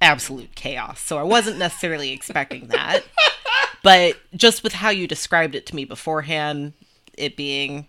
absolute 0.00 0.54
chaos. 0.54 1.00
So 1.00 1.18
I 1.18 1.22
wasn't 1.22 1.58
necessarily 1.58 2.12
expecting 2.12 2.68
that. 2.68 3.02
But 3.82 4.16
just 4.34 4.62
with 4.62 4.74
how 4.74 4.90
you 4.90 5.08
described 5.08 5.54
it 5.54 5.66
to 5.66 5.74
me 5.74 5.84
beforehand, 5.84 6.72
it 7.18 7.36
being 7.36 7.88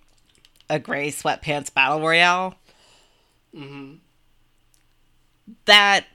a 0.73 0.79
gray 0.79 1.11
sweatpants 1.11 1.73
battle 1.73 2.01
royale, 2.01 2.55
that 5.65 6.05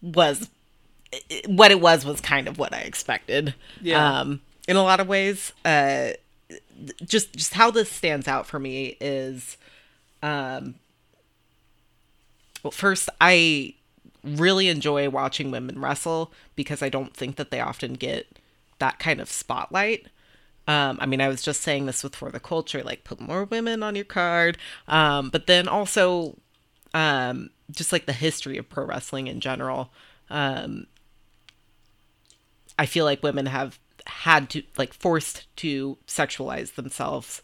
was 0.00 0.48
what 1.46 1.70
it 1.70 1.80
was. 1.80 2.04
Was 2.04 2.20
kind 2.20 2.48
of 2.48 2.58
what 2.58 2.72
I 2.72 2.80
expected. 2.80 3.54
Yeah. 3.82 4.20
Um, 4.20 4.40
in 4.66 4.76
a 4.76 4.82
lot 4.82 4.98
of 4.98 5.08
ways, 5.08 5.52
uh, 5.64 6.10
just 7.04 7.34
just 7.34 7.54
how 7.54 7.70
this 7.70 7.90
stands 7.90 8.28
out 8.28 8.46
for 8.46 8.58
me 8.58 8.96
is 9.00 9.56
um 10.22 10.74
well 12.62 12.70
first 12.70 13.08
i 13.20 13.74
really 14.22 14.68
enjoy 14.68 15.08
watching 15.08 15.50
women 15.50 15.80
wrestle 15.80 16.32
because 16.54 16.82
i 16.82 16.88
don't 16.88 17.16
think 17.16 17.36
that 17.36 17.50
they 17.50 17.60
often 17.60 17.94
get 17.94 18.26
that 18.78 18.98
kind 18.98 19.20
of 19.20 19.30
spotlight 19.30 20.06
um, 20.66 20.98
I 21.00 21.06
mean, 21.06 21.20
I 21.20 21.28
was 21.28 21.42
just 21.42 21.60
saying 21.60 21.86
this 21.86 22.02
with 22.02 22.16
For 22.16 22.30
the 22.30 22.40
Culture, 22.40 22.82
like 22.82 23.04
put 23.04 23.20
more 23.20 23.44
women 23.44 23.82
on 23.82 23.94
your 23.94 24.04
card. 24.04 24.58
Um, 24.88 25.30
but 25.30 25.46
then 25.46 25.68
also, 25.68 26.38
um, 26.94 27.50
just 27.70 27.92
like 27.92 28.06
the 28.06 28.12
history 28.12 28.58
of 28.58 28.68
pro 28.68 28.84
wrestling 28.84 29.28
in 29.28 29.40
general. 29.40 29.92
Um, 30.28 30.86
I 32.78 32.86
feel 32.86 33.04
like 33.04 33.22
women 33.22 33.46
have 33.46 33.78
had 34.06 34.50
to 34.50 34.62
like 34.76 34.92
forced 34.92 35.46
to 35.56 35.98
sexualize 36.06 36.74
themselves 36.74 37.42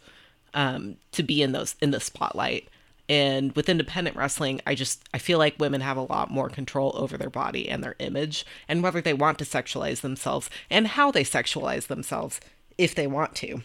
um, 0.55 0.97
to 1.13 1.23
be 1.23 1.43
in 1.43 1.53
those 1.53 1.77
in 1.81 1.91
the 1.91 2.01
spotlight. 2.01 2.69
And 3.09 3.53
with 3.53 3.69
independent 3.69 4.17
wrestling, 4.17 4.61
I 4.67 4.75
just 4.75 5.09
I 5.13 5.19
feel 5.19 5.39
like 5.39 5.59
women 5.59 5.81
have 5.81 5.97
a 5.97 6.03
lot 6.03 6.31
more 6.31 6.49
control 6.49 6.93
over 6.95 7.17
their 7.17 7.31
body 7.31 7.69
and 7.69 7.83
their 7.83 7.97
image 7.99 8.47
and 8.69 8.83
whether 8.83 9.01
they 9.01 9.15
want 9.15 9.39
to 9.39 9.45
sexualize 9.45 10.01
themselves 10.01 10.51
and 10.71 10.89
how 10.89 11.11
they 11.11 11.25
sexualize 11.25 11.87
themselves 11.87 12.41
if 12.79 12.95
they 12.95 13.07
want 13.07 13.35
to. 13.37 13.63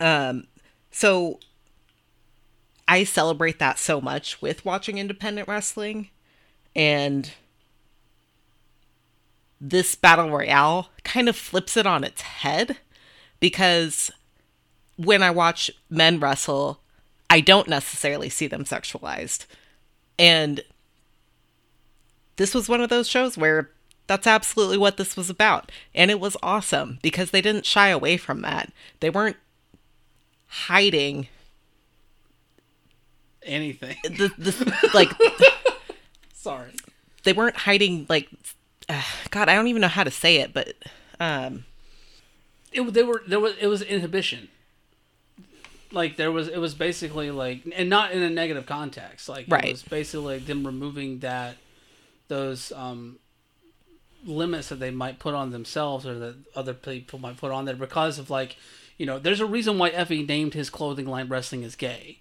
Um, 0.00 0.46
so 0.90 1.40
I 2.86 3.04
celebrate 3.04 3.58
that 3.58 3.78
so 3.78 4.00
much 4.00 4.40
with 4.42 4.64
watching 4.64 4.98
independent 4.98 5.48
wrestling 5.48 6.10
and 6.76 7.30
this 9.60 9.94
battle 9.94 10.30
royale 10.30 10.90
kind 11.04 11.28
of 11.28 11.36
flips 11.36 11.76
it 11.76 11.86
on 11.86 12.04
its 12.04 12.20
head 12.20 12.78
because 13.40 14.10
when 14.96 15.22
I 15.22 15.30
watch 15.30 15.70
men 15.88 16.20
wrestle, 16.20 16.80
I 17.30 17.40
don't 17.40 17.68
necessarily 17.68 18.28
see 18.28 18.46
them 18.46 18.64
sexualized. 18.64 19.46
And 20.18 20.62
this 22.36 22.54
was 22.54 22.68
one 22.68 22.80
of 22.80 22.90
those 22.90 23.08
shows 23.08 23.38
where 23.38 23.70
that's 24.06 24.26
absolutely 24.26 24.76
what 24.78 24.96
this 24.96 25.16
was 25.16 25.30
about. 25.30 25.72
And 25.94 26.10
it 26.10 26.20
was 26.20 26.36
awesome 26.42 26.98
because 27.02 27.30
they 27.30 27.40
didn't 27.40 27.64
shy 27.66 27.88
away 27.88 28.16
from 28.16 28.42
that. 28.42 28.70
They 29.00 29.10
weren't 29.10 29.36
hiding 30.46 31.28
Anything. 33.42 33.96
the, 34.04 34.32
the 34.38 34.88
like 34.94 35.10
Sorry. 36.32 36.70
they 37.24 37.32
weren't 37.34 37.56
hiding 37.56 38.06
like 38.08 38.28
uh, 38.88 39.02
god 39.30 39.48
i 39.50 39.54
don't 39.54 39.66
even 39.66 39.82
know 39.82 39.88
how 39.88 40.04
to 40.04 40.10
say 40.10 40.36
it 40.36 40.52
but 40.54 40.74
um 41.20 41.64
it 42.72 42.82
they 42.94 43.02
were 43.02 43.22
there 43.26 43.40
was 43.40 43.54
it 43.60 43.66
was 43.66 43.82
inhibition 43.82 44.48
like 45.92 46.16
there 46.16 46.32
was 46.32 46.48
it 46.48 46.56
was 46.58 46.74
basically 46.74 47.30
like 47.30 47.60
and 47.74 47.88
not 47.90 48.12
in 48.12 48.22
a 48.22 48.30
negative 48.30 48.64
context 48.66 49.28
like 49.28 49.46
Right. 49.48 49.64
it 49.66 49.72
was 49.72 49.82
basically 49.82 50.36
like 50.38 50.46
them 50.46 50.66
removing 50.66 51.18
that 51.20 51.56
those 52.28 52.72
um 52.72 53.18
limits 54.24 54.68
that 54.68 54.80
they 54.80 54.90
might 54.90 55.18
put 55.18 55.34
on 55.34 55.50
themselves 55.50 56.06
or 56.06 56.18
that 56.18 56.36
other 56.56 56.74
people 56.74 57.18
might 57.18 57.36
put 57.36 57.52
on 57.52 57.64
there 57.64 57.76
because 57.76 58.18
of 58.18 58.30
like 58.30 58.56
you 58.98 59.06
know 59.06 59.18
there's 59.18 59.40
a 59.40 59.46
reason 59.46 59.78
why 59.78 59.90
Effy 59.90 60.26
named 60.26 60.54
his 60.54 60.70
clothing 60.70 61.06
line 61.06 61.28
wrestling 61.28 61.62
is 61.62 61.76
gay 61.76 62.18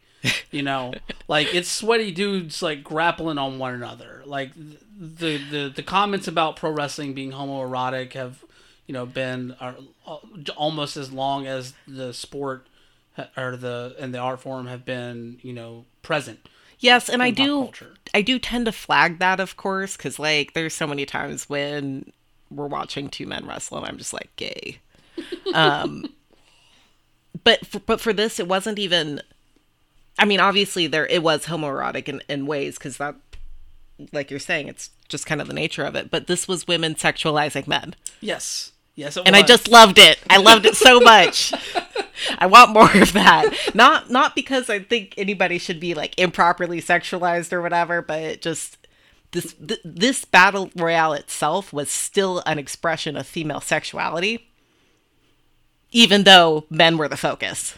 you 0.51 0.63
know? 0.63 0.93
Like 1.29 1.55
it's 1.55 1.71
sweaty 1.71 2.11
dudes 2.11 2.61
like 2.61 2.83
grappling 2.83 3.37
on 3.37 3.57
one 3.57 3.73
another. 3.73 4.23
Like 4.25 4.51
the 4.55 5.37
the 5.37 5.71
the 5.73 5.81
comments 5.81 6.27
about 6.27 6.57
pro 6.57 6.69
wrestling 6.69 7.13
being 7.13 7.31
homoerotic 7.31 8.11
have 8.13 8.43
you 8.85 8.93
know 8.93 9.05
been 9.05 9.55
are 9.61 9.77
uh, 10.05 10.17
almost 10.57 10.97
as 10.97 11.13
long 11.13 11.47
as 11.47 11.73
the 11.87 12.13
sport 12.13 12.67
or 13.37 13.55
the 13.55 13.95
and 13.97 14.13
the 14.13 14.17
art 14.17 14.41
form 14.41 14.67
have 14.67 14.83
been 14.83 15.39
you 15.41 15.53
know 15.53 15.85
present 16.01 16.49
yes 16.83 17.09
and 17.09 17.23
i 17.23 17.31
do 17.31 17.63
culture. 17.63 17.93
i 18.13 18.21
do 18.21 18.37
tend 18.37 18.65
to 18.65 18.71
flag 18.71 19.19
that 19.19 19.39
of 19.39 19.57
course 19.57 19.97
because 19.97 20.19
like 20.19 20.53
there's 20.53 20.73
so 20.73 20.85
many 20.85 21.05
times 21.05 21.49
when 21.49 22.11
we're 22.51 22.67
watching 22.67 23.09
two 23.09 23.25
men 23.25 23.45
wrestle 23.45 23.77
and 23.77 23.87
i'm 23.87 23.97
just 23.97 24.13
like 24.13 24.29
gay 24.35 24.79
um 25.53 26.05
but 27.43 27.65
for, 27.65 27.79
but 27.79 27.99
for 27.99 28.13
this 28.13 28.39
it 28.39 28.47
wasn't 28.47 28.77
even 28.77 29.21
i 30.19 30.25
mean 30.25 30.39
obviously 30.39 30.85
there 30.87 31.07
it 31.07 31.23
was 31.23 31.45
homoerotic 31.45 32.07
in, 32.07 32.21
in 32.29 32.45
ways 32.45 32.77
because 32.77 32.97
that 32.97 33.15
like 34.11 34.29
you're 34.29 34.39
saying 34.39 34.67
it's 34.67 34.89
just 35.07 35.25
kind 35.25 35.41
of 35.41 35.47
the 35.47 35.53
nature 35.53 35.83
of 35.83 35.95
it 35.95 36.09
but 36.11 36.27
this 36.27 36.47
was 36.47 36.67
women 36.67 36.95
sexualizing 36.95 37.67
men 37.67 37.95
yes 38.21 38.71
yes 38.95 39.17
it 39.17 39.23
and 39.25 39.35
I 39.35 39.41
just 39.41 39.67
loved 39.67 39.97
it. 39.97 40.19
I 40.29 40.37
loved 40.37 40.65
it 40.65 40.75
so 40.75 40.99
much. 40.99 41.53
I 42.39 42.45
want 42.45 42.71
more 42.71 42.95
of 42.97 43.13
that. 43.13 43.45
Not 43.73 44.09
not 44.09 44.35
because 44.35 44.69
I 44.69 44.79
think 44.79 45.13
anybody 45.17 45.57
should 45.57 45.79
be 45.79 45.93
like 45.93 46.17
improperly 46.19 46.81
sexualized 46.81 47.53
or 47.53 47.61
whatever, 47.61 48.01
but 48.01 48.41
just 48.41 48.77
this 49.31 49.53
th- 49.53 49.81
this 49.83 50.25
battle 50.25 50.71
royale 50.75 51.13
itself 51.13 51.73
was 51.73 51.89
still 51.89 52.41
an 52.45 52.59
expression 52.59 53.17
of 53.17 53.27
female 53.27 53.61
sexuality, 53.61 54.47
even 55.91 56.23
though 56.23 56.65
men 56.69 56.97
were 56.97 57.07
the 57.07 57.17
focus. 57.17 57.77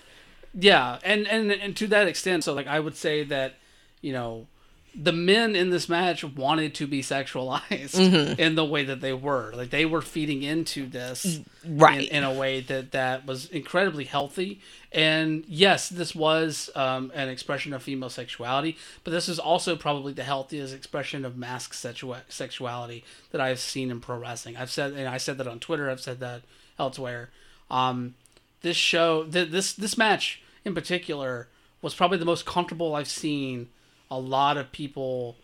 Yeah, 0.54 1.00
and 1.04 1.28
and 1.28 1.52
and 1.52 1.76
to 1.78 1.88
that 1.88 2.08
extent, 2.08 2.44
so 2.44 2.54
like 2.54 2.68
I 2.68 2.80
would 2.80 2.96
say 2.96 3.24
that, 3.24 3.56
you 4.02 4.14
know, 4.14 4.48
the 4.98 5.12
men 5.12 5.56
in 5.56 5.70
this 5.72 5.90
match 5.90 6.24
wanted 6.24 6.74
to 6.76 6.88
be 6.88 7.02
sexualized 7.02 8.38
in 8.40 8.56
the 8.56 8.64
way 8.66 8.84
that 8.86 9.02
they 9.02 9.14
were. 9.14 9.52
Like 9.54 9.70
they 9.70 9.86
were 9.86 10.02
feeding 10.02 10.44
into 10.44 10.88
this 10.88 11.40
Right. 11.68 12.08
in, 12.10 12.18
in 12.18 12.24
a 12.24 12.32
way 12.34 12.62
that 12.62 12.92
that 12.92 13.26
was 13.26 13.48
incredibly 13.48 14.06
healthy. 14.06 14.62
And 14.92 15.44
yes, 15.48 15.90
this 15.90 16.16
was 16.16 16.70
um, 16.76 17.12
an 17.16 17.28
expression 17.30 17.74
of 17.74 17.84
female 17.84 18.10
sexuality, 18.10 18.78
but 19.04 19.12
this 19.12 19.28
is 19.28 19.40
also 19.40 19.76
probably 19.76 20.14
the 20.14 20.24
healthiest 20.24 20.74
expression 20.74 21.26
of 21.26 21.36
mask 21.38 21.74
sexua- 21.74 22.22
sexuality 22.30 23.04
that 23.32 23.42
I've 23.42 23.60
seen 23.60 23.92
in 23.92 24.00
pro 24.00 24.18
wrestling. 24.18 24.56
I've 24.58 24.72
said, 24.72 24.94
and 24.94 25.08
I 25.10 25.18
said 25.18 25.38
that 25.40 25.48
on 25.48 25.60
Twitter. 25.60 25.90
I've 25.90 26.02
said 26.02 26.20
that 26.22 26.44
elsewhere. 26.80 27.30
Um, 27.70 28.14
this 28.62 28.78
show, 28.78 29.24
th- 29.26 29.50
this 29.50 29.74
this 29.74 29.98
match 29.98 30.42
in 30.64 30.74
particular, 30.74 31.48
was 31.82 31.94
probably 31.94 32.18
the 32.18 32.26
most 32.26 32.46
comfortable 32.46 32.96
I've 32.96 33.08
seen 33.10 33.68
a 34.12 34.20
lot 34.20 34.58
of 34.58 34.72
people 34.72 35.36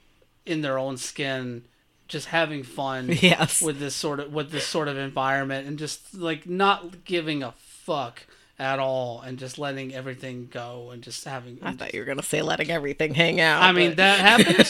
in 0.45 0.62
their 0.62 0.78
own 0.78 0.97
skin 0.97 1.63
just 2.08 2.28
having 2.28 2.63
fun 2.63 3.08
Yes. 3.21 3.62
with 3.62 3.80
this 3.80 3.95
sort 3.95 4.19
of 4.19 4.34
with 4.34 4.52
this 4.52 4.65
sort 4.67 4.88
of 4.88 4.97
environment 4.97 5.67
and 5.67 5.80
just 5.80 6.13
like 6.13 6.47
not 6.47 7.06
giving 7.06 7.41
a 7.43 7.52
fuck 7.54 8.26
at 8.60 8.78
all 8.80 9.21
and 9.21 9.39
just 9.39 9.58
letting 9.58 9.93
everything 9.93 10.47
go 10.52 10.91
and 10.91 11.02
just 11.02 11.24
having 11.26 11.58
I 11.63 11.71
thought 11.74 11.93
you 11.93 12.00
were 12.02 12.06
gonna 12.06 12.21
say 12.24 12.41
letting 12.41 12.69
everything 12.69 13.13
hang 13.13 13.39
out. 13.39 13.63
I 13.63 13.71
mean 13.71 13.95
that 13.95 14.19
happened 14.19 14.65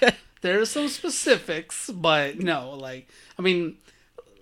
too. 0.00 0.08
There's 0.40 0.70
some 0.70 0.88
specifics, 0.88 1.88
but 1.90 2.38
no, 2.38 2.70
like 2.72 3.08
I 3.38 3.42
mean, 3.42 3.76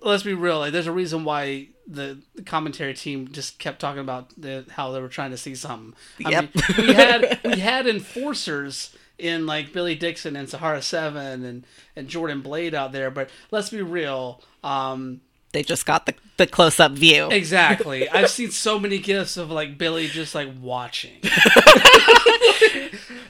let's 0.03 0.23
be 0.23 0.33
real. 0.33 0.59
Like, 0.59 0.71
there's 0.73 0.87
a 0.87 0.91
reason 0.91 1.23
why 1.23 1.67
the, 1.87 2.19
commentary 2.45 2.93
team 2.93 3.29
just 3.31 3.59
kept 3.59 3.79
talking 3.79 4.01
about 4.01 4.29
the, 4.39 4.65
how 4.71 4.91
they 4.91 5.01
were 5.01 5.07
trying 5.09 5.31
to 5.31 5.37
see 5.37 5.55
something. 5.55 5.93
I 6.25 6.29
Yep. 6.29 6.55
mean, 6.55 6.87
we 6.87 6.93
had 6.93 7.39
we 7.43 7.59
had 7.59 7.87
enforcers 7.87 8.95
in 9.17 9.45
like 9.45 9.71
Billy 9.73 9.95
Dixon 9.95 10.35
and 10.35 10.49
Sahara 10.49 10.81
Seven 10.81 11.43
and 11.45 11.65
and 11.95 12.07
Jordan 12.07 12.41
Blade 12.41 12.73
out 12.73 12.91
there, 12.91 13.11
but 13.11 13.29
let's 13.51 13.69
be 13.69 13.81
real. 13.81 14.41
Um, 14.63 15.21
they 15.51 15.61
just 15.61 15.85
got 15.85 16.05
the, 16.07 16.15
the 16.37 16.47
close 16.47 16.79
up 16.79 16.93
view. 16.93 17.29
Exactly. 17.29 18.09
I've 18.13 18.29
seen 18.31 18.49
so 18.49 18.79
many 18.79 18.97
gifs 18.97 19.37
of 19.37 19.51
like 19.51 19.77
Billy 19.77 20.07
just 20.07 20.33
like 20.33 20.49
watching. 20.59 21.19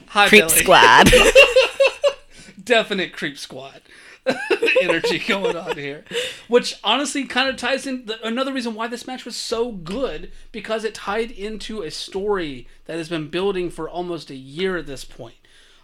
Hi, 0.08 0.28
Creep 0.28 0.46
Billy. 0.48 0.62
squad. 0.62 1.10
Definite 2.62 3.12
creep 3.12 3.36
squad 3.38 3.82
energy 4.82 5.18
going 5.18 5.56
on 5.56 5.76
here, 5.76 6.04
which 6.48 6.78
honestly 6.82 7.24
kind 7.24 7.48
of 7.48 7.56
ties 7.56 7.86
in. 7.86 8.06
The, 8.06 8.26
another 8.26 8.52
reason 8.52 8.74
why 8.74 8.88
this 8.88 9.06
match 9.06 9.24
was 9.24 9.36
so 9.36 9.72
good 9.72 10.32
because 10.52 10.84
it 10.84 10.94
tied 10.94 11.30
into 11.30 11.82
a 11.82 11.90
story 11.90 12.66
that 12.86 12.96
has 12.96 13.08
been 13.08 13.28
building 13.28 13.70
for 13.70 13.88
almost 13.88 14.30
a 14.30 14.34
year 14.34 14.76
at 14.76 14.86
this 14.86 15.04
point. 15.04 15.36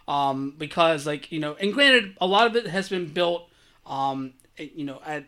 Um, 0.07 0.55
because 0.57 1.05
like 1.05 1.31
you 1.31 1.39
know, 1.39 1.55
and 1.55 1.73
granted, 1.73 2.17
a 2.19 2.27
lot 2.27 2.47
of 2.47 2.55
it 2.55 2.67
has 2.67 2.89
been 2.89 3.07
built, 3.07 3.49
um, 3.85 4.33
you 4.57 4.83
know, 4.83 5.01
at 5.05 5.25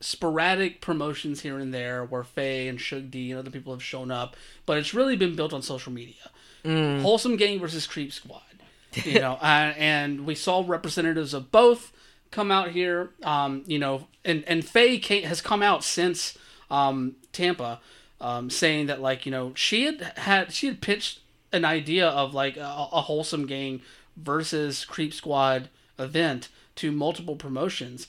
sporadic 0.00 0.80
promotions 0.80 1.40
here 1.40 1.58
and 1.58 1.74
there 1.74 2.04
where 2.04 2.24
Faye 2.24 2.68
and 2.68 2.80
Shug 2.80 3.10
D 3.10 3.30
and 3.30 3.38
other 3.38 3.50
people 3.50 3.72
have 3.72 3.82
shown 3.82 4.10
up, 4.10 4.36
but 4.64 4.78
it's 4.78 4.94
really 4.94 5.16
been 5.16 5.36
built 5.36 5.52
on 5.52 5.62
social 5.62 5.92
media. 5.92 6.14
Wholesome 7.02 7.36
Gang 7.36 7.60
versus 7.60 7.86
Creep 7.86 8.12
Squad, 8.12 8.42
you 9.04 9.20
know, 9.20 9.34
uh, 9.34 9.72
and 9.76 10.26
we 10.26 10.34
saw 10.34 10.64
representatives 10.66 11.32
of 11.32 11.52
both 11.52 11.92
come 12.30 12.50
out 12.50 12.70
here, 12.70 13.10
um, 13.22 13.64
you 13.66 13.78
know, 13.78 14.06
and 14.24 14.44
and 14.46 14.64
Faye 14.64 14.98
came, 14.98 15.24
has 15.24 15.40
come 15.40 15.62
out 15.62 15.84
since 15.84 16.36
um, 16.70 17.16
Tampa, 17.32 17.80
um, 18.20 18.50
saying 18.50 18.86
that 18.86 19.00
like 19.00 19.26
you 19.26 19.32
know 19.32 19.52
she 19.54 19.84
had 19.84 20.00
had 20.16 20.52
she 20.52 20.66
had 20.66 20.80
pitched 20.80 21.20
an 21.52 21.64
idea 21.64 22.08
of 22.08 22.34
like 22.34 22.56
a, 22.56 22.88
a 22.92 23.02
Wholesome 23.02 23.46
Gang 23.46 23.80
versus 24.16 24.84
Creep 24.84 25.14
Squad 25.14 25.68
event 25.98 26.48
to 26.76 26.92
multiple 26.92 27.36
promotions. 27.36 28.06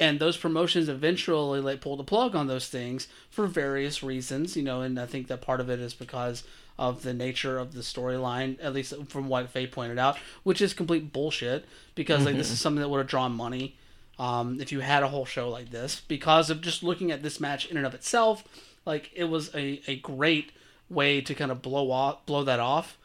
And 0.00 0.20
those 0.20 0.36
promotions 0.36 0.88
eventually 0.88 1.60
like 1.60 1.80
pulled 1.80 1.98
the 1.98 2.04
plug 2.04 2.36
on 2.36 2.46
those 2.46 2.68
things 2.68 3.08
for 3.30 3.48
various 3.48 4.02
reasons 4.02 4.56
you 4.56 4.62
know 4.62 4.80
and 4.80 4.98
i 4.98 5.06
think 5.06 5.26
that 5.26 5.40
part 5.40 5.60
of 5.60 5.68
it 5.70 5.80
is 5.80 5.94
because 5.94 6.44
of 6.78 7.02
the 7.02 7.12
nature 7.12 7.58
of 7.58 7.74
the 7.74 7.80
storyline 7.80 8.56
at 8.62 8.72
least 8.72 8.94
from 9.08 9.28
what 9.28 9.50
faye 9.50 9.66
pointed 9.66 9.98
out 9.98 10.16
which 10.42 10.60
is 10.60 10.72
complete 10.72 11.12
bullshit 11.12 11.64
because 11.94 12.24
like 12.24 12.36
this 12.36 12.50
is 12.50 12.60
something 12.60 12.80
that 12.80 12.88
would 12.88 12.98
have 12.98 13.06
drawn 13.06 13.32
money 13.32 13.76
um, 14.18 14.60
if 14.60 14.72
you 14.72 14.80
had 14.80 15.02
a 15.02 15.08
whole 15.08 15.24
show 15.24 15.48
like 15.48 15.70
this 15.70 16.00
because 16.08 16.50
of 16.50 16.60
just 16.60 16.82
looking 16.82 17.10
at 17.10 17.22
this 17.22 17.40
match 17.40 17.66
in 17.66 17.76
and 17.76 17.86
of 17.86 17.94
itself 17.94 18.44
like 18.84 19.10
it 19.14 19.24
was 19.24 19.54
a, 19.54 19.82
a 19.86 19.96
great 19.96 20.52
way 20.88 21.20
to 21.20 21.34
kind 21.34 21.50
of 21.50 21.62
blow 21.62 21.90
off 21.90 22.24
blow 22.26 22.42
that 22.44 22.60
off. 22.60 22.96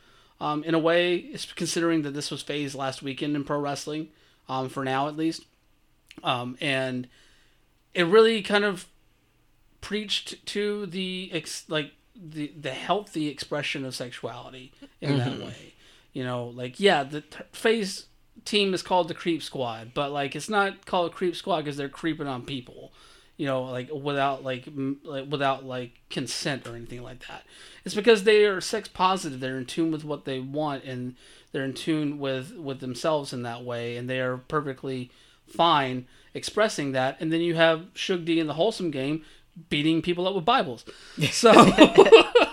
Um, 0.42 0.64
in 0.64 0.74
a 0.74 0.80
way 0.80 1.36
considering 1.56 2.02
that 2.02 2.14
this 2.14 2.30
was 2.30 2.42
faye's 2.42 2.76
last 2.76 3.02
weekend 3.02 3.36
in 3.36 3.44
pro 3.46 3.60
wrestling 3.60 4.10
um, 4.50 4.68
for 4.68 4.84
now 4.84 5.08
at 5.08 5.16
least 5.16 5.46
um, 6.24 6.58
and 6.60 7.08
it 7.94 8.04
really 8.04 8.42
kind 8.42 8.66
of 8.66 8.88
preached 9.80 10.46
to 10.48 10.86
the 10.86 11.30
ex- 11.32 11.66
like 11.70 11.92
the 12.16 12.52
the 12.60 12.72
healthy 12.72 13.28
expression 13.28 13.86
of 13.86 13.96
sexuality 13.96 14.72
in 15.02 15.18
that 15.18 15.32
mm-hmm. 15.32 15.46
way. 15.46 15.74
You 16.14 16.24
know, 16.24 16.46
like 16.48 16.80
yeah, 16.80 17.04
the 17.04 17.22
t- 17.22 17.40
phase 17.52 18.06
team 18.46 18.74
is 18.74 18.82
called 18.82 19.08
the 19.08 19.14
Creep 19.14 19.42
Squad, 19.42 19.94
but 19.94 20.12
like 20.12 20.36
it's 20.36 20.50
not 20.50 20.86
called 20.86 21.14
Creep 21.14 21.36
Squad 21.36 21.62
because 21.62 21.78
they're 21.78 21.90
creeping 21.90 22.28
on 22.28 22.44
people. 22.44 22.94
You 23.36 23.48
know, 23.48 23.64
like 23.64 23.90
without 23.92 24.44
like, 24.44 24.68
m- 24.68 25.00
like 25.04 25.26
without 25.30 25.66
like 25.66 26.00
consent 26.10 26.68
or 26.68 26.76
anything 26.76 27.02
like 27.02 27.28
that. 27.28 27.44
It's 27.84 27.96
because 27.96 28.24
they 28.24 28.46
are 28.46 28.62
sex 28.62 28.88
positive. 28.88 29.40
They're 29.40 29.58
in 29.58 29.66
tune 29.66 29.92
with 29.92 30.06
what 30.06 30.26
they 30.26 30.40
want, 30.40 30.84
and 30.84 31.16
they're 31.52 31.66
in 31.66 31.74
tune 31.74 32.20
with 32.20 32.56
with 32.56 32.80
themselves 32.80 33.34
in 33.34 33.42
that 33.42 33.64
way, 33.64 33.98
and 33.98 34.08
they 34.08 34.20
are 34.20 34.38
perfectly 34.38 35.10
fine 35.48 36.06
expressing 36.34 36.92
that. 36.92 37.18
And 37.20 37.34
then 37.34 37.42
you 37.42 37.56
have 37.56 37.88
Shug 37.94 38.24
D 38.24 38.40
in 38.40 38.48
the 38.48 38.54
wholesome 38.54 38.92
game 38.92 39.26
beating 39.70 40.02
people 40.02 40.28
up 40.28 40.36
with 40.36 40.46
Bibles. 40.46 40.86
So 41.32 41.52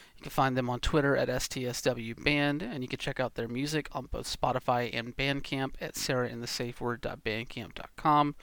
You 0.21 0.25
can 0.25 0.31
find 0.33 0.55
them 0.55 0.69
on 0.69 0.79
Twitter 0.81 1.17
at 1.17 1.29
STSW 1.29 2.23
Band, 2.23 2.61
and 2.61 2.83
you 2.83 2.87
can 2.87 2.99
check 2.99 3.19
out 3.19 3.33
their 3.33 3.47
music 3.47 3.89
on 3.91 4.05
both 4.05 4.31
Spotify 4.31 4.91
and 4.93 5.17
Bandcamp 5.17 5.73
at 5.81 5.95
sarahinthesafeword.bandcamp.com. 5.95 8.35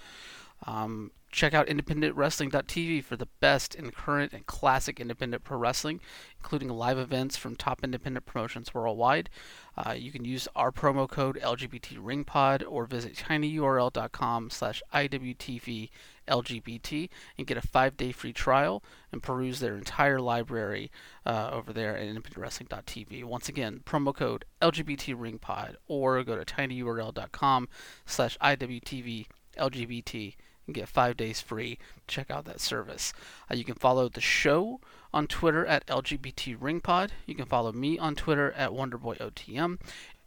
Um, 0.66 1.12
check 1.30 1.54
out 1.54 1.68
independentwrestling.tv 1.68 3.04
for 3.04 3.14
the 3.14 3.28
best 3.38 3.76
in 3.76 3.92
current 3.92 4.32
and 4.32 4.44
classic 4.44 4.98
independent 4.98 5.44
pro 5.44 5.56
wrestling, 5.56 6.00
including 6.40 6.68
live 6.68 6.98
events 6.98 7.36
from 7.36 7.54
top 7.54 7.84
independent 7.84 8.26
promotions 8.26 8.74
worldwide. 8.74 9.30
Uh, 9.76 9.92
you 9.92 10.10
can 10.10 10.24
use 10.24 10.48
our 10.56 10.72
promo 10.72 11.08
code 11.08 11.38
LGBTRingPod 11.40 12.64
or 12.68 12.86
visit 12.86 13.14
tinyurl.com 13.14 14.50
slash 14.50 14.82
IWTV 14.92 15.90
LGBT 16.28 17.08
and 17.36 17.46
get 17.46 17.56
a 17.56 17.66
five 17.66 17.96
day 17.96 18.12
free 18.12 18.32
trial 18.32 18.82
and 19.12 19.22
peruse 19.22 19.60
their 19.60 19.74
entire 19.74 20.20
library 20.20 20.90
uh, 21.26 21.50
over 21.52 21.72
there 21.72 21.96
at 21.96 22.06
independentwrestling.tv. 22.06 23.24
Once 23.24 23.48
again, 23.48 23.80
promo 23.84 24.14
code 24.14 24.44
LGBTRingPod 24.62 25.76
or 25.86 26.22
go 26.22 26.36
to 26.36 26.44
tinyurl.com 26.44 27.68
slash 28.06 28.38
IWTV 28.38 29.26
LGBT 29.58 30.34
and 30.66 30.74
get 30.74 30.88
five 30.88 31.16
days 31.16 31.40
free. 31.40 31.78
Check 32.06 32.30
out 32.30 32.44
that 32.44 32.60
service. 32.60 33.12
Uh, 33.50 33.54
you 33.54 33.64
can 33.64 33.74
follow 33.74 34.08
the 34.08 34.20
show 34.20 34.80
on 35.12 35.26
Twitter 35.26 35.66
at 35.66 35.86
LGBT 35.86 36.58
Ringpod. 36.58 37.10
You 37.26 37.34
can 37.34 37.46
follow 37.46 37.72
me 37.72 37.98
on 37.98 38.14
Twitter 38.14 38.52
at 38.52 38.70
WonderboyOTM. 38.70 39.78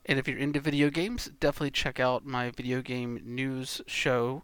And 0.05 0.19
if 0.19 0.27
you're 0.27 0.39
into 0.39 0.59
video 0.59 0.89
games, 0.89 1.29
definitely 1.39 1.71
check 1.71 1.99
out 1.99 2.25
my 2.25 2.49
video 2.49 2.81
game 2.81 3.21
news 3.23 3.81
show, 3.85 4.43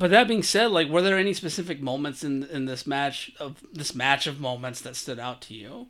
But 0.00 0.10
that 0.12 0.26
being 0.26 0.42
said, 0.42 0.70
like, 0.70 0.88
were 0.88 1.02
there 1.02 1.18
any 1.18 1.34
specific 1.34 1.82
moments 1.82 2.24
in 2.24 2.44
in 2.44 2.64
this 2.64 2.86
match 2.86 3.30
of 3.38 3.62
this 3.70 3.94
match 3.94 4.26
of 4.26 4.40
moments 4.40 4.80
that 4.80 4.96
stood 4.96 5.18
out 5.18 5.42
to 5.42 5.54
you? 5.54 5.88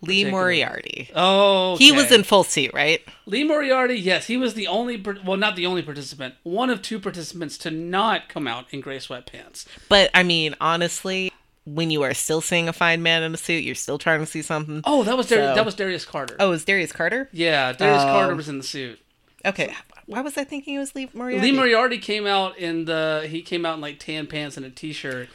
Lee 0.00 0.24
Moriarty. 0.28 1.10
Oh, 1.14 1.76
He 1.76 1.92
was 1.92 2.10
in 2.10 2.24
full 2.24 2.42
suit, 2.42 2.72
right? 2.74 3.02
Lee 3.26 3.44
Moriarty. 3.44 3.94
Yes, 3.96 4.26
he 4.26 4.36
was 4.36 4.54
the 4.54 4.66
only, 4.66 4.96
well, 5.24 5.36
not 5.36 5.54
the 5.54 5.64
only 5.66 5.80
participant, 5.82 6.34
one 6.42 6.70
of 6.70 6.82
two 6.82 6.98
participants 6.98 7.56
to 7.58 7.70
not 7.70 8.28
come 8.28 8.48
out 8.48 8.64
in 8.72 8.80
gray 8.80 8.96
sweatpants. 8.98 9.64
But 9.88 10.10
I 10.12 10.24
mean, 10.24 10.56
honestly, 10.60 11.30
when 11.64 11.90
you 11.92 12.02
are 12.02 12.14
still 12.14 12.40
seeing 12.40 12.68
a 12.68 12.72
fine 12.72 13.02
man 13.02 13.22
in 13.22 13.32
a 13.32 13.36
suit, 13.36 13.62
you're 13.62 13.76
still 13.76 13.98
trying 13.98 14.18
to 14.20 14.26
see 14.26 14.42
something. 14.42 14.80
Oh, 14.84 15.04
that 15.04 15.16
was 15.16 15.28
Dar- 15.28 15.38
So- 15.50 15.54
that 15.54 15.64
was 15.64 15.74
Darius 15.76 16.04
Carter. 16.06 16.34
Oh, 16.40 16.50
is 16.50 16.64
Darius 16.64 16.90
Carter? 16.92 17.28
yeah, 17.30 17.72
Darius 17.72 18.02
Oh. 18.02 18.06
Carter 18.06 18.32
um, 18.32 18.36
was 18.38 18.48
in 18.48 18.58
the 18.58 18.64
suit. 18.64 18.98
Okay. 19.44 19.72
Why 20.12 20.20
was 20.20 20.36
I 20.36 20.44
thinking 20.44 20.74
it 20.74 20.78
was 20.78 20.94
Lee 20.94 21.08
Moriarty? 21.14 21.50
Lee 21.50 21.56
Moriarty 21.56 21.98
came 21.98 22.26
out 22.26 22.58
in 22.58 22.84
the 22.84 23.26
he 23.28 23.42
came 23.42 23.64
out 23.66 23.74
in 23.74 23.80
like 23.80 23.98
tan 23.98 24.26
pants 24.26 24.56
and 24.56 24.64
a 24.66 24.70
t-shirt 24.70 25.28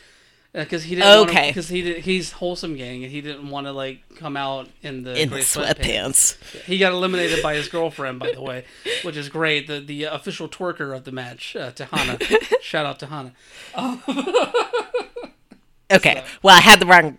because 0.53 0.83
he 0.83 0.95
didn't 0.95 1.29
Okay. 1.29 1.49
because 1.49 1.69
he 1.69 1.81
did 1.81 1.97
he's 2.03 2.31
wholesome 2.33 2.75
gang 2.75 3.03
and 3.03 3.11
he 3.11 3.21
didn't 3.21 3.49
want 3.49 3.67
to 3.67 3.71
like 3.71 4.01
come 4.15 4.35
out 4.37 4.69
in 4.81 5.03
the 5.03 5.19
in 5.21 5.29
sweatpants. 5.29 6.37
He 6.65 6.77
got 6.77 6.93
eliminated 6.93 7.43
by 7.43 7.55
his 7.55 7.67
girlfriend, 7.67 8.19
by 8.19 8.31
the 8.33 8.41
way, 8.41 8.65
which 9.03 9.17
is 9.17 9.29
great. 9.29 9.67
The 9.67 9.79
the 9.79 10.03
official 10.05 10.47
twerker 10.47 10.95
of 10.95 11.03
the 11.03 11.11
match, 11.11 11.55
uh, 11.55 11.71
Tahana. 11.71 12.19
Shout 12.61 12.85
out 12.85 12.99
to 12.99 13.07
Hana. 13.07 13.33
Okay. 15.91 16.23
Well, 16.43 16.55
I 16.55 16.61
had 16.61 16.79
the 16.79 16.85
wrong 16.85 17.17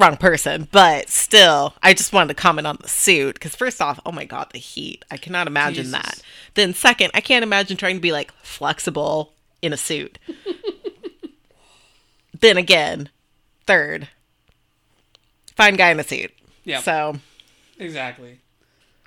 wrong 0.00 0.16
person, 0.16 0.68
but 0.72 1.08
still, 1.08 1.74
I 1.82 1.94
just 1.94 2.12
wanted 2.12 2.28
to 2.28 2.42
comment 2.42 2.66
on 2.66 2.78
the 2.80 2.88
suit 2.88 3.34
because 3.34 3.54
first 3.54 3.80
off, 3.80 4.00
oh 4.04 4.12
my 4.12 4.24
god, 4.24 4.48
the 4.52 4.58
heat! 4.58 5.04
I 5.10 5.16
cannot 5.16 5.46
imagine 5.46 5.84
Jesus. 5.84 5.92
that. 5.92 6.22
Then 6.54 6.74
second, 6.74 7.10
I 7.14 7.20
can't 7.20 7.42
imagine 7.42 7.76
trying 7.76 7.96
to 7.96 8.00
be 8.00 8.12
like 8.12 8.32
flexible 8.42 9.32
in 9.62 9.72
a 9.72 9.76
suit. 9.76 10.18
then 12.40 12.56
again, 12.56 13.10
third, 13.66 14.08
fine 15.54 15.76
guy 15.76 15.90
in 15.90 16.00
a 16.00 16.04
suit. 16.04 16.32
Yeah. 16.64 16.80
So 16.80 17.16
Exactly. 17.80 18.40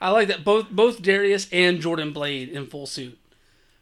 I 0.01 0.09
like 0.09 0.27
that 0.27 0.43
both 0.43 0.69
both 0.69 1.01
Darius 1.01 1.47
and 1.51 1.79
Jordan 1.79 2.11
Blade 2.11 2.49
in 2.49 2.67
full 2.67 2.85
suit 2.87 3.17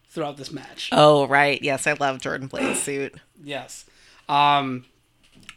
throughout 0.09 0.37
this 0.37 0.51
match. 0.51 0.89
Oh 0.91 1.25
right, 1.25 1.59
yes, 1.63 1.87
I 1.87 1.93
love 1.93 2.19
Jordan 2.21 2.47
Blade's 2.47 2.81
suit. 2.81 3.15
Yes. 3.43 3.85
Um, 4.29 4.85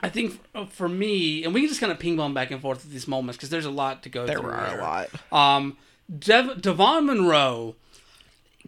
I 0.00 0.08
think 0.08 0.38
for 0.70 0.88
me, 0.88 1.44
and 1.44 1.54
we 1.54 1.60
can 1.60 1.68
just 1.68 1.80
kind 1.80 1.92
of 1.92 1.98
ping 1.98 2.16
pong 2.16 2.34
back 2.34 2.50
and 2.50 2.60
forth 2.60 2.84
at 2.84 2.90
these 2.90 3.08
moments 3.08 3.36
because 3.36 3.50
there's 3.50 3.64
a 3.64 3.70
lot 3.70 4.02
to 4.02 4.08
go 4.08 4.26
There 4.26 4.38
through. 4.38 4.46
were 4.50 4.66
here. 4.66 4.78
a 4.78 4.82
lot. 4.82 5.08
Um, 5.32 5.76
Dev- 6.18 6.60
Devon 6.60 7.06
Monroe 7.06 7.74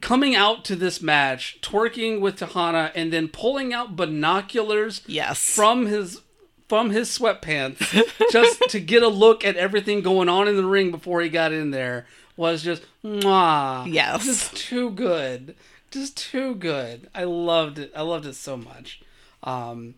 coming 0.01 0.35
out 0.35 0.65
to 0.67 0.77
this 0.77 1.01
match, 1.03 1.59
twerking 1.63 2.21
with 2.21 2.39
Tahana, 2.39 2.91
and 2.95 3.13
then 3.13 3.29
pulling 3.29 3.73
out 3.73 3.97
binoculars 3.97 5.03
Yes. 5.07 5.39
from 5.55 5.87
his 5.87 6.23
from 6.69 6.91
his 6.91 7.09
sweatpants 7.17 7.79
just 8.33 8.61
to 8.71 8.81
get 8.81 9.01
a 9.03 9.09
look 9.09 9.45
at 9.45 9.55
everything 9.57 10.01
going 10.03 10.29
on 10.29 10.49
in 10.49 10.57
the 10.57 10.65
ring 10.65 10.91
before 10.91 11.21
he 11.21 11.29
got 11.29 11.53
in 11.53 11.71
there 11.71 12.07
was 12.37 12.63
just 12.63 12.83
mwah. 13.05 13.87
Yes. 13.93 14.25
Just 14.25 14.57
too 14.57 14.91
good. 14.91 15.55
Just 15.93 16.17
too 16.17 16.57
good. 16.57 17.09
I 17.15 17.23
loved 17.25 17.79
it. 17.79 17.93
I 17.95 18.03
loved 18.03 18.27
it 18.27 18.35
so 18.35 18.57
much. 18.57 19.01
Um, 19.45 19.95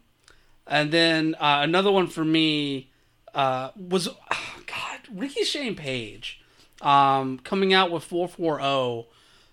and 0.69 0.93
then 0.93 1.35
uh, 1.37 1.61
another 1.63 1.91
one 1.91 2.07
for 2.07 2.25
me 2.25 2.91
uh, 3.35 3.71
was 3.77 4.09
oh, 4.09 4.15
God 4.67 5.01
Ricky 5.13 5.45
Shane 5.45 5.75
Page 5.75 6.41
um, 6.83 7.39
coming 7.41 7.73
out 7.73 7.91
with 7.91 8.05
440. 8.05 9.09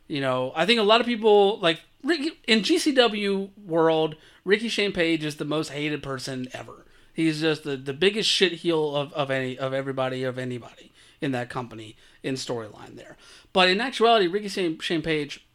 You 0.08 0.22
know, 0.22 0.52
I 0.56 0.66
think 0.66 0.80
a 0.80 0.84
lot 0.84 1.02
of 1.02 1.08
people 1.08 1.60
like 1.60 1.82
Ricky 2.04 2.38
in 2.48 2.60
GCW 2.60 3.50
world. 3.66 4.16
Ricky 4.44 4.70
Shane 4.70 4.92
Page 4.92 5.24
is 5.24 5.38
the 5.38 5.46
most 5.46 5.70
hated 5.70 6.04
person 6.04 6.48
ever. 6.54 6.86
He's 7.12 7.42
just 7.42 7.64
the, 7.64 7.78
the 7.78 7.94
biggest 7.94 8.30
shit 8.30 8.52
heel 8.52 8.96
of, 8.96 9.12
of 9.14 9.32
any 9.32 9.58
of 9.58 9.74
everybody 9.74 10.24
of 10.24 10.38
anybody 10.38 10.92
in 11.22 11.32
that 11.32 11.50
company 11.50 11.96
in 12.22 12.36
storyline 12.36 12.96
there. 12.96 13.18
But 13.54 13.70
in 13.70 13.82
actuality, 13.82 14.28
Ricky 14.28 14.50
Shane, 14.50 14.80
Shane 14.80 15.02
Page 15.02 15.48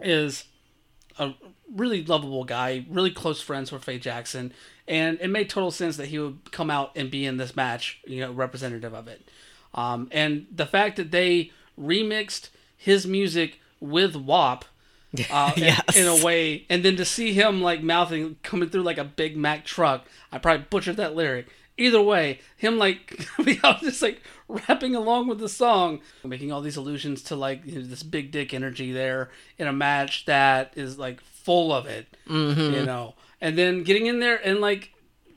is 0.00 0.44
a 1.18 1.34
really 1.74 2.04
lovable 2.04 2.44
guy, 2.44 2.84
really 2.88 3.10
close 3.10 3.40
friends 3.40 3.70
with 3.72 3.84
Faye 3.84 3.98
Jackson, 3.98 4.52
and 4.86 5.18
it 5.20 5.28
made 5.28 5.50
total 5.50 5.70
sense 5.70 5.96
that 5.98 6.06
he 6.06 6.18
would 6.18 6.50
come 6.52 6.70
out 6.70 6.92
and 6.96 7.10
be 7.10 7.26
in 7.26 7.36
this 7.36 7.54
match, 7.56 8.00
you 8.06 8.20
know, 8.20 8.32
representative 8.32 8.94
of 8.94 9.08
it. 9.08 9.28
Um, 9.74 10.08
and 10.12 10.46
the 10.54 10.66
fact 10.66 10.96
that 10.96 11.10
they 11.10 11.50
remixed 11.78 12.48
his 12.76 13.06
music 13.06 13.60
with 13.80 14.16
WAP 14.16 14.64
uh, 15.30 15.52
in- 15.56 15.62
Yes. 15.64 15.96
in, 15.96 16.06
a 16.06 16.24
way, 16.24 16.64
and 16.68 16.84
then 16.84 16.96
to 16.96 17.04
see 17.04 17.32
him 17.32 17.60
like 17.62 17.82
mouthing 17.82 18.36
coming 18.42 18.68
through 18.70 18.82
like 18.82 18.98
a 18.98 19.04
Big 19.04 19.36
Mac 19.36 19.64
truck, 19.64 20.06
I 20.32 20.38
probably 20.38 20.66
butchered 20.70 20.96
that 20.96 21.14
lyric. 21.14 21.46
Either 21.80 22.02
way, 22.02 22.40
him 22.56 22.76
like 22.76 23.24
just 23.80 24.02
like 24.02 24.20
rapping 24.48 24.96
along 24.96 25.28
with 25.28 25.38
the 25.38 25.48
song, 25.48 26.00
making 26.24 26.50
all 26.50 26.60
these 26.60 26.76
allusions 26.76 27.22
to 27.22 27.36
like 27.36 27.64
you 27.64 27.76
know, 27.78 27.86
this 27.86 28.02
big 28.02 28.32
dick 28.32 28.52
energy 28.52 28.90
there 28.90 29.30
in 29.58 29.68
a 29.68 29.72
match 29.72 30.24
that 30.24 30.72
is 30.74 30.98
like 30.98 31.20
full 31.48 31.72
of 31.72 31.86
it, 31.86 32.06
you 32.28 32.84
know. 32.84 33.14
And 33.40 33.56
then 33.56 33.82
getting 33.82 34.04
in 34.04 34.20
there 34.20 34.36
and 34.36 34.60
like 34.60 34.92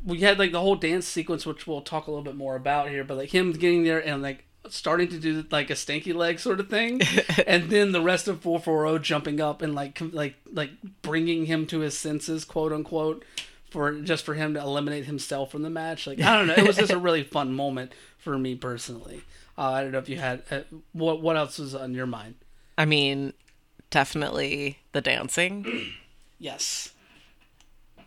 we 0.05 0.19
had 0.19 0.37
like 0.37 0.51
the 0.51 0.59
whole 0.59 0.75
dance 0.75 1.07
sequence, 1.07 1.45
which 1.45 1.65
we'll 1.65 1.79
talk 1.79 2.07
a 2.07 2.11
little 2.11 2.25
bit 2.25 2.35
more 2.35 2.57
about 2.57 2.89
here, 2.89 3.05
but 3.05 3.15
like 3.15 3.33
him 3.33 3.53
getting 3.53 3.85
there 3.85 4.05
and 4.05 4.21
like 4.21 4.43
starting 4.67 5.07
to 5.07 5.17
do 5.17 5.45
like 5.51 5.69
a 5.69 5.73
stanky 5.73 6.13
leg 6.13 6.37
sort 6.39 6.59
of 6.59 6.69
thing, 6.69 6.99
and 7.47 7.69
then 7.69 7.93
the 7.93 8.01
rest 8.01 8.27
of 8.27 8.41
440 8.41 9.01
jumping 9.01 9.39
up 9.39 9.61
and 9.61 9.73
like 9.73 10.01
like 10.11 10.35
like 10.51 10.71
bringing 11.01 11.45
him 11.45 11.65
to 11.67 11.79
his 11.79 11.97
senses, 11.97 12.43
quote 12.43 12.73
unquote, 12.73 13.23
for 13.69 13.93
just 14.01 14.25
for 14.25 14.33
him 14.33 14.53
to 14.55 14.59
eliminate 14.59 15.05
himself 15.05 15.49
from 15.49 15.61
the 15.61 15.69
match. 15.69 16.07
Like 16.07 16.19
I 16.19 16.35
don't 16.35 16.47
know, 16.47 16.55
it 16.57 16.67
was 16.67 16.75
just 16.75 16.91
a 16.91 16.97
really 16.97 17.23
fun 17.23 17.53
moment 17.53 17.93
for 18.17 18.37
me 18.37 18.55
personally. 18.55 19.21
Uh, 19.57 19.71
I 19.71 19.81
don't 19.81 19.93
know 19.93 19.99
if 19.99 20.09
you 20.09 20.17
had 20.17 20.43
uh, 20.51 20.61
what 20.91 21.21
what 21.21 21.37
else 21.37 21.57
was 21.57 21.73
on 21.73 21.93
your 21.93 22.05
mind. 22.05 22.35
I 22.77 22.83
mean, 22.83 23.31
definitely 23.89 24.79
the 24.91 24.99
dancing. 24.99 25.93
Yes, 26.41 26.89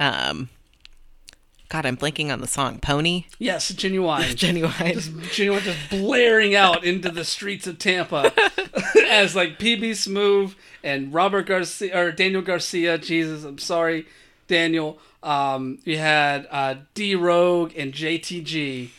Um, 0.01 0.49
God, 1.69 1.87
I'm 1.87 1.97
blanking 1.97 2.33
on 2.33 2.41
the 2.41 2.49
song 2.49 2.81
Pony. 2.81 3.27
yes, 3.39 3.69
genuine. 3.69 4.23
Genuine. 4.37 4.93
Just, 4.93 5.13
Genuine 5.33 5.63
just 5.63 5.91
blaring 5.91 6.55
out 6.57 6.83
into 6.85 7.11
the 7.11 7.25
streets 7.25 7.67
of 7.69 7.79
Tampa 7.79 8.33
as 9.09 9.37
like 9.37 9.59
PB 9.61 9.95
Smooth 9.97 10.55
and 10.83 11.15
Robert 11.15 11.47
Garcia 11.47 11.97
or 11.97 12.11
Daniel 12.11 12.43
Garcia. 12.43 12.99
Jesus, 12.99 13.45
I'm 13.45 13.59
sorry, 13.59 14.07
Daniel. 14.49 14.99
Um, 15.23 15.79
you 15.85 15.97
had 15.99 16.47
uh, 16.51 16.75
D 16.95 17.15
Rogue 17.15 17.73
and 17.77 17.93
JTG 17.95 18.91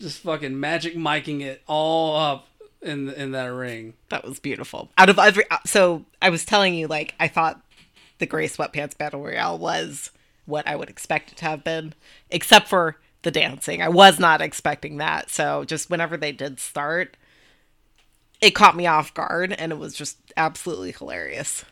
just 0.00 0.18
fucking 0.22 0.58
magic 0.58 0.96
miking 0.96 1.40
it 1.40 1.62
all 1.68 2.16
up 2.16 2.48
in 2.82 3.08
in 3.10 3.30
that 3.32 3.46
ring. 3.46 3.94
That 4.08 4.24
was 4.24 4.38
beautiful. 4.40 4.90
Out 4.98 5.08
of 5.08 5.18
every, 5.20 5.44
so 5.66 6.04
I 6.20 6.30
was 6.30 6.44
telling 6.44 6.74
you, 6.74 6.88
like, 6.88 7.14
I 7.20 7.28
thought 7.28 7.60
the 8.20 8.26
gray 8.26 8.46
sweatpants 8.46 8.96
battle 8.96 9.22
royale 9.22 9.58
was 9.58 10.10
what 10.46 10.66
I 10.66 10.76
would 10.76 10.88
expect 10.88 11.32
it 11.32 11.38
to 11.38 11.44
have 11.46 11.64
been, 11.64 11.94
except 12.30 12.68
for 12.68 12.96
the 13.22 13.30
dancing. 13.30 13.82
I 13.82 13.88
was 13.88 14.18
not 14.18 14.40
expecting 14.40 14.98
that. 14.98 15.30
So 15.30 15.64
just 15.64 15.90
whenever 15.90 16.16
they 16.16 16.32
did 16.32 16.60
start, 16.60 17.16
it 18.40 18.52
caught 18.52 18.76
me 18.76 18.86
off 18.86 19.12
guard, 19.12 19.52
and 19.52 19.72
it 19.72 19.78
was 19.78 19.94
just 19.94 20.16
absolutely 20.36 20.92
hilarious. 20.92 21.64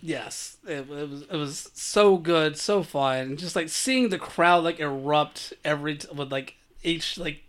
Yes, 0.00 0.56
it, 0.66 0.88
it 0.88 0.88
was 0.88 1.22
it 1.22 1.36
was 1.36 1.70
so 1.74 2.16
good, 2.16 2.56
so 2.56 2.82
fun, 2.82 3.36
just 3.36 3.54
like 3.54 3.68
seeing 3.68 4.08
the 4.08 4.18
crowd 4.18 4.64
like 4.64 4.80
erupt 4.80 5.52
every 5.64 5.96
t- 5.96 6.08
with 6.12 6.32
like 6.32 6.56
each 6.82 7.18
like 7.18 7.42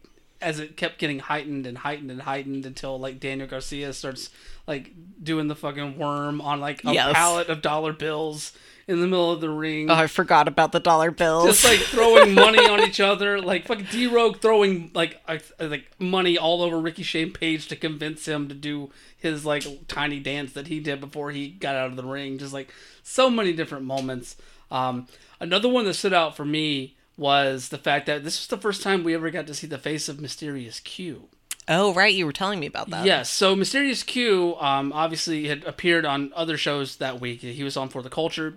as 0.43 0.59
it 0.59 0.77
kept 0.77 0.99
getting 0.99 1.19
heightened 1.19 1.65
and 1.65 1.77
heightened 1.79 2.11
and 2.11 2.21
heightened 2.21 2.65
until 2.65 2.99
like 2.99 3.19
Daniel 3.19 3.47
Garcia 3.47 3.93
starts 3.93 4.29
like 4.67 4.91
doing 5.21 5.47
the 5.47 5.55
fucking 5.55 5.97
worm 5.97 6.41
on 6.41 6.59
like 6.59 6.83
a 6.85 6.93
Yes. 6.93 7.13
pallet 7.13 7.49
of 7.49 7.61
dollar 7.61 7.93
bills 7.93 8.51
in 8.85 8.99
the 8.99 9.07
middle 9.07 9.31
of 9.31 9.39
the 9.39 9.49
ring. 9.49 9.89
Oh, 9.89 9.93
I 9.93 10.07
forgot 10.07 10.47
about 10.49 10.73
the 10.73 10.79
dollar 10.79 11.09
bills. 11.09 11.45
just 11.45 11.63
like 11.63 11.79
throwing 11.79 12.33
money 12.33 12.67
on 12.67 12.81
each 12.81 12.99
other, 12.99 13.39
like 13.39 13.65
fucking 13.65 13.87
D 13.91 14.07
Rogue 14.07 14.39
throwing 14.41 14.91
like 14.93 15.21
uh, 15.27 15.37
like 15.59 15.89
money 15.99 16.37
all 16.37 16.61
over 16.61 16.77
Ricky 16.79 17.03
Shane 17.03 17.31
Page 17.31 17.67
to 17.69 17.75
convince 17.77 18.25
him 18.27 18.49
to 18.49 18.53
do 18.55 18.91
his 19.17 19.45
like 19.45 19.65
tiny 19.87 20.19
dance 20.19 20.51
that 20.53 20.67
he 20.67 20.79
did 20.81 20.99
before 20.99 21.31
he 21.31 21.47
got 21.49 21.75
out 21.75 21.89
of 21.91 21.95
the 21.95 22.03
ring. 22.03 22.37
Just 22.37 22.53
like 22.53 22.73
so 23.03 23.29
many 23.29 23.53
different 23.53 23.85
moments. 23.85 24.35
Um, 24.69 25.07
another 25.39 25.69
one 25.69 25.85
that 25.85 25.93
stood 25.93 26.13
out 26.13 26.35
for 26.35 26.43
me 26.45 26.95
was 27.17 27.69
the 27.69 27.77
fact 27.77 28.05
that 28.07 28.23
this 28.23 28.39
was 28.39 28.47
the 28.47 28.57
first 28.57 28.81
time 28.81 29.03
we 29.03 29.13
ever 29.13 29.29
got 29.29 29.47
to 29.47 29.53
see 29.53 29.67
the 29.67 29.77
face 29.77 30.09
of 30.09 30.19
Mysterious 30.19 30.79
Q. 30.79 31.27
oh, 31.67 31.93
right, 31.93 32.13
you 32.13 32.25
were 32.25 32.33
telling 32.33 32.59
me 32.59 32.67
about 32.67 32.89
that. 32.89 33.05
Yes, 33.05 33.29
so 33.29 33.55
Mysterious 33.55 34.03
Q 34.03 34.55
um, 34.59 34.91
obviously 34.91 35.47
had 35.47 35.63
appeared 35.63 36.05
on 36.05 36.33
other 36.35 36.57
shows 36.57 36.97
that 36.97 37.21
week. 37.21 37.41
He 37.41 37.63
was 37.63 37.77
on 37.77 37.89
For 37.89 38.01
the 38.01 38.09
Culture. 38.09 38.55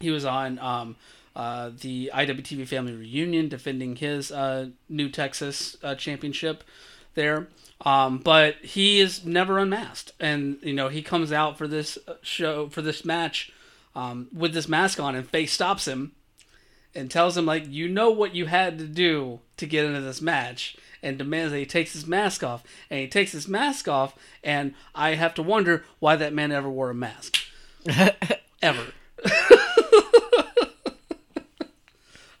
He 0.00 0.10
was 0.10 0.24
on 0.24 0.58
um, 0.58 0.96
uh, 1.36 1.70
the 1.80 2.10
IWTV 2.12 2.66
Family 2.66 2.94
Reunion, 2.94 3.48
defending 3.48 3.96
his 3.96 4.32
uh, 4.32 4.70
New 4.88 5.08
Texas 5.08 5.76
uh, 5.82 5.94
championship 5.94 6.64
there. 7.14 7.48
Um, 7.84 8.18
but 8.18 8.56
he 8.56 9.00
is 9.00 9.24
never 9.24 9.58
unmasked, 9.58 10.12
and 10.20 10.58
you 10.62 10.72
know 10.72 10.88
he 10.88 11.02
comes 11.02 11.32
out 11.32 11.58
for 11.58 11.66
this 11.66 11.98
uh, 12.06 12.14
show 12.22 12.68
for 12.68 12.80
this 12.80 13.04
match 13.04 13.52
um, 13.96 14.28
with 14.32 14.54
this 14.54 14.68
mask 14.68 15.00
on, 15.00 15.16
and 15.16 15.28
Faye 15.28 15.46
stops 15.46 15.88
him 15.88 16.12
and 16.94 17.10
tells 17.10 17.36
him 17.36 17.46
like 17.46 17.68
you 17.68 17.88
know 17.88 18.10
what 18.10 18.34
you 18.34 18.46
had 18.46 18.78
to 18.78 18.86
do 18.86 19.40
to 19.56 19.66
get 19.66 19.84
into 19.84 20.00
this 20.00 20.20
match 20.20 20.76
and 21.02 21.18
demands 21.18 21.52
that 21.52 21.58
he 21.58 21.66
takes 21.66 21.92
his 21.92 22.06
mask 22.06 22.44
off. 22.44 22.62
And 22.88 23.00
he 23.00 23.08
takes 23.08 23.32
his 23.32 23.48
mask 23.48 23.88
off 23.88 24.14
and 24.44 24.74
i 24.94 25.14
have 25.14 25.34
to 25.34 25.42
wonder 25.42 25.84
why 25.98 26.16
that 26.16 26.32
man 26.32 26.52
ever 26.52 26.70
wore 26.70 26.90
a 26.90 26.94
mask. 26.94 27.38
Ever. 28.62 28.86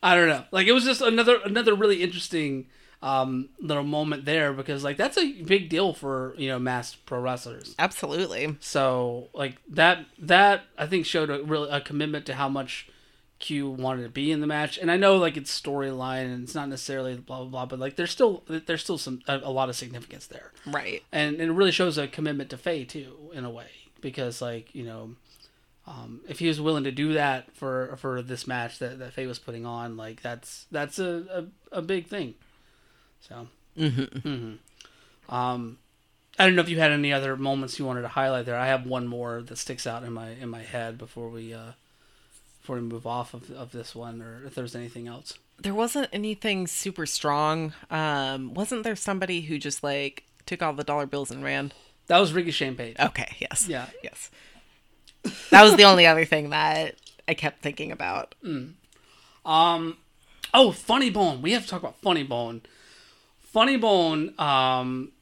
I 0.04 0.14
don't 0.16 0.28
know. 0.28 0.44
Like 0.50 0.66
it 0.66 0.72
was 0.72 0.84
just 0.84 1.00
another 1.00 1.38
another 1.44 1.74
really 1.74 2.02
interesting 2.02 2.66
um, 3.02 3.48
little 3.60 3.82
moment 3.82 4.24
there 4.24 4.52
because 4.52 4.84
like 4.84 4.96
that's 4.96 5.18
a 5.18 5.42
big 5.42 5.68
deal 5.68 5.92
for 5.92 6.34
you 6.38 6.48
know 6.48 6.58
masked 6.58 7.04
pro 7.06 7.20
wrestlers. 7.20 7.74
Absolutely. 7.78 8.56
so 8.60 9.28
like 9.34 9.56
that 9.68 10.06
that 10.18 10.62
I 10.78 10.86
think 10.86 11.06
showed 11.06 11.30
a 11.30 11.42
really 11.42 11.68
a 11.70 11.80
commitment 11.80 12.26
to 12.26 12.34
how 12.34 12.48
much 12.48 12.88
Q 13.42 13.68
wanted 13.68 14.04
to 14.04 14.08
be 14.08 14.32
in 14.32 14.40
the 14.40 14.46
match. 14.46 14.78
And 14.78 14.90
I 14.90 14.96
know 14.96 15.16
like 15.16 15.36
it's 15.36 15.60
storyline 15.60 16.32
and 16.32 16.44
it's 16.44 16.54
not 16.54 16.70
necessarily 16.70 17.14
blah 17.16 17.40
blah 17.40 17.46
blah, 17.48 17.66
but 17.66 17.78
like 17.78 17.96
there's 17.96 18.10
still 18.10 18.42
there's 18.48 18.82
still 18.82 18.96
some 18.96 19.20
a, 19.28 19.36
a 19.36 19.50
lot 19.50 19.68
of 19.68 19.76
significance 19.76 20.26
there. 20.26 20.52
Right. 20.66 21.02
And, 21.12 21.34
and 21.40 21.50
it 21.50 21.52
really 21.52 21.70
shows 21.72 21.98
a 21.98 22.08
commitment 22.08 22.48
to 22.50 22.56
Faye 22.56 22.84
too 22.86 23.30
in 23.34 23.44
a 23.44 23.50
way 23.50 23.68
because 24.00 24.40
like 24.40 24.74
you 24.74 24.84
know. 24.84 25.16
Um, 25.84 26.20
if 26.28 26.38
he 26.38 26.46
was 26.46 26.60
willing 26.60 26.84
to 26.84 26.92
do 26.92 27.14
that 27.14 27.56
for 27.56 27.96
for 27.96 28.22
this 28.22 28.46
match 28.46 28.78
that, 28.78 29.00
that 29.00 29.14
Faye 29.14 29.26
was 29.26 29.40
putting 29.40 29.66
on, 29.66 29.96
like 29.96 30.22
that's 30.22 30.66
that's 30.70 31.00
a, 31.00 31.48
a, 31.72 31.78
a 31.78 31.82
big 31.82 32.06
thing. 32.06 32.34
So, 33.18 33.48
Mm-hmm. 33.76 35.34
um, 35.34 35.78
I 36.38 36.46
don't 36.46 36.54
know 36.54 36.62
if 36.62 36.68
you 36.68 36.78
had 36.78 36.92
any 36.92 37.12
other 37.12 37.36
moments 37.36 37.78
you 37.80 37.84
wanted 37.84 38.02
to 38.02 38.08
highlight 38.08 38.46
there. 38.46 38.56
I 38.56 38.68
have 38.68 38.86
one 38.86 39.08
more 39.08 39.42
that 39.42 39.58
sticks 39.58 39.84
out 39.86 40.04
in 40.04 40.12
my 40.12 40.30
in 40.30 40.48
my 40.48 40.62
head 40.62 40.98
before 40.98 41.28
we 41.28 41.52
uh, 41.52 41.72
before 42.62 42.76
we 42.76 42.82
move 42.82 43.08
off 43.08 43.34
of, 43.34 43.50
of 43.50 43.72
this 43.72 43.92
one, 43.92 44.22
or 44.22 44.46
if 44.46 44.54
there's 44.54 44.76
anything 44.76 45.08
else. 45.08 45.36
There 45.60 45.74
wasn't 45.74 46.08
anything 46.12 46.68
super 46.68 47.06
strong. 47.06 47.72
Um, 47.90 48.54
wasn't 48.54 48.84
there 48.84 48.94
somebody 48.94 49.42
who 49.42 49.58
just 49.58 49.82
like 49.82 50.22
took 50.46 50.62
all 50.62 50.72
the 50.72 50.84
dollar 50.84 51.06
bills 51.06 51.32
and 51.32 51.42
ran? 51.42 51.72
That 52.06 52.18
was 52.18 52.32
Ricky 52.32 52.52
Shane 52.52 52.76
Page. 52.76 52.96
Okay. 53.00 53.36
Yes. 53.40 53.66
Yeah. 53.68 53.86
Yes. 54.02 54.30
That 55.50 55.62
was 55.62 55.76
the 55.76 55.84
only 55.84 56.06
other 56.06 56.24
thing 56.24 56.50
that 56.50 56.94
I 57.26 57.34
kept 57.34 57.62
thinking 57.62 57.90
about. 57.90 58.34
Um, 59.44 59.96
oh, 60.54 60.70
Funny 60.70 61.10
Bone. 61.10 61.42
We 61.42 61.52
have 61.52 61.64
to 61.64 61.68
talk 61.68 61.80
about 61.80 62.00
Funny 62.00 62.22
Bone. 62.22 62.62
Funny 63.38 63.76
Bone. 63.76 64.34
Um, 64.38 65.12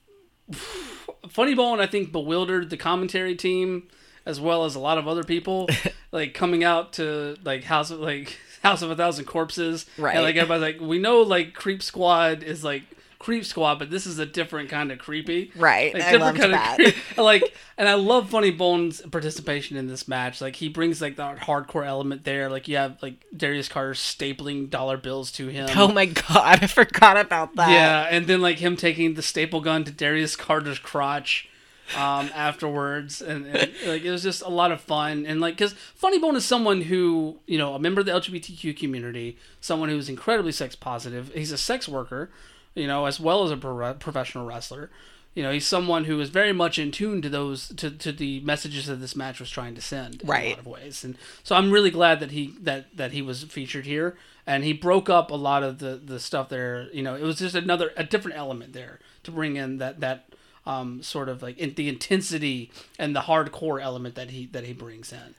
Funny 1.29 1.55
Bone. 1.55 1.81
I 1.81 1.87
think 1.87 2.13
bewildered 2.13 2.69
the 2.69 2.77
commentary 2.77 3.35
team 3.35 3.89
as 4.27 4.41
well 4.41 4.65
as 4.65 4.75
a 4.75 4.79
lot 4.79 4.99
of 4.99 5.09
other 5.09 5.25
people. 5.25 5.69
like 6.13 6.35
coming 6.35 6.65
out 6.65 6.95
to 6.95 7.37
like 7.45 7.65
House 7.65 7.91
of 7.91 8.01
like 8.01 8.39
House 8.63 8.83
of 8.83 8.91
a 8.91 8.97
Thousand 8.97 9.25
Corpses. 9.25 9.87
Right. 9.99 10.15
And 10.15 10.25
like 10.25 10.37
everybody's 10.37 10.81
like, 10.81 10.89
we 10.89 10.99
know 10.99 11.23
like 11.23 11.55
Creep 11.55 11.83
Squad 11.83 12.43
is 12.43 12.65
like 12.65 12.83
Creep 13.21 13.45
Squad, 13.45 13.79
but 13.79 13.91
this 13.91 14.07
is 14.07 14.19
a 14.19 14.25
different 14.25 14.71
kind 14.71 14.91
of 14.91 14.99
creepy. 14.99 15.53
Right. 15.55 15.93
Like 15.93 16.05
I 16.05 16.13
different 16.13 16.39
kind 16.39 16.53
that. 16.55 16.81
of 16.81 16.95
like, 17.19 17.55
and 17.77 17.87
I 17.87 17.93
love 17.93 18.31
Funny 18.31 18.51
Bones' 18.51 19.03
participation 19.03 19.77
in 19.77 19.89
this 19.89 20.09
match. 20.09 20.41
Like 20.41 20.57
he 20.57 20.71
brings 20.71 21.03
like 21.03 21.17
that 21.17 21.37
hardcore 21.41 21.87
element 21.87 22.25
there. 22.25 22.49
Like 22.49 22.67
you 22.67 22.79
have 22.79 23.03
like 23.03 23.23
Darius 23.37 23.69
Carter 23.69 23.93
stapling 23.93 24.71
dollar 24.71 24.97
bills 24.97 25.31
to 25.33 25.49
him. 25.49 25.69
Oh 25.77 25.89
my 25.89 26.07
god, 26.07 26.29
I 26.63 26.67
forgot 26.67 27.19
about 27.19 27.57
that. 27.57 27.71
Yeah, 27.71 28.09
and 28.11 28.27
then 28.27 28.41
like 28.41 28.59
him 28.59 28.75
taking 28.75 29.13
the 29.13 29.23
staple 29.23 29.61
gun 29.61 29.85
to 29.85 29.93
Darius 29.93 30.35
Carter's 30.35 30.79
crotch 30.79 31.50
um, 31.97 32.31
afterwards, 32.35 33.21
and, 33.21 33.47
and 33.47 33.73
like 33.87 34.03
it 34.03 34.11
was 34.11 34.23
just 34.23 34.43
a 34.43 34.49
lot 34.49 34.73
of 34.73 34.81
fun. 34.81 35.27
And 35.27 35.41
like, 35.41 35.55
because 35.55 35.73
Funny 35.95 36.19
Bone 36.19 36.37
is 36.37 36.45
someone 36.45 36.83
who 36.83 37.39
you 37.47 37.59
know 37.59 37.75
a 37.75 37.79
member 37.79 38.01
of 38.01 38.07
the 38.07 38.13
LGBTQ 38.13 38.77
community, 38.77 39.39
someone 39.61 39.89
who's 39.89 40.09
incredibly 40.09 40.53
sex 40.53 40.75
positive. 40.75 41.33
He's 41.35 41.53
a 41.53 41.59
sex 41.59 41.89
worker, 41.89 42.31
you 42.75 42.87
know, 42.87 43.07
as 43.07 43.21
well 43.21 43.45
as 43.45 43.51
a 43.51 43.57
pro- 43.57 43.95
professional 43.95 44.47
wrestler. 44.47 44.91
You 45.35 45.45
know, 45.45 45.53
he's 45.53 45.67
someone 45.67 46.05
who 46.05 46.21
is 46.21 46.29
very 46.29 46.53
much 46.53 46.77
in 46.77 46.91
tune 46.91 47.23
to 47.23 47.29
those 47.29 47.69
to, 47.77 47.91
to 47.91 48.11
the 48.11 48.41
messages 48.41 48.87
that 48.87 48.97
this 48.97 49.15
match 49.15 49.39
was 49.39 49.49
trying 49.49 49.77
to 49.77 49.81
send 49.81 50.23
right. 50.25 50.41
in 50.41 50.47
a 50.47 50.51
lot 50.51 50.59
of 50.59 50.67
ways. 50.67 51.05
And 51.05 51.17
so 51.45 51.55
I'm 51.55 51.71
really 51.71 51.91
glad 51.91 52.19
that 52.19 52.33
he 52.33 52.55
that 52.61 52.97
that 52.97 53.13
he 53.13 53.23
was 53.23 53.45
featured 53.45 53.87
here 53.87 54.17
and 54.47 54.65
he 54.65 54.73
broke 54.73 55.09
up 55.09 55.31
a 55.31 55.37
lot 55.37 55.63
of 55.63 55.79
the 55.79 56.01
the 56.03 56.19
stuff 56.19 56.49
there. 56.49 56.89
You 56.93 57.03
know, 57.03 57.15
it 57.15 57.23
was 57.23 57.39
just 57.39 57.55
another 57.55 57.93
a 57.97 58.03
different 58.03 58.37
element 58.37 58.73
there 58.73 58.99
to 59.23 59.31
bring 59.31 59.55
in 59.55 59.79
that 59.79 60.01
that 60.01 60.30
um, 60.67 61.03
sort 61.03 61.29
of 61.29 61.43
like 61.43 61.59
in, 61.59 61.75
the 61.75 61.89
intensity 61.89 62.71
and 62.99 63.15
the 63.15 63.21
hardcore 63.21 63.83
element 63.83 64.15
that 64.15 64.31
he 64.31 64.47
that 64.47 64.65
he 64.65 64.73
brings 64.73 65.13
in. 65.13 65.35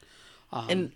Um, 0.51 0.65
And 0.69 0.91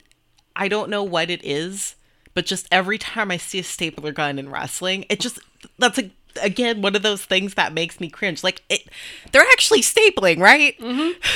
I 0.55 0.67
don't 0.67 0.89
know 0.89 1.03
what 1.03 1.29
it 1.29 1.43
is, 1.43 1.95
but 2.33 2.45
just 2.45 2.67
every 2.71 2.97
time 2.97 3.31
I 3.31 3.37
see 3.37 3.59
a 3.59 3.63
stapler 3.63 4.11
gun 4.11 4.39
in 4.39 4.49
wrestling, 4.49 5.05
it 5.09 5.19
just 5.19 5.39
that's 5.77 5.99
a 5.99 6.11
again 6.41 6.81
one 6.81 6.95
of 6.95 7.01
those 7.01 7.23
things 7.23 7.53
that 7.53 7.73
makes 7.73 7.99
me 7.99 8.09
cringe. 8.09 8.43
Like 8.43 8.63
it, 8.69 8.87
they're 9.31 9.41
actually 9.51 9.81
stapling, 9.81 10.39
right? 10.39 10.77
Mm-hmm. 10.79 11.19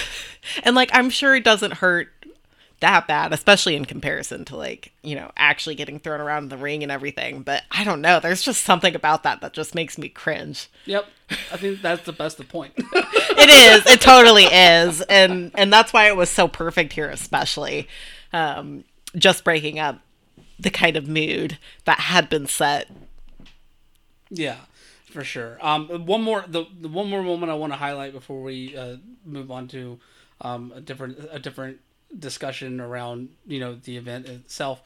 And 0.63 0.73
like 0.73 0.89
I'm 0.93 1.09
sure 1.09 1.35
it 1.35 1.43
doesn't 1.43 1.73
hurt 1.73 2.09
that 2.81 3.07
bad, 3.07 3.33
especially 3.33 3.75
in 3.75 3.85
comparison 3.85 4.45
to 4.45 4.55
like 4.55 4.91
you 5.03 5.15
know 5.15 5.31
actually 5.37 5.75
getting 5.75 5.99
thrown 5.99 6.21
around 6.21 6.43
in 6.43 6.49
the 6.49 6.57
ring 6.57 6.83
and 6.83 6.91
everything. 6.91 7.41
But 7.41 7.63
I 7.71 7.83
don't 7.83 8.01
know. 8.01 8.19
There's 8.19 8.41
just 8.41 8.63
something 8.63 8.95
about 8.95 9.23
that 9.23 9.41
that 9.41 9.53
just 9.53 9.75
makes 9.75 9.97
me 9.97 10.09
cringe. 10.09 10.69
Yep, 10.85 11.05
I 11.51 11.57
think 11.57 11.81
that's 11.81 12.03
the 12.03 12.13
best 12.13 12.39
of 12.39 12.47
point. 12.49 12.73
it 12.77 13.49
is 13.49 13.91
it 13.91 14.01
totally 14.01 14.45
is 14.45 15.01
and 15.01 15.51
and 15.55 15.71
that's 15.71 15.93
why 15.93 16.07
it 16.07 16.15
was 16.15 16.29
so 16.29 16.47
perfect 16.47 16.93
here 16.93 17.09
especially 17.09 17.87
um 18.33 18.83
just 19.15 19.43
breaking 19.43 19.79
up 19.79 19.99
the 20.59 20.69
kind 20.69 20.97
of 20.97 21.07
mood 21.07 21.57
that 21.85 21.99
had 21.99 22.29
been 22.29 22.45
set 22.45 22.89
Yeah, 24.29 24.57
for 25.05 25.23
sure. 25.23 25.57
Um, 25.61 25.87
one 26.05 26.21
more 26.21 26.43
the, 26.47 26.65
the 26.79 26.87
one 26.87 27.09
more 27.09 27.23
moment 27.23 27.51
I 27.51 27.55
want 27.55 27.73
to 27.73 27.77
highlight 27.77 28.13
before 28.13 28.41
we 28.43 28.75
uh, 28.77 28.97
move 29.25 29.49
on 29.51 29.67
to 29.69 29.99
um, 30.41 30.71
a 30.75 30.81
different 30.81 31.17
a 31.31 31.39
different 31.39 31.79
discussion 32.17 32.79
around 32.79 33.29
you 33.45 33.59
know 33.59 33.75
the 33.75 33.97
event 33.97 34.27
itself. 34.27 34.81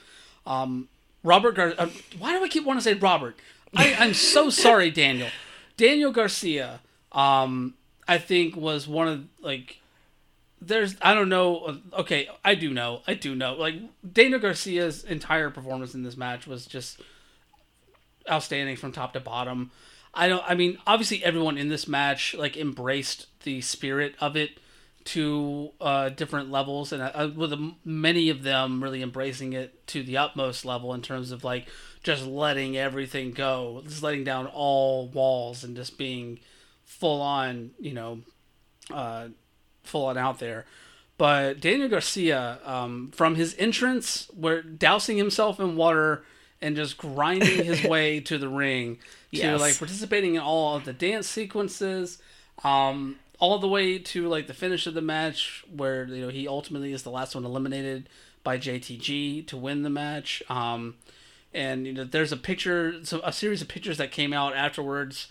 Um, 0.45 0.89
Robert 1.23 1.55
Gar- 1.55 1.75
uh, 1.77 1.89
why 2.17 2.37
do 2.37 2.43
I 2.43 2.47
keep 2.47 2.65
wanting 2.65 2.79
to 2.79 2.83
say 2.83 2.93
Robert? 2.95 3.35
I, 3.75 3.95
I'm 3.97 4.13
so 4.13 4.49
sorry, 4.49 4.91
Daniel. 4.91 5.29
Daniel 5.77 6.11
Garcia, 6.11 6.81
um, 7.11 7.73
I 8.07 8.17
think 8.17 8.55
was 8.55 8.87
one 8.87 9.07
of 9.07 9.25
like 9.41 9.79
there's 10.61 10.95
I 11.01 11.13
don't 11.13 11.29
know. 11.29 11.79
Okay, 11.93 12.29
I 12.43 12.55
do 12.55 12.73
know. 12.73 13.01
I 13.07 13.13
do 13.13 13.35
know. 13.35 13.53
Like 13.53 13.75
Daniel 14.13 14.39
Garcia's 14.39 15.03
entire 15.03 15.49
performance 15.49 15.93
in 15.93 16.03
this 16.03 16.17
match 16.17 16.47
was 16.47 16.65
just 16.65 17.01
outstanding 18.29 18.75
from 18.75 18.91
top 18.91 19.13
to 19.13 19.19
bottom. 19.19 19.71
I 20.13 20.27
don't. 20.27 20.43
I 20.45 20.55
mean, 20.55 20.77
obviously, 20.85 21.23
everyone 21.23 21.57
in 21.57 21.69
this 21.69 21.87
match 21.87 22.35
like 22.35 22.55
embraced 22.55 23.27
the 23.43 23.61
spirit 23.61 24.15
of 24.19 24.35
it 24.35 24.59
to 25.05 25.71
uh, 25.81 26.09
different 26.09 26.49
levels, 26.51 26.91
and 26.93 27.01
uh, 27.01 27.29
with 27.35 27.53
many 27.83 28.29
of 28.29 28.43
them 28.43 28.81
really 28.83 29.01
embracing 29.01 29.53
it 29.53 29.85
to 29.87 30.03
the 30.03 30.17
utmost 30.17 30.65
level 30.65 30.93
in 30.93 31.01
terms 31.01 31.31
of 31.31 31.43
like 31.43 31.67
just 32.03 32.25
letting 32.25 32.77
everything 32.77 33.31
go, 33.31 33.81
just 33.85 34.03
letting 34.03 34.23
down 34.23 34.47
all 34.47 35.07
walls, 35.07 35.63
and 35.63 35.75
just 35.75 35.97
being 35.97 36.39
full 36.85 37.21
on, 37.21 37.71
you 37.79 37.93
know, 37.93 38.19
uh, 38.91 39.27
full 39.83 40.05
on 40.05 40.17
out 40.17 40.39
there. 40.39 40.65
But 41.17 41.59
Daniel 41.59 41.89
Garcia, 41.89 42.59
um, 42.65 43.11
from 43.13 43.35
his 43.35 43.55
entrance, 43.57 44.27
where 44.35 44.61
dousing 44.61 45.17
himself 45.17 45.59
in 45.59 45.75
water 45.75 46.23
and 46.61 46.75
just 46.75 46.97
grinding 46.97 47.65
his 47.65 47.83
way 47.89 48.19
to 48.21 48.37
the 48.37 48.49
ring, 48.49 48.95
to 49.31 49.37
Yes. 49.37 49.59
like 49.59 49.77
participating 49.77 50.35
in 50.35 50.41
all 50.41 50.75
of 50.75 50.85
the 50.85 50.93
dance 50.93 51.27
sequences, 51.27 52.19
um, 52.63 53.17
all 53.43 53.59
the 53.59 53.67
way 53.67 53.99
to 53.99 54.29
like 54.29 54.47
the 54.47 54.53
finish 54.53 54.87
of 54.87 54.93
the 54.93 55.01
match, 55.01 55.65
where 55.69 56.05
you 56.05 56.21
know 56.21 56.29
he 56.29 56.47
ultimately 56.47 56.93
is 56.93 57.03
the 57.03 57.09
last 57.09 57.35
one 57.35 57.43
eliminated 57.43 58.07
by 58.41 58.57
JTG 58.57 59.45
to 59.47 59.57
win 59.57 59.83
the 59.83 59.89
match. 59.89 60.41
Um, 60.49 60.95
and 61.53 61.85
you 61.85 61.91
know, 61.91 62.05
there's 62.05 62.31
a 62.31 62.37
picture, 62.37 63.03
so 63.03 63.19
a 63.21 63.33
series 63.33 63.61
of 63.61 63.67
pictures 63.67 63.97
that 63.97 64.13
came 64.13 64.31
out 64.31 64.55
afterwards, 64.55 65.27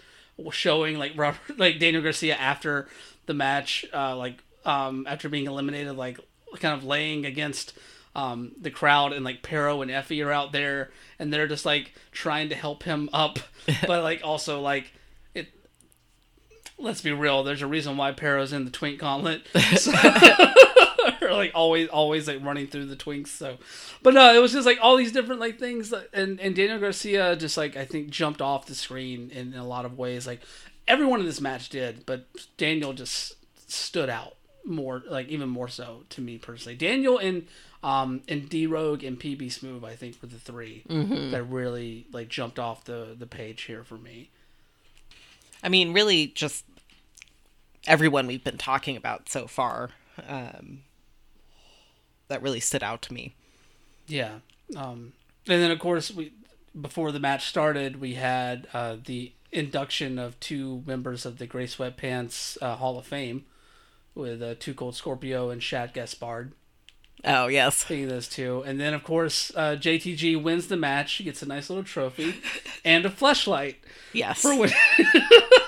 showing 0.51 0.99
like 0.99 1.13
Robert, 1.17 1.41
like 1.57 1.79
Daniel 1.79 2.03
Garcia 2.03 2.35
after 2.35 2.87
the 3.25 3.33
match, 3.33 3.87
uh, 3.95 4.15
like 4.15 4.45
um, 4.67 5.07
after 5.09 5.31
being 5.31 5.47
eliminated, 5.47 5.97
like 5.97 6.21
kind 6.61 6.77
of 6.77 6.85
laying 6.85 7.25
against 7.25 7.73
um, 8.15 8.53
the 8.61 8.71
crowd, 8.71 9.15
and 9.15 9.25
like 9.25 9.43
Pero 9.43 9.81
and 9.81 9.91
Effy 9.91 10.23
are 10.23 10.31
out 10.31 10.53
there, 10.53 10.91
and 11.19 11.33
they're 11.33 11.49
just 11.49 11.65
like 11.65 11.95
trying 12.11 12.51
to 12.51 12.55
help 12.57 12.83
him 12.83 13.09
up, 13.15 13.39
but 13.87 14.03
like 14.03 14.21
also 14.23 14.61
like. 14.61 14.93
Let's 16.83 17.01
be 17.01 17.13
real. 17.13 17.43
There's 17.45 17.63
a 17.63 17.67
reason 17.67 17.97
why 17.97 18.13
Pero's 18.13 18.53
in 18.53 18.65
the 18.65 18.71
Twink 18.71 18.99
Gauntlet. 19.01 19.43
So- 19.77 19.93
or 21.23 21.33
like 21.33 21.53
always 21.55 21.89
always 21.89 22.29
like 22.29 22.45
running 22.45 22.67
through 22.67 22.87
the 22.87 22.97
twinks. 22.97 23.29
So, 23.29 23.59
but 24.03 24.15
no, 24.15 24.35
it 24.35 24.39
was 24.39 24.53
just 24.53 24.67
like 24.67 24.79
all 24.83 24.97
these 24.97 25.13
different 25.13 25.41
like 25.41 25.59
things, 25.59 25.93
and 26.13 26.39
and 26.41 26.55
Daniel 26.55 26.79
Garcia 26.79 27.37
just 27.37 27.57
like 27.57 27.77
I 27.77 27.85
think 27.85 28.11
jumped 28.11 28.41
off 28.43 28.67
the 28.67 28.75
screen 28.75 29.31
in, 29.31 29.53
in 29.53 29.59
a 29.59 29.67
lot 29.67 29.85
of 29.85 29.97
ways. 29.99 30.27
Like 30.27 30.41
everyone 30.89 31.21
in 31.21 31.27
this 31.27 31.41
match 31.41 31.69
did, 31.69 32.05
but 32.07 32.27
Daniel 32.57 32.93
just 32.93 33.35
stood 33.71 34.09
out 34.11 34.35
more, 34.65 35.03
like 35.09 35.29
even 35.29 35.49
more 35.49 35.69
so 35.69 36.05
to 36.11 36.21
me 36.21 36.39
personally. 36.39 36.77
Daniel 36.77 37.19
and 37.19 37.47
um 37.83 38.23
and 38.29 38.49
D 38.49 38.67
Rogue 38.67 39.03
and 39.05 39.19
PB 39.19 39.51
Smooth, 39.53 39.85
I 39.85 39.95
think, 39.97 40.21
were 40.23 40.29
the 40.29 40.39
3 40.39 40.85
that 41.33 41.43
really 41.45 42.07
like 42.13 42.29
jumped 42.29 42.59
off 42.59 42.85
the 42.85 43.15
the 43.19 43.27
page 43.27 43.63
here 43.63 43.83
for 43.85 43.97
me. 43.97 44.31
I 45.65 45.69
mean, 45.69 45.93
really, 45.93 46.27
just 46.29 46.65
everyone 47.87 48.27
we've 48.27 48.45
been 48.45 48.59
talking 48.59 48.97
about 48.97 49.29
so 49.29 49.47
far 49.47 49.91
um, 50.29 50.81
that 52.29 52.43
really 52.43 52.61
stood 52.61 52.83
out 52.83 53.03
to 53.03 53.13
me. 53.15 53.35
Yeah. 54.07 54.37
Um, 54.77 55.13
and 55.49 55.61
then 55.63 55.71
of 55.71 55.79
course 55.79 56.11
we 56.11 56.33
before 56.81 57.13
the 57.13 57.21
match 57.21 57.49
started, 57.49 58.01
we 58.01 58.15
had 58.15 58.67
uh, 58.73 58.97
the 59.05 59.33
induction 59.51 60.19
of 60.19 60.39
two 60.41 60.83
members 60.87 61.27
of 61.27 61.37
the 61.39 61.47
Gray 61.47 61.67
Sweatpants 61.67 62.57
uh, 62.63 62.77
Hall 62.77 62.99
of 62.99 63.07
Fame 63.07 63.45
with 64.15 64.43
uh, 64.43 64.55
Two 64.59 64.73
Cold 64.75 64.95
Scorpio 64.95 65.51
and 65.51 65.63
Shad 65.63 65.93
Gaspard. 65.93 66.53
Oh 67.25 67.47
yes, 67.47 67.85
Being 67.87 68.09
those 68.09 68.27
two, 68.29 68.65
and 68.67 68.81
then 68.81 68.95
of 68.95 69.05
course 69.05 69.53
uh, 69.55 69.77
JTG 69.79 70.43
wins 70.43 70.67
the 70.69 70.77
match, 70.77 71.11
she 71.11 71.25
gets 71.25 71.43
a 71.43 71.47
nice 71.47 71.69
little 71.71 71.85
trophy 71.85 72.35
and 72.85 73.05
a 73.05 73.11
flashlight. 73.11 73.77
yes. 74.13 74.41
for 74.43 74.59
win- 74.59 74.71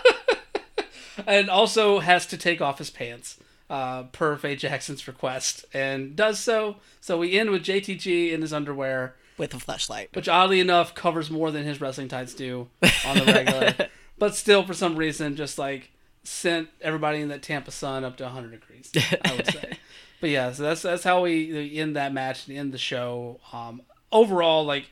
and 1.27 1.49
also 1.51 1.99
has 2.01 2.27
to 2.27 2.37
take 2.37 2.61
off 2.61 2.79
his 2.79 2.91
pants 2.91 3.39
uh, 3.71 4.05
per 4.05 4.37
Faye 4.37 4.57
Jackson's 4.57 5.07
request, 5.09 5.65
and 5.73 6.15
does 6.15 6.39
so. 6.39 6.77
So 7.01 7.19
we 7.19 7.39
end 7.39 7.51
with 7.51 7.62
JTG 7.62 8.33
in 8.33 8.43
his 8.43 8.53
underwear, 8.53 9.15
With 9.39 9.55
a 9.55 9.59
flashlight. 9.59 10.11
which 10.15 10.29
oddly 10.29 10.61
enough 10.61 10.95
covers 10.95 11.31
more 11.31 11.51
than 11.51 11.65
his 11.65 11.81
wrestling 11.81 12.09
tights 12.09 12.35
do 12.35 12.69
on 13.07 13.19
the 13.19 13.25
regular, 13.25 13.89
but 14.19 14.35
still 14.35 14.65
for 14.65 14.75
some 14.75 14.97
reason 14.97 15.37
just 15.37 15.59
like 15.59 15.91
sent 16.23 16.69
everybody 16.81 17.21
in 17.21 17.29
that 17.29 17.43
Tampa 17.43 17.71
sun 17.71 18.05
up 18.05 18.17
to 18.17 18.25
100 18.25 18.51
degrees. 18.51 18.91
I 19.25 19.35
would 19.35 19.47
say. 19.47 19.79
but 20.21 20.31
yeah, 20.31 20.53
so 20.53 20.62
that's 20.62 20.83
that's 20.83 21.05
how 21.05 21.23
we 21.23 21.77
end 21.79 21.97
that 21.97 22.12
match 22.12 22.47
and 22.49 22.57
end 22.57 22.73
the 22.73 22.79
show. 22.79 23.41
Um, 23.53 23.83
overall, 24.12 24.65
like 24.65 24.91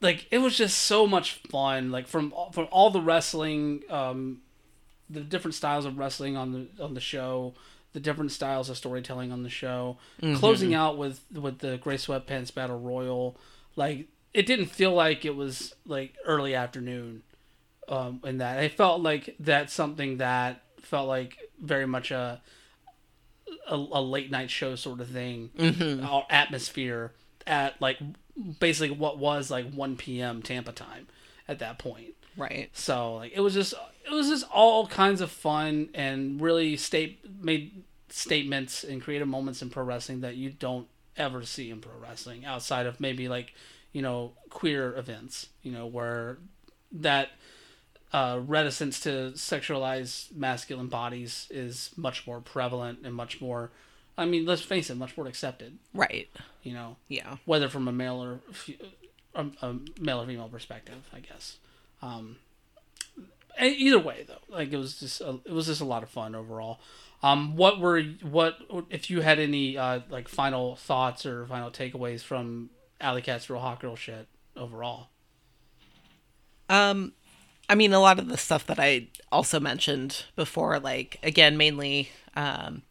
like 0.00 0.26
it 0.30 0.38
was 0.38 0.56
just 0.56 0.78
so 0.78 1.06
much 1.06 1.34
fun. 1.50 1.90
Like 1.90 2.06
from 2.06 2.32
from 2.52 2.68
all 2.70 2.90
the 2.90 3.00
wrestling, 3.00 3.82
um, 3.90 4.40
the 5.10 5.20
different 5.20 5.54
styles 5.54 5.84
of 5.84 5.98
wrestling 5.98 6.36
on 6.36 6.52
the 6.52 6.82
on 6.82 6.94
the 6.94 7.00
show, 7.00 7.54
the 7.92 8.00
different 8.00 8.32
styles 8.32 8.68
of 8.70 8.76
storytelling 8.76 9.32
on 9.32 9.42
the 9.42 9.50
show, 9.50 9.98
closing 10.36 10.74
out 10.74 10.98
with 10.98 11.20
with 11.32 11.58
the 11.58 11.76
Gray 11.78 11.96
Sweatpants 11.96 12.52
Battle 12.54 12.78
Royal. 12.78 13.36
Like 13.76 14.08
it 14.32 14.46
didn't 14.46 14.66
feel 14.66 14.92
like 14.92 15.24
it 15.24 15.36
was 15.36 15.74
like 15.86 16.14
early 16.24 16.54
afternoon. 16.54 17.22
Um, 17.86 18.20
in 18.24 18.38
that 18.38 18.64
it 18.64 18.72
felt 18.72 19.02
like 19.02 19.36
that's 19.38 19.72
something 19.74 20.16
that 20.16 20.62
felt 20.80 21.06
like 21.06 21.36
very 21.60 21.86
much 21.86 22.10
a 22.10 22.40
a, 23.68 23.74
a 23.74 24.00
late 24.00 24.30
night 24.30 24.50
show 24.50 24.74
sort 24.74 25.00
of 25.00 25.08
thing 25.08 25.50
or 26.10 26.24
atmosphere 26.30 27.12
at 27.46 27.80
like 27.80 27.98
basically 28.58 28.90
what 28.90 29.18
was 29.18 29.50
like 29.50 29.70
1 29.70 29.96
p.m. 29.96 30.42
Tampa 30.42 30.72
time 30.72 31.06
at 31.46 31.58
that 31.58 31.78
point. 31.78 32.14
Right. 32.36 32.70
So 32.72 33.16
like 33.16 33.32
it 33.34 33.40
was 33.40 33.54
just 33.54 33.74
it 34.04 34.12
was 34.12 34.28
just 34.28 34.46
all 34.52 34.86
kinds 34.86 35.20
of 35.20 35.30
fun 35.30 35.88
and 35.94 36.40
really 36.40 36.76
state 36.76 37.20
made 37.42 37.82
statements 38.08 38.84
and 38.84 39.02
creative 39.02 39.26
moments 39.28 39.62
in 39.62 39.70
pro 39.70 39.82
wrestling 39.82 40.20
that 40.20 40.36
you 40.36 40.50
don't 40.50 40.86
ever 41.16 41.42
see 41.44 41.70
in 41.70 41.80
pro 41.80 41.92
wrestling 41.98 42.44
outside 42.44 42.86
of 42.86 43.00
maybe 43.00 43.28
like 43.28 43.54
you 43.92 44.02
know 44.02 44.32
queer 44.50 44.96
events 44.96 45.48
you 45.62 45.72
know 45.72 45.86
where 45.86 46.38
that 46.92 47.30
uh, 48.12 48.38
reticence 48.46 49.00
to 49.00 49.32
sexualize 49.34 50.30
masculine 50.32 50.86
bodies 50.86 51.48
is 51.50 51.90
much 51.96 52.26
more 52.26 52.40
prevalent 52.40 53.00
and 53.04 53.12
much 53.14 53.40
more 53.40 53.70
I 54.16 54.24
mean 54.26 54.46
let's 54.46 54.62
face 54.62 54.90
it 54.90 54.96
much 54.96 55.16
more 55.16 55.26
accepted 55.26 55.78
Right. 55.92 56.28
you 56.62 56.72
know 56.72 56.96
Yeah. 57.08 57.36
whether 57.44 57.68
from 57.68 57.88
a 57.88 57.92
male 57.92 58.22
or 58.22 58.40
a, 59.34 59.46
a 59.62 59.74
male 59.98 60.22
or 60.22 60.26
female 60.26 60.48
perspective, 60.48 61.08
I 61.12 61.18
guess. 61.18 61.56
Um, 62.02 62.36
either 63.60 63.98
way, 63.98 64.24
though, 64.26 64.38
like 64.48 64.72
it 64.72 64.76
was 64.76 64.98
just 64.98 65.20
a, 65.20 65.40
it 65.44 65.52
was 65.52 65.66
just 65.66 65.80
a 65.80 65.84
lot 65.84 66.02
of 66.02 66.08
fun 66.08 66.34
overall. 66.34 66.80
Um, 67.22 67.56
what 67.56 67.80
were 67.80 68.02
what 68.22 68.58
if 68.90 69.08
you 69.08 69.22
had 69.22 69.38
any 69.38 69.78
uh, 69.78 70.00
like 70.10 70.28
final 70.28 70.76
thoughts 70.76 71.24
or 71.24 71.46
final 71.46 71.70
takeaways 71.70 72.20
from 72.22 72.70
Allie 73.00 73.22
Katch's 73.22 73.48
real 73.48 73.60
hot 73.60 73.80
girl 73.80 73.96
shit 73.96 74.28
overall? 74.56 75.08
Um, 76.68 77.12
I 77.68 77.74
mean, 77.74 77.92
a 77.92 78.00
lot 78.00 78.18
of 78.18 78.28
the 78.28 78.36
stuff 78.36 78.66
that 78.66 78.78
I 78.78 79.08
also 79.32 79.58
mentioned 79.58 80.24
before, 80.36 80.78
like 80.78 81.18
again, 81.22 81.56
mainly 81.56 82.10
um, 82.36 82.82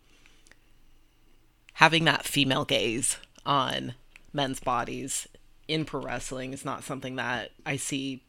having 1.74 2.06
that 2.06 2.26
female 2.26 2.66
gaze 2.66 3.18
on 3.46 3.94
men's 4.32 4.60
bodies 4.60 5.28
in 5.68 5.86
pro 5.86 6.02
wrestling 6.02 6.54
is 6.54 6.66
not 6.66 6.84
something 6.84 7.18
that 7.18 7.52
I 7.66 7.76
see 7.76 8.24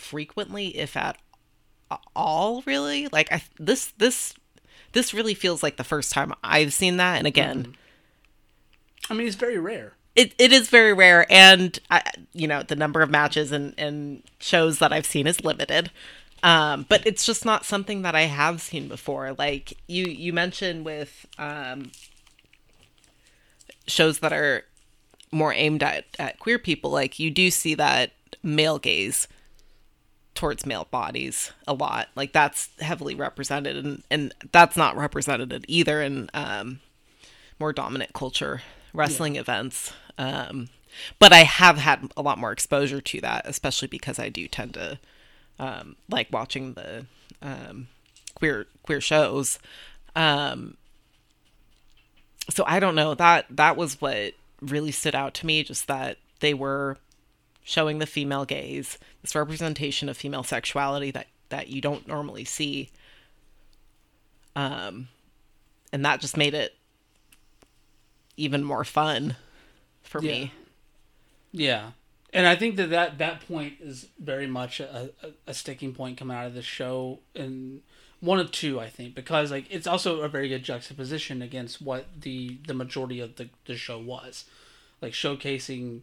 frequently, 0.00 0.76
if 0.76 0.96
at 0.96 1.18
all. 2.14 2.62
Really, 2.66 3.08
like 3.12 3.30
I 3.32 3.42
this 3.58 3.92
this 3.98 4.34
this 4.92 5.12
really 5.14 5.34
feels 5.34 5.62
like 5.62 5.76
the 5.76 5.84
first 5.84 6.12
time 6.12 6.32
I've 6.42 6.72
seen 6.72 6.96
that, 6.98 7.18
and 7.18 7.26
again. 7.26 7.74
I 9.08 9.14
mean, 9.14 9.26
it's 9.26 9.36
very 9.36 9.58
rare. 9.58 9.92
it, 10.16 10.34
it 10.38 10.52
is 10.52 10.68
very 10.68 10.92
rare 10.92 11.26
and 11.30 11.78
I, 11.90 12.02
you 12.32 12.48
know 12.48 12.62
the 12.62 12.74
number 12.74 13.02
of 13.02 13.10
matches 13.10 13.52
and, 13.52 13.74
and 13.78 14.22
shows 14.40 14.78
that 14.78 14.92
i've 14.92 15.06
seen 15.06 15.26
is 15.26 15.44
limited 15.44 15.90
um, 16.42 16.86
but 16.88 17.06
it's 17.06 17.24
just 17.26 17.44
not 17.44 17.64
something 17.64 18.02
that 18.02 18.14
i 18.14 18.22
have 18.22 18.60
seen 18.60 18.88
before 18.88 19.34
like 19.38 19.74
you 19.86 20.06
you 20.06 20.32
mentioned 20.32 20.84
with 20.84 21.26
um, 21.38 21.92
shows 23.86 24.20
that 24.20 24.32
are 24.32 24.64
more 25.32 25.52
aimed 25.52 25.82
at, 25.82 26.04
at 26.18 26.38
queer 26.38 26.58
people 26.58 26.90
like 26.90 27.18
you 27.18 27.30
do 27.30 27.50
see 27.50 27.74
that 27.74 28.12
male 28.42 28.78
gaze 28.78 29.28
towards 30.36 30.66
male 30.66 30.86
bodies 30.90 31.52
a 31.66 31.74
lot 31.74 32.08
like 32.14 32.32
that's 32.32 32.68
heavily 32.80 33.14
represented 33.14 33.76
and, 33.76 34.02
and 34.10 34.34
that's 34.52 34.76
not 34.76 34.96
represented 34.96 35.64
either 35.66 36.00
in 36.00 36.30
um, 36.34 36.80
more 37.58 37.72
dominant 37.72 38.12
culture 38.12 38.62
wrestling 38.92 39.36
events. 39.36 39.92
Um, 40.18 40.68
but 41.18 41.32
I 41.32 41.44
have 41.44 41.76
had 41.76 42.10
a 42.16 42.22
lot 42.22 42.38
more 42.38 42.52
exposure 42.52 43.00
to 43.00 43.20
that, 43.20 43.42
especially 43.46 43.88
because 43.88 44.18
I 44.18 44.28
do 44.30 44.48
tend 44.48 44.74
to 44.74 44.98
um, 45.58 45.96
like 46.08 46.28
watching 46.32 46.72
the 46.72 47.06
um, 47.42 47.88
queer 48.34 48.66
queer 48.82 49.00
shows. 49.00 49.58
Um, 50.14 50.76
so 52.48 52.64
I 52.66 52.80
don't 52.80 52.94
know 52.94 53.14
that 53.14 53.46
that 53.50 53.76
was 53.76 54.00
what 54.00 54.34
really 54.62 54.92
stood 54.92 55.14
out 55.14 55.34
to 55.34 55.46
me, 55.46 55.62
just 55.62 55.86
that 55.86 56.16
they 56.40 56.54
were 56.54 56.96
showing 57.68 57.98
the 57.98 58.06
female 58.06 58.44
gaze, 58.44 58.96
this 59.22 59.34
representation 59.34 60.08
of 60.08 60.16
female 60.16 60.44
sexuality 60.44 61.10
that 61.10 61.26
that 61.48 61.66
you 61.68 61.80
don't 61.80 62.06
normally 62.06 62.44
see. 62.44 62.90
Um, 64.54 65.08
and 65.92 66.04
that 66.04 66.20
just 66.20 66.36
made 66.36 66.54
it 66.54 66.76
even 68.36 68.62
more 68.62 68.84
fun 68.84 69.34
for 70.02 70.20
me. 70.20 70.52
Yeah, 71.50 71.90
and 72.32 72.46
I 72.46 72.54
think 72.54 72.76
that 72.76 72.90
that, 72.90 73.18
that 73.18 73.46
point 73.48 73.74
is 73.80 74.08
very 74.18 74.46
much 74.46 74.78
a, 74.78 75.10
a, 75.22 75.30
a 75.48 75.54
sticking 75.54 75.92
point 75.92 76.18
coming 76.18 76.36
out 76.36 76.46
of 76.46 76.54
the 76.54 76.62
show, 76.62 77.18
and 77.34 77.82
one 78.20 78.38
of 78.38 78.52
two, 78.52 78.78
I 78.78 78.88
think, 78.88 79.16
because 79.16 79.50
like 79.50 79.66
it's 79.70 79.88
also 79.88 80.20
a 80.20 80.28
very 80.28 80.48
good 80.48 80.62
juxtaposition 80.62 81.42
against 81.42 81.82
what 81.82 82.06
the 82.20 82.58
the 82.68 82.74
majority 82.74 83.18
of 83.18 83.34
the 83.36 83.48
the 83.64 83.76
show 83.76 83.98
was, 83.98 84.44
like 85.02 85.12
showcasing 85.14 86.02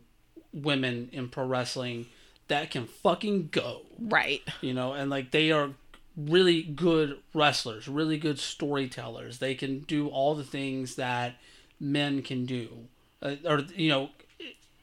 women 0.53 1.09
in 1.11 1.29
pro 1.29 1.45
wrestling 1.45 2.05
that 2.47 2.69
can 2.71 2.85
fucking 2.85 3.49
go 3.51 3.81
Right. 3.99 4.41
you 4.61 4.73
know 4.73 4.93
and 4.93 5.09
like 5.09 5.31
they 5.31 5.51
are 5.51 5.71
really 6.15 6.61
good 6.61 7.17
wrestlers 7.33 7.87
really 7.87 8.17
good 8.17 8.37
storytellers 8.39 9.39
they 9.39 9.55
can 9.55 9.79
do 9.79 10.07
all 10.09 10.35
the 10.35 10.43
things 10.43 10.95
that 10.95 11.35
men 11.79 12.21
can 12.21 12.45
do 12.45 12.69
uh, 13.21 13.35
or 13.45 13.61
you 13.75 13.89
know 13.89 14.09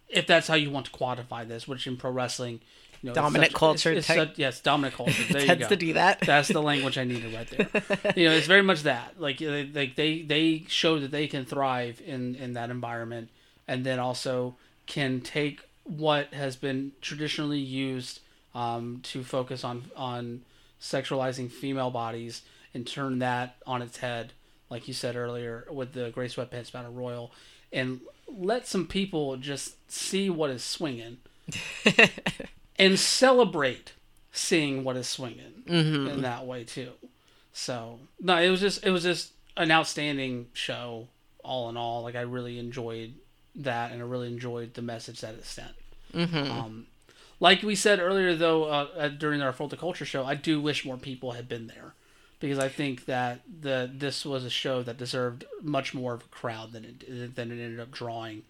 if 0.08 0.26
that's 0.26 0.48
how 0.48 0.54
you 0.54 0.70
want 0.70 0.86
to 0.86 0.92
quantify 0.92 1.46
this 1.46 1.68
which 1.68 1.86
in 1.86 1.96
pro 1.96 2.10
wrestling 2.10 2.60
you 3.00 3.08
know 3.08 3.14
Dominant 3.14 3.52
such- 3.52 3.58
culture 3.58 3.92
it's, 3.92 4.10
it's 4.10 4.18
such- 4.18 4.38
yes 4.38 4.60
dominant 4.60 4.94
culture 4.94 5.22
there 5.32 5.40
you 5.42 5.46
Tends 5.46 5.68
to 5.68 5.76
do 5.76 5.92
that. 5.92 6.20
that's 6.20 6.48
the 6.48 6.60
language 6.62 6.98
I 6.98 7.04
needed 7.04 7.32
right 7.32 7.48
there. 7.48 8.12
you 8.16 8.28
know, 8.28 8.34
it's 8.34 8.46
very 8.48 8.62
much 8.62 8.82
that. 8.82 9.18
Like, 9.20 9.38
they, 9.38 9.64
like 9.66 9.94
they 9.96 10.22
they 10.22 10.64
show 10.68 10.98
that 10.98 11.10
they 11.10 11.26
can 11.28 11.44
thrive 11.46 12.02
in 12.04 12.34
in 12.34 12.52
that 12.54 12.68
environment, 12.70 13.30
and 13.66 13.86
then 13.86 13.98
also 13.98 14.56
can 14.86 15.20
take 15.20 15.60
what 15.84 16.32
has 16.34 16.56
been 16.56 16.92
traditionally 17.00 17.58
used 17.58 18.20
um, 18.54 19.00
to 19.04 19.22
focus 19.22 19.64
on 19.64 19.90
on 19.96 20.42
sexualizing 20.80 21.50
female 21.50 21.90
bodies 21.90 22.42
and 22.72 22.86
turn 22.86 23.18
that 23.18 23.56
on 23.66 23.82
its 23.82 23.98
head 23.98 24.32
like 24.70 24.86
you 24.86 24.94
said 24.94 25.16
earlier, 25.16 25.66
with 25.70 25.92
the 25.92 26.10
Gray 26.10 26.28
Sweatpants 26.28 26.72
Battle 26.72 26.92
Royal, 26.92 27.32
and 27.72 28.00
let 28.28 28.66
some 28.66 28.86
people 28.86 29.36
just 29.36 29.74
see 29.90 30.30
what 30.30 30.50
is 30.50 30.62
swinging 30.62 31.18
and 32.78 32.98
celebrate 32.98 33.92
seeing 34.32 34.84
what 34.84 34.96
is 34.96 35.08
swinging 35.08 35.64
in 36.06 36.22
that 36.22 36.46
way 36.46 36.62
too. 36.62 36.92
So 37.52 37.98
no, 38.20 38.36
it 38.36 38.48
was 38.48 38.60
just 38.60 38.84
it 38.86 38.90
was 38.90 39.02
just 39.02 39.32
an 39.56 39.72
outstanding 39.72 40.46
show 40.52 41.08
all 41.42 41.68
in 41.68 41.76
all. 41.76 42.04
Like 42.04 42.14
I 42.14 42.20
really 42.20 42.58
enjoyed 42.58 43.14
that, 43.64 43.92
and 43.92 44.00
I 44.02 44.04
really 44.04 44.28
enjoyed 44.28 44.74
the 44.74 44.82
message 44.82 45.20
that 45.20 45.34
it 45.34 45.44
sent. 45.44 45.72
Um, 46.14 46.86
like 47.38 47.62
we 47.62 47.74
said 47.74 48.00
earlier, 48.00 48.34
though, 48.34 48.64
uh, 48.64 48.88
uh, 48.96 49.08
during 49.08 49.40
our 49.42 49.52
For 49.52 49.68
the 49.68 49.76
Culture 49.76 50.04
show, 50.04 50.24
I 50.24 50.34
do 50.34 50.60
wish 50.60 50.84
more 50.84 50.96
people 50.96 51.32
had 51.32 51.48
been 51.48 51.68
there 51.68 51.94
because 52.40 52.58
I 52.58 52.68
think 52.68 53.04
that 53.06 53.40
the 53.60 53.90
this 53.92 54.24
was 54.24 54.44
a 54.44 54.50
show 54.50 54.82
that 54.82 54.98
deserved 54.98 55.44
much 55.62 55.94
more 55.94 56.14
of 56.14 56.22
a 56.22 56.28
crowd 56.28 56.72
than 56.72 56.84
it 56.84 57.34
than 57.36 57.50
it 57.50 57.62
ended 57.62 57.80
up 57.80 57.90
drawing. 57.90 58.42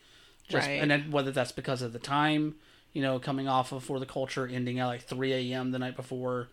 Just 0.48 0.66
Right. 0.66 0.80
and 0.82 0.90
then 0.90 1.11
whether 1.12 1.30
that's 1.30 1.52
because 1.52 1.82
of 1.82 1.92
the 1.92 1.98
time, 2.00 2.56
you 2.92 3.02
know, 3.02 3.18
coming 3.20 3.46
off 3.46 3.70
of 3.72 3.84
For 3.84 4.00
the 4.00 4.06
Culture 4.06 4.46
ending 4.46 4.80
at 4.80 4.86
like 4.86 5.02
three 5.02 5.32
a.m. 5.52 5.70
the 5.70 5.78
night 5.78 5.94
before, 5.96 6.48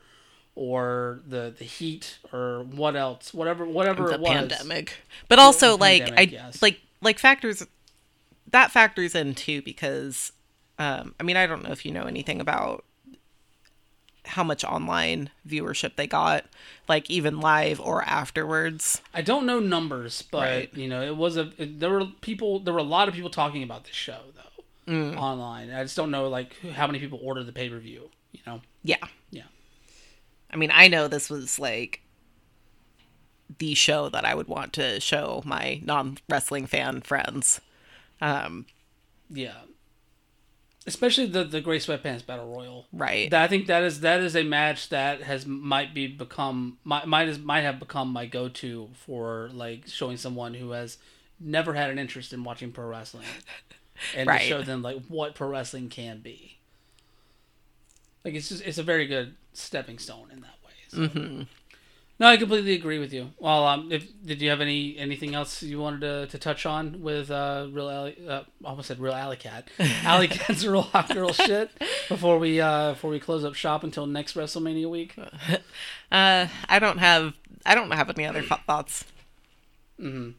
or 0.56 1.20
the 1.28 1.54
the 1.58 1.66
heat, 1.66 2.18
or 2.32 2.64
what 2.64 2.96
else, 2.96 3.34
whatever 3.34 3.66
whatever 3.66 4.08
the 4.08 4.16
it 4.16 4.20
was. 4.20 4.30
pandemic. 4.32 4.94
But 5.30 5.40
also 5.40 5.70
the 5.72 5.78
like 5.78 6.04
pandemic, 6.06 6.30
I 6.30 6.34
yes. 6.34 6.62
like 6.62 6.82
like 7.02 7.18
factors 7.20 7.66
that 8.52 8.72
factors 8.72 9.14
in 9.16 9.36
too 9.36 9.62
because 9.62 10.32
um 10.80 11.14
I 11.20 11.24
mean 11.24 11.38
I 11.38 11.48
don't 11.48 11.64
know 11.64 11.72
if 11.72 11.86
you 11.86 11.92
know 11.92 12.04
anything 12.04 12.40
about 12.42 12.84
how 14.26 14.44
much 14.44 14.64
online 14.66 15.30
viewership 15.48 15.96
they 15.96 16.06
got 16.08 16.46
like 16.90 17.10
even 17.10 17.40
live 17.40 17.80
or 17.80 18.04
afterwards. 18.04 19.02
I 19.14 19.22
don't 19.22 19.46
know 19.46 19.60
numbers, 19.60 20.22
but 20.22 20.42
Right. 20.42 20.74
you 20.74 20.88
know, 20.90 21.02
it 21.02 21.16
was 21.16 21.38
a 21.38 21.52
it, 21.58 21.80
there 21.80 21.90
were 21.92 22.06
people 22.22 22.60
there 22.60 22.74
were 22.74 22.80
a 22.80 22.84
lot 22.84 23.08
of 23.08 23.14
people 23.14 23.30
talking 23.30 23.64
about 23.64 23.86
this 23.86 23.96
show 23.96 24.20
though 24.36 24.42
Mm. 24.94 25.18
online. 25.18 25.70
I 25.72 25.84
just 25.84 25.98
don't 25.98 26.12
know 26.12 26.30
like 26.30 26.56
how 26.74 26.88
many 26.88 27.00
people 27.00 27.20
ordered 27.22 27.46
the 27.46 27.52
pay 27.54 27.70
per 27.70 27.78
view. 27.78 28.10
You 28.32 28.40
know, 28.46 28.62
Yeah. 28.84 28.98
yeah, 29.32 29.44
I 30.52 30.56
mean, 30.58 30.72
I 30.74 30.88
know 30.88 31.08
this 31.08 31.30
was 31.30 31.58
like 31.60 32.02
the 33.60 33.74
show 33.74 34.10
that 34.10 34.26
I 34.26 34.36
would 34.36 34.48
want 34.48 34.74
to 34.74 35.00
show 35.00 35.42
my 35.46 35.82
non-wrestling 35.84 36.68
fan 36.68 37.02
friends. 37.02 37.60
Um 38.22 38.66
yeah. 39.30 39.54
Especially 40.86 41.26
the 41.26 41.44
the 41.44 41.60
Gray 41.60 41.80
Sweatpants 41.80 42.26
Battle 42.26 42.48
Royal. 42.48 42.88
right. 42.94 43.30
That, 43.30 43.44
I 43.44 43.48
think 43.48 43.68
that 43.68 43.84
is 43.84 44.00
that 44.02 44.22
is 44.22 44.36
a 44.38 44.44
match 44.44 44.88
that 44.90 45.22
has 45.24 45.46
might 45.46 45.94
be 45.94 46.08
become 46.08 46.78
might 46.86 47.06
might 47.08 47.28
is, 47.28 47.40
might 47.40 47.62
have 47.62 47.78
become 47.80 48.10
my 48.10 48.26
go 48.26 48.48
to 48.48 48.90
for 48.94 49.50
like 49.54 49.88
showing 49.88 50.16
someone 50.18 50.54
who 50.54 50.72
has 50.72 50.98
never 51.42 51.74
had 51.74 51.90
an 51.90 52.00
interest 52.00 52.32
in 52.32 52.44
watching 52.44 52.72
pro 52.72 52.86
wrestling, 52.88 53.26
and 54.16 54.28
Right. 54.28 54.42
to 54.42 54.48
show 54.48 54.62
them 54.62 54.82
like 54.82 55.04
what 55.08 55.36
pro 55.36 55.50
wrestling 55.50 55.90
can 55.90 56.22
be. 56.22 56.58
Like 58.24 58.34
it's 58.36 58.48
just 58.50 58.64
it's 58.66 58.78
a 58.78 58.84
very 58.84 59.08
good 59.08 59.36
stepping 59.54 60.00
stone 60.00 60.30
in 60.32 60.40
that 60.42 60.56
way. 60.66 60.72
So. 60.88 60.98
Mm-hmm. 61.00 61.42
No, 62.20 62.28
I 62.28 62.38
completely 62.38 62.74
agree 62.74 62.98
with 62.98 63.14
you. 63.14 63.30
Well, 63.38 63.68
um, 63.68 63.92
if 63.92 64.08
did 64.26 64.42
you 64.42 64.50
have 64.50 64.60
any 64.60 64.98
anything 64.98 65.36
else 65.36 65.62
you 65.62 65.80
wanted 65.80 66.02
to, 66.02 66.28
to 66.28 66.38
touch 66.40 66.66
on 66.66 67.02
with 67.02 67.30
uh, 67.30 67.68
real 67.72 67.90
Allie, 67.90 68.18
uh, 68.28 68.42
almost 68.66 68.88
said 68.88 69.00
real 69.00 69.14
Allie 69.14 69.38
Katch, 69.38 69.66
Allie 70.04 70.28
Katch's 70.28 70.66
real 70.66 70.82
hot 70.82 71.14
girl 71.14 71.32
shit 71.32 71.70
before 72.10 72.40
we 72.40 72.60
uh 72.60 72.94
before 72.94 73.12
we 73.12 73.20
close 73.20 73.46
up 73.46 73.54
shop 73.54 73.84
until 73.84 74.08
next 74.08 74.36
WrestleMania 74.36 74.90
week. 74.90 75.16
Uh 76.10 76.48
I 76.70 76.80
don't 76.80 77.00
have 77.00 77.34
I 77.66 77.76
don't 77.76 77.92
have 77.92 78.10
any 78.10 78.26
other 78.26 78.40
th- 78.42 78.62
thoughts. 78.66 79.04
Mm-hmm. 80.00 80.32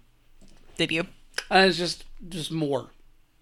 Did 0.79 0.91
you? 0.91 1.07
And 1.51 1.69
it's 1.69 1.77
just 1.77 2.05
just 2.29 2.51
more. 2.51 2.89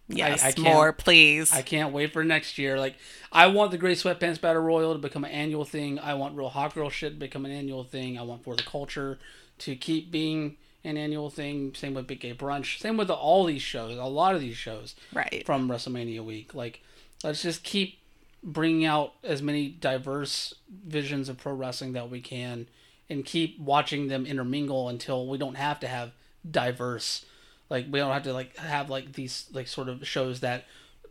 Yes, 0.09 0.43
I 0.43 0.53
can't- 0.53 0.65
more, 0.65 0.93
please. 0.93 1.53
I 1.53 1.63
can't 1.63 1.93
wait 1.93 2.13
for 2.13 2.23
next 2.23 2.59
year. 2.59 2.79
Like, 2.79 2.97
I 3.33 3.49
want 3.49 3.73
the 3.73 3.79
Gray 3.79 3.95
Sweatpants 3.95 4.41
Battle 4.41 4.63
Royal 4.63 4.93
to 4.93 4.99
become 4.99 5.25
an 5.25 5.33
annual 5.33 5.65
thing. 5.65 5.99
I 5.99 6.15
want 6.15 6.37
Real 6.37 6.49
Hot 6.49 6.75
Girl 6.75 6.91
shit 6.91 7.15
to 7.15 7.19
become 7.19 7.45
an 7.45 7.53
annual 7.53 7.83
thing. 7.85 8.19
I 8.19 8.23
want 8.23 8.45
For 8.45 8.55
the 8.55 8.63
Culture 8.63 9.19
to 9.59 9.75
keep 9.75 10.11
being 10.11 10.57
an 10.85 10.97
annual 10.97 11.31
thing. 11.31 11.75
Same 11.75 11.95
with 11.95 12.07
Big 12.07 12.21
Gay 12.21 12.35
Brunch. 12.35 12.79
Same 12.79 12.97
with 12.97 13.11
all 13.11 13.45
these 13.45 13.63
shows. 13.63 13.99
A 13.99 14.05
lot 14.05 14.35
of 14.35 14.41
these 14.41 14.57
shows 14.57 14.95
right. 15.13 15.43
from 15.45 15.69
WrestleMania 15.69 16.25
week. 16.25 16.55
Like, 16.55 16.83
let's 17.25 17.43
just 17.43 17.65
keep 17.65 17.99
bringing 18.45 18.85
out 18.85 19.15
as 19.25 19.43
many 19.43 19.69
diverse 19.69 20.55
visions 20.87 21.29
of 21.29 21.37
pro 21.37 21.53
wrestling 21.53 21.95
that 21.95 22.09
we 22.09 22.21
can, 22.21 22.69
and 23.11 23.25
keep 23.25 23.59
watching 23.59 24.07
them 24.07 24.25
intermingle 24.25 24.89
until 24.89 25.27
we 25.27 25.37
don't 25.37 25.57
have 25.57 25.81
to 25.81 25.89
have 25.89 26.13
diverse. 26.49 27.25
Like 27.69 27.87
we 27.91 27.99
don't 27.99 28.12
have 28.12 28.25
to 28.25 28.33
like 28.33 28.57
have 28.57 28.91
like 28.91 29.12
these 29.12 29.47
like 29.53 29.69
sort 29.69 29.89
of 29.89 30.07
shows 30.07 30.41
that 30.41 30.67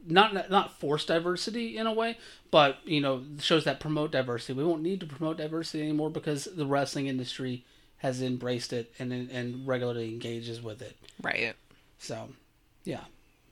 not 0.08 0.50
not 0.50 0.80
force 0.80 1.06
diversity 1.06 1.78
in 1.78 1.88
a 1.88 1.94
way, 1.94 2.18
but 2.52 2.78
you 2.86 3.02
know 3.02 3.24
shows 3.40 3.64
that 3.66 3.80
promote 3.80 4.12
diversity. 4.12 4.54
We 4.54 4.64
won't 4.64 4.82
need 4.82 5.00
to 5.02 5.06
promote 5.06 5.38
diversity 5.38 5.84
anymore 5.84 6.10
because 6.10 6.46
the 6.46 6.66
wrestling 6.66 7.08
industry 7.08 7.66
has 7.98 8.22
embraced 8.22 8.72
it 8.72 8.94
and 9.00 9.12
and 9.12 9.68
regularly 9.68 10.10
engages 10.10 10.62
with 10.62 10.82
it. 10.82 10.96
Right. 11.22 11.56
So, 11.98 12.30
yeah, 12.84 13.06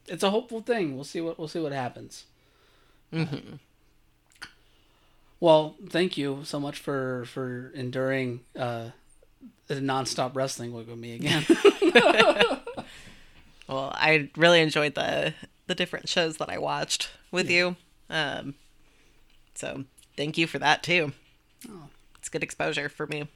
it's 0.07 0.23
a 0.23 0.29
hopeful 0.29 0.61
thing. 0.61 0.95
We'll 0.95 1.03
see 1.03 1.21
what 1.21 1.39
we'll 1.39 1.47
see 1.47 1.59
what 1.59 1.71
happens. 1.71 2.25
Mm-hmm. 3.11 3.55
Well, 5.39 5.75
thank 5.89 6.17
you 6.17 6.41
so 6.43 6.59
much 6.59 6.79
for 6.79 7.25
for 7.25 7.71
enduring 7.73 8.41
uh, 8.57 8.89
the 9.67 9.75
nonstop 9.75 10.35
wrestling 10.35 10.71
with 10.73 10.87
me 10.87 11.15
again. 11.15 11.45
Well, 13.67 13.91
I 13.95 14.29
really 14.35 14.61
enjoyed 14.61 14.95
the 14.95 15.33
the 15.67 15.75
different 15.75 16.09
shows 16.09 16.37
that 16.37 16.49
I 16.49 16.57
watched 16.57 17.09
with 17.31 17.49
you. 17.49 17.77
Um, 18.09 18.55
so 19.55 19.85
thank 20.17 20.37
you 20.37 20.47
for 20.47 20.59
that 20.59 20.83
too. 20.83 21.13
Oh. 21.69 21.87
It's 22.23 22.29
good 22.29 22.43
exposure 22.43 22.87
for 22.87 23.05
me. 23.05 23.27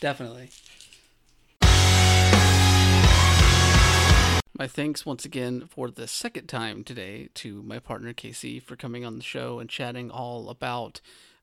Definitely. 0.00 0.50
My 4.58 4.66
thanks 4.66 5.06
once 5.06 5.24
again 5.24 5.68
for 5.68 5.90
the 5.90 6.08
second 6.08 6.48
time 6.48 6.82
today 6.84 7.28
to 7.34 7.62
my 7.62 7.78
partner 7.78 8.12
Casey 8.12 8.58
for 8.58 8.76
coming 8.76 9.04
on 9.04 9.16
the 9.16 9.22
show 9.22 9.60
and 9.60 9.70
chatting 9.70 10.10
all 10.10 10.50
about 10.50 11.00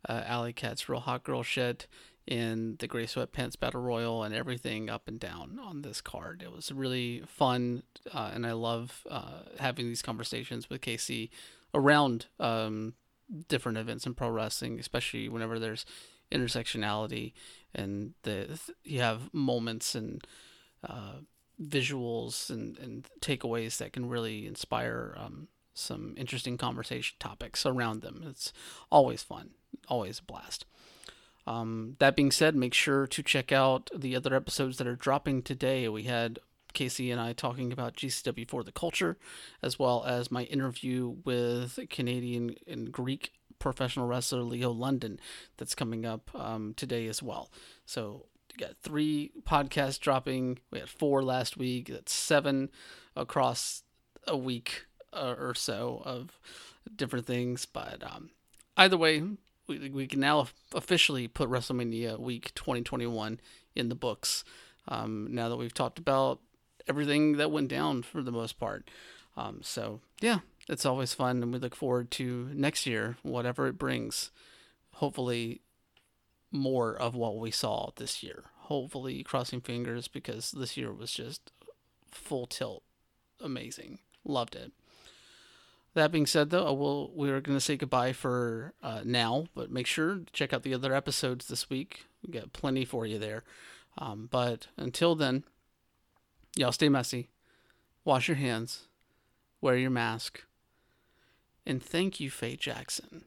uh, 0.08 0.24
Allie 0.26 0.54
Katch's 0.54 0.90
Real 0.90 1.00
Hot 1.00 1.24
Girl 1.24 1.42
shit 1.42 1.88
in 2.28 2.76
the 2.80 2.88
Gray 2.88 3.06
Sweatpants 3.06 3.60
Battle 3.60 3.82
Royal 3.82 4.24
and 4.24 4.36
everything 4.36 4.90
up 4.90 5.08
and 5.08 5.20
down 5.20 5.60
on 5.62 5.82
this 5.82 6.02
card. 6.02 6.42
It 6.44 6.52
was 6.52 6.72
really 6.72 7.24
fun, 7.26 7.84
uh, 8.14 8.32
and 8.34 8.46
I 8.46 8.52
love 8.52 9.06
uh, 9.10 9.44
having 9.60 9.88
these 9.88 10.02
conversations 10.02 10.70
with 10.70 10.82
Casey 10.82 11.32
around 11.74 12.28
um, 12.40 12.94
different 13.48 13.78
events 13.78 14.06
in 14.06 14.14
pro 14.14 14.30
wrestling, 14.30 14.80
especially 14.80 15.30
whenever 15.30 15.60
there's 15.60 15.86
intersectionality 16.32 17.34
and 17.74 18.14
the 18.24 18.60
you 18.84 19.00
have 19.00 19.34
moments 19.34 19.96
and 19.96 20.26
uh, 20.88 21.16
visuals 21.62 22.50
and, 22.50 22.78
and 22.78 23.08
takeaways 23.22 23.78
that 23.78 23.94
can 23.94 24.08
really 24.08 24.46
inspire 24.46 25.16
um, 25.18 25.48
some 25.74 26.14
interesting 26.18 26.58
conversation 26.58 27.16
topics 27.20 27.66
around 27.66 28.02
them. 28.02 28.24
It's 28.28 28.54
always 28.92 29.24
fun, 29.24 29.52
always 29.88 30.20
a 30.20 30.24
blast. 30.24 30.66
Um, 31.50 31.96
that 31.98 32.16
being 32.16 32.30
said, 32.30 32.56
make 32.56 32.76
sure 32.76 33.08
to 33.08 33.24
check 33.24 33.52
out 33.52 33.90
the 33.96 34.16
other 34.16 34.36
episodes 34.36 34.78
that 34.78 34.86
are 34.86 34.96
dropping 34.96 35.42
today. 35.42 35.90
We 35.90 36.04
had 36.04 36.38
Casey 36.74 37.10
and 37.10 37.20
I 37.20 37.34
talking 37.34 37.72
about 37.72 37.96
GCW 37.96 38.48
for 38.48 38.64
the 38.64 38.72
culture, 38.72 39.18
as 39.64 39.80
well 39.80 40.04
as 40.06 40.30
my 40.30 40.44
interview 40.44 41.16
with 41.26 41.80
Canadian 41.90 42.56
and 42.68 42.92
Greek 42.92 43.32
professional 43.58 44.06
wrestler 44.06 44.44
Leo 44.44 44.70
London 44.70 45.20
that's 45.58 45.74
coming 45.74 46.06
up 46.06 46.30
um, 46.36 46.76
today 46.76 47.08
as 47.08 47.24
well. 47.24 47.50
So 47.84 48.28
you 48.54 48.68
got 48.68 48.78
three 48.78 49.32
podcasts 49.42 50.00
dropping. 50.00 50.60
We 50.70 50.78
had 50.78 50.90
four 50.90 51.24
last 51.24 51.58
week. 51.58 51.88
That's 51.88 52.14
seven 52.14 52.70
across 53.16 53.82
a 54.28 54.38
week 54.38 54.86
uh, 55.12 55.34
or 55.36 55.56
so 55.56 56.04
of 56.06 56.40
different 56.96 57.26
things. 57.26 57.66
But 57.66 58.04
um, 58.04 58.30
either 58.78 58.98
way, 58.98 59.24
we, 59.70 59.90
we 59.90 60.08
can 60.08 60.20
now 60.20 60.48
officially 60.74 61.28
put 61.28 61.50
WrestleMania 61.50 62.20
Week 62.20 62.54
2021 62.56 63.40
in 63.76 63.90
the 63.90 63.96
books. 63.96 64.44
Um, 64.88 65.28
now 65.32 65.48
that 65.48 65.58
we've 65.58 65.74
talked 65.74 66.00
about 66.00 66.40
everything 66.88 67.38
that 67.38 67.52
went 67.52 67.70
down 67.70 68.02
for 68.02 68.22
the 68.22 68.32
most 68.32 68.60
part. 68.60 68.90
Um, 69.38 69.60
so 69.62 70.02
yeah, 70.20 70.40
it's 70.68 70.86
always 70.86 71.14
fun, 71.14 71.42
and 71.44 71.54
we 71.54 71.60
look 71.60 71.76
forward 71.76 72.12
to 72.12 72.50
next 72.54 72.86
year, 72.86 73.18
whatever 73.22 73.68
it 73.68 73.78
brings. 73.78 74.32
Hopefully, 74.96 75.62
more 76.52 76.96
of 76.96 77.16
what 77.16 77.38
we 77.38 77.52
saw 77.52 77.92
this 77.96 78.24
year. 78.24 78.46
Hopefully, 78.64 79.24
crossing 79.24 79.62
fingers 79.62 80.08
because 80.08 80.52
this 80.52 80.76
year 80.76 80.92
was 80.92 81.12
just 81.14 81.52
full 82.12 82.48
tilt, 82.48 82.84
amazing. 83.40 84.00
Loved 84.26 84.56
it. 84.56 84.74
That 85.96 86.12
being 86.12 86.26
said, 86.28 86.50
though, 86.50 86.72
will 86.74 87.12
we're 87.14 87.42
going 87.42 87.58
to 87.58 87.64
say 87.64 87.76
goodbye 87.76 88.14
for 88.14 88.74
uh, 88.84 89.02
now, 89.04 89.46
but 89.56 89.72
make 89.72 89.88
sure 89.88 90.16
to 90.16 90.26
check 90.34 90.54
out 90.54 90.64
the 90.64 90.74
other 90.74 90.94
episodes 90.94 91.48
this 91.48 91.70
week. 91.70 92.06
We 92.26 92.32
got 92.32 92.54
plenty 92.54 92.86
for 92.86 93.06
you 93.06 93.18
there. 93.18 93.44
Um, 93.98 94.30
but 94.32 94.68
until 94.78 95.16
then, 95.16 95.44
Y'all 96.56 96.72
stay 96.72 96.90
messy. 96.90 97.30
Wash 98.04 98.28
your 98.28 98.38
hands. 98.38 98.88
Wear 99.62 99.78
your 99.78 99.92
mask. 99.92 100.44
And 101.66 101.82
thank 101.82 102.20
you, 102.20 102.30
Faye 102.30 102.56
Jackson. 102.56 103.24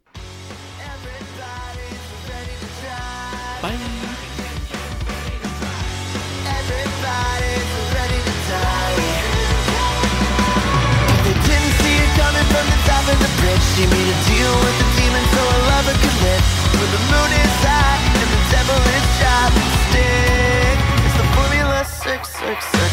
rich. 13.45 13.65
She 13.75 13.85
made 13.87 14.09
a 14.15 14.19
deal 14.29 14.55
with 14.65 14.77
the 14.81 14.89
demon 14.97 15.25
so 15.35 15.41
her 15.53 15.63
lover 15.73 15.97
commits 16.05 16.51
But 16.79 16.89
the 16.95 17.03
moon 17.11 17.31
is 17.43 17.55
high 17.67 18.01
and 18.21 18.29
the 18.35 18.43
devil 18.55 18.79
is 18.97 19.05
shy. 19.19 19.45
stick. 19.89 20.79
It's 21.07 21.17
the 21.21 21.27
formula 21.37 21.79
666 21.85 22.92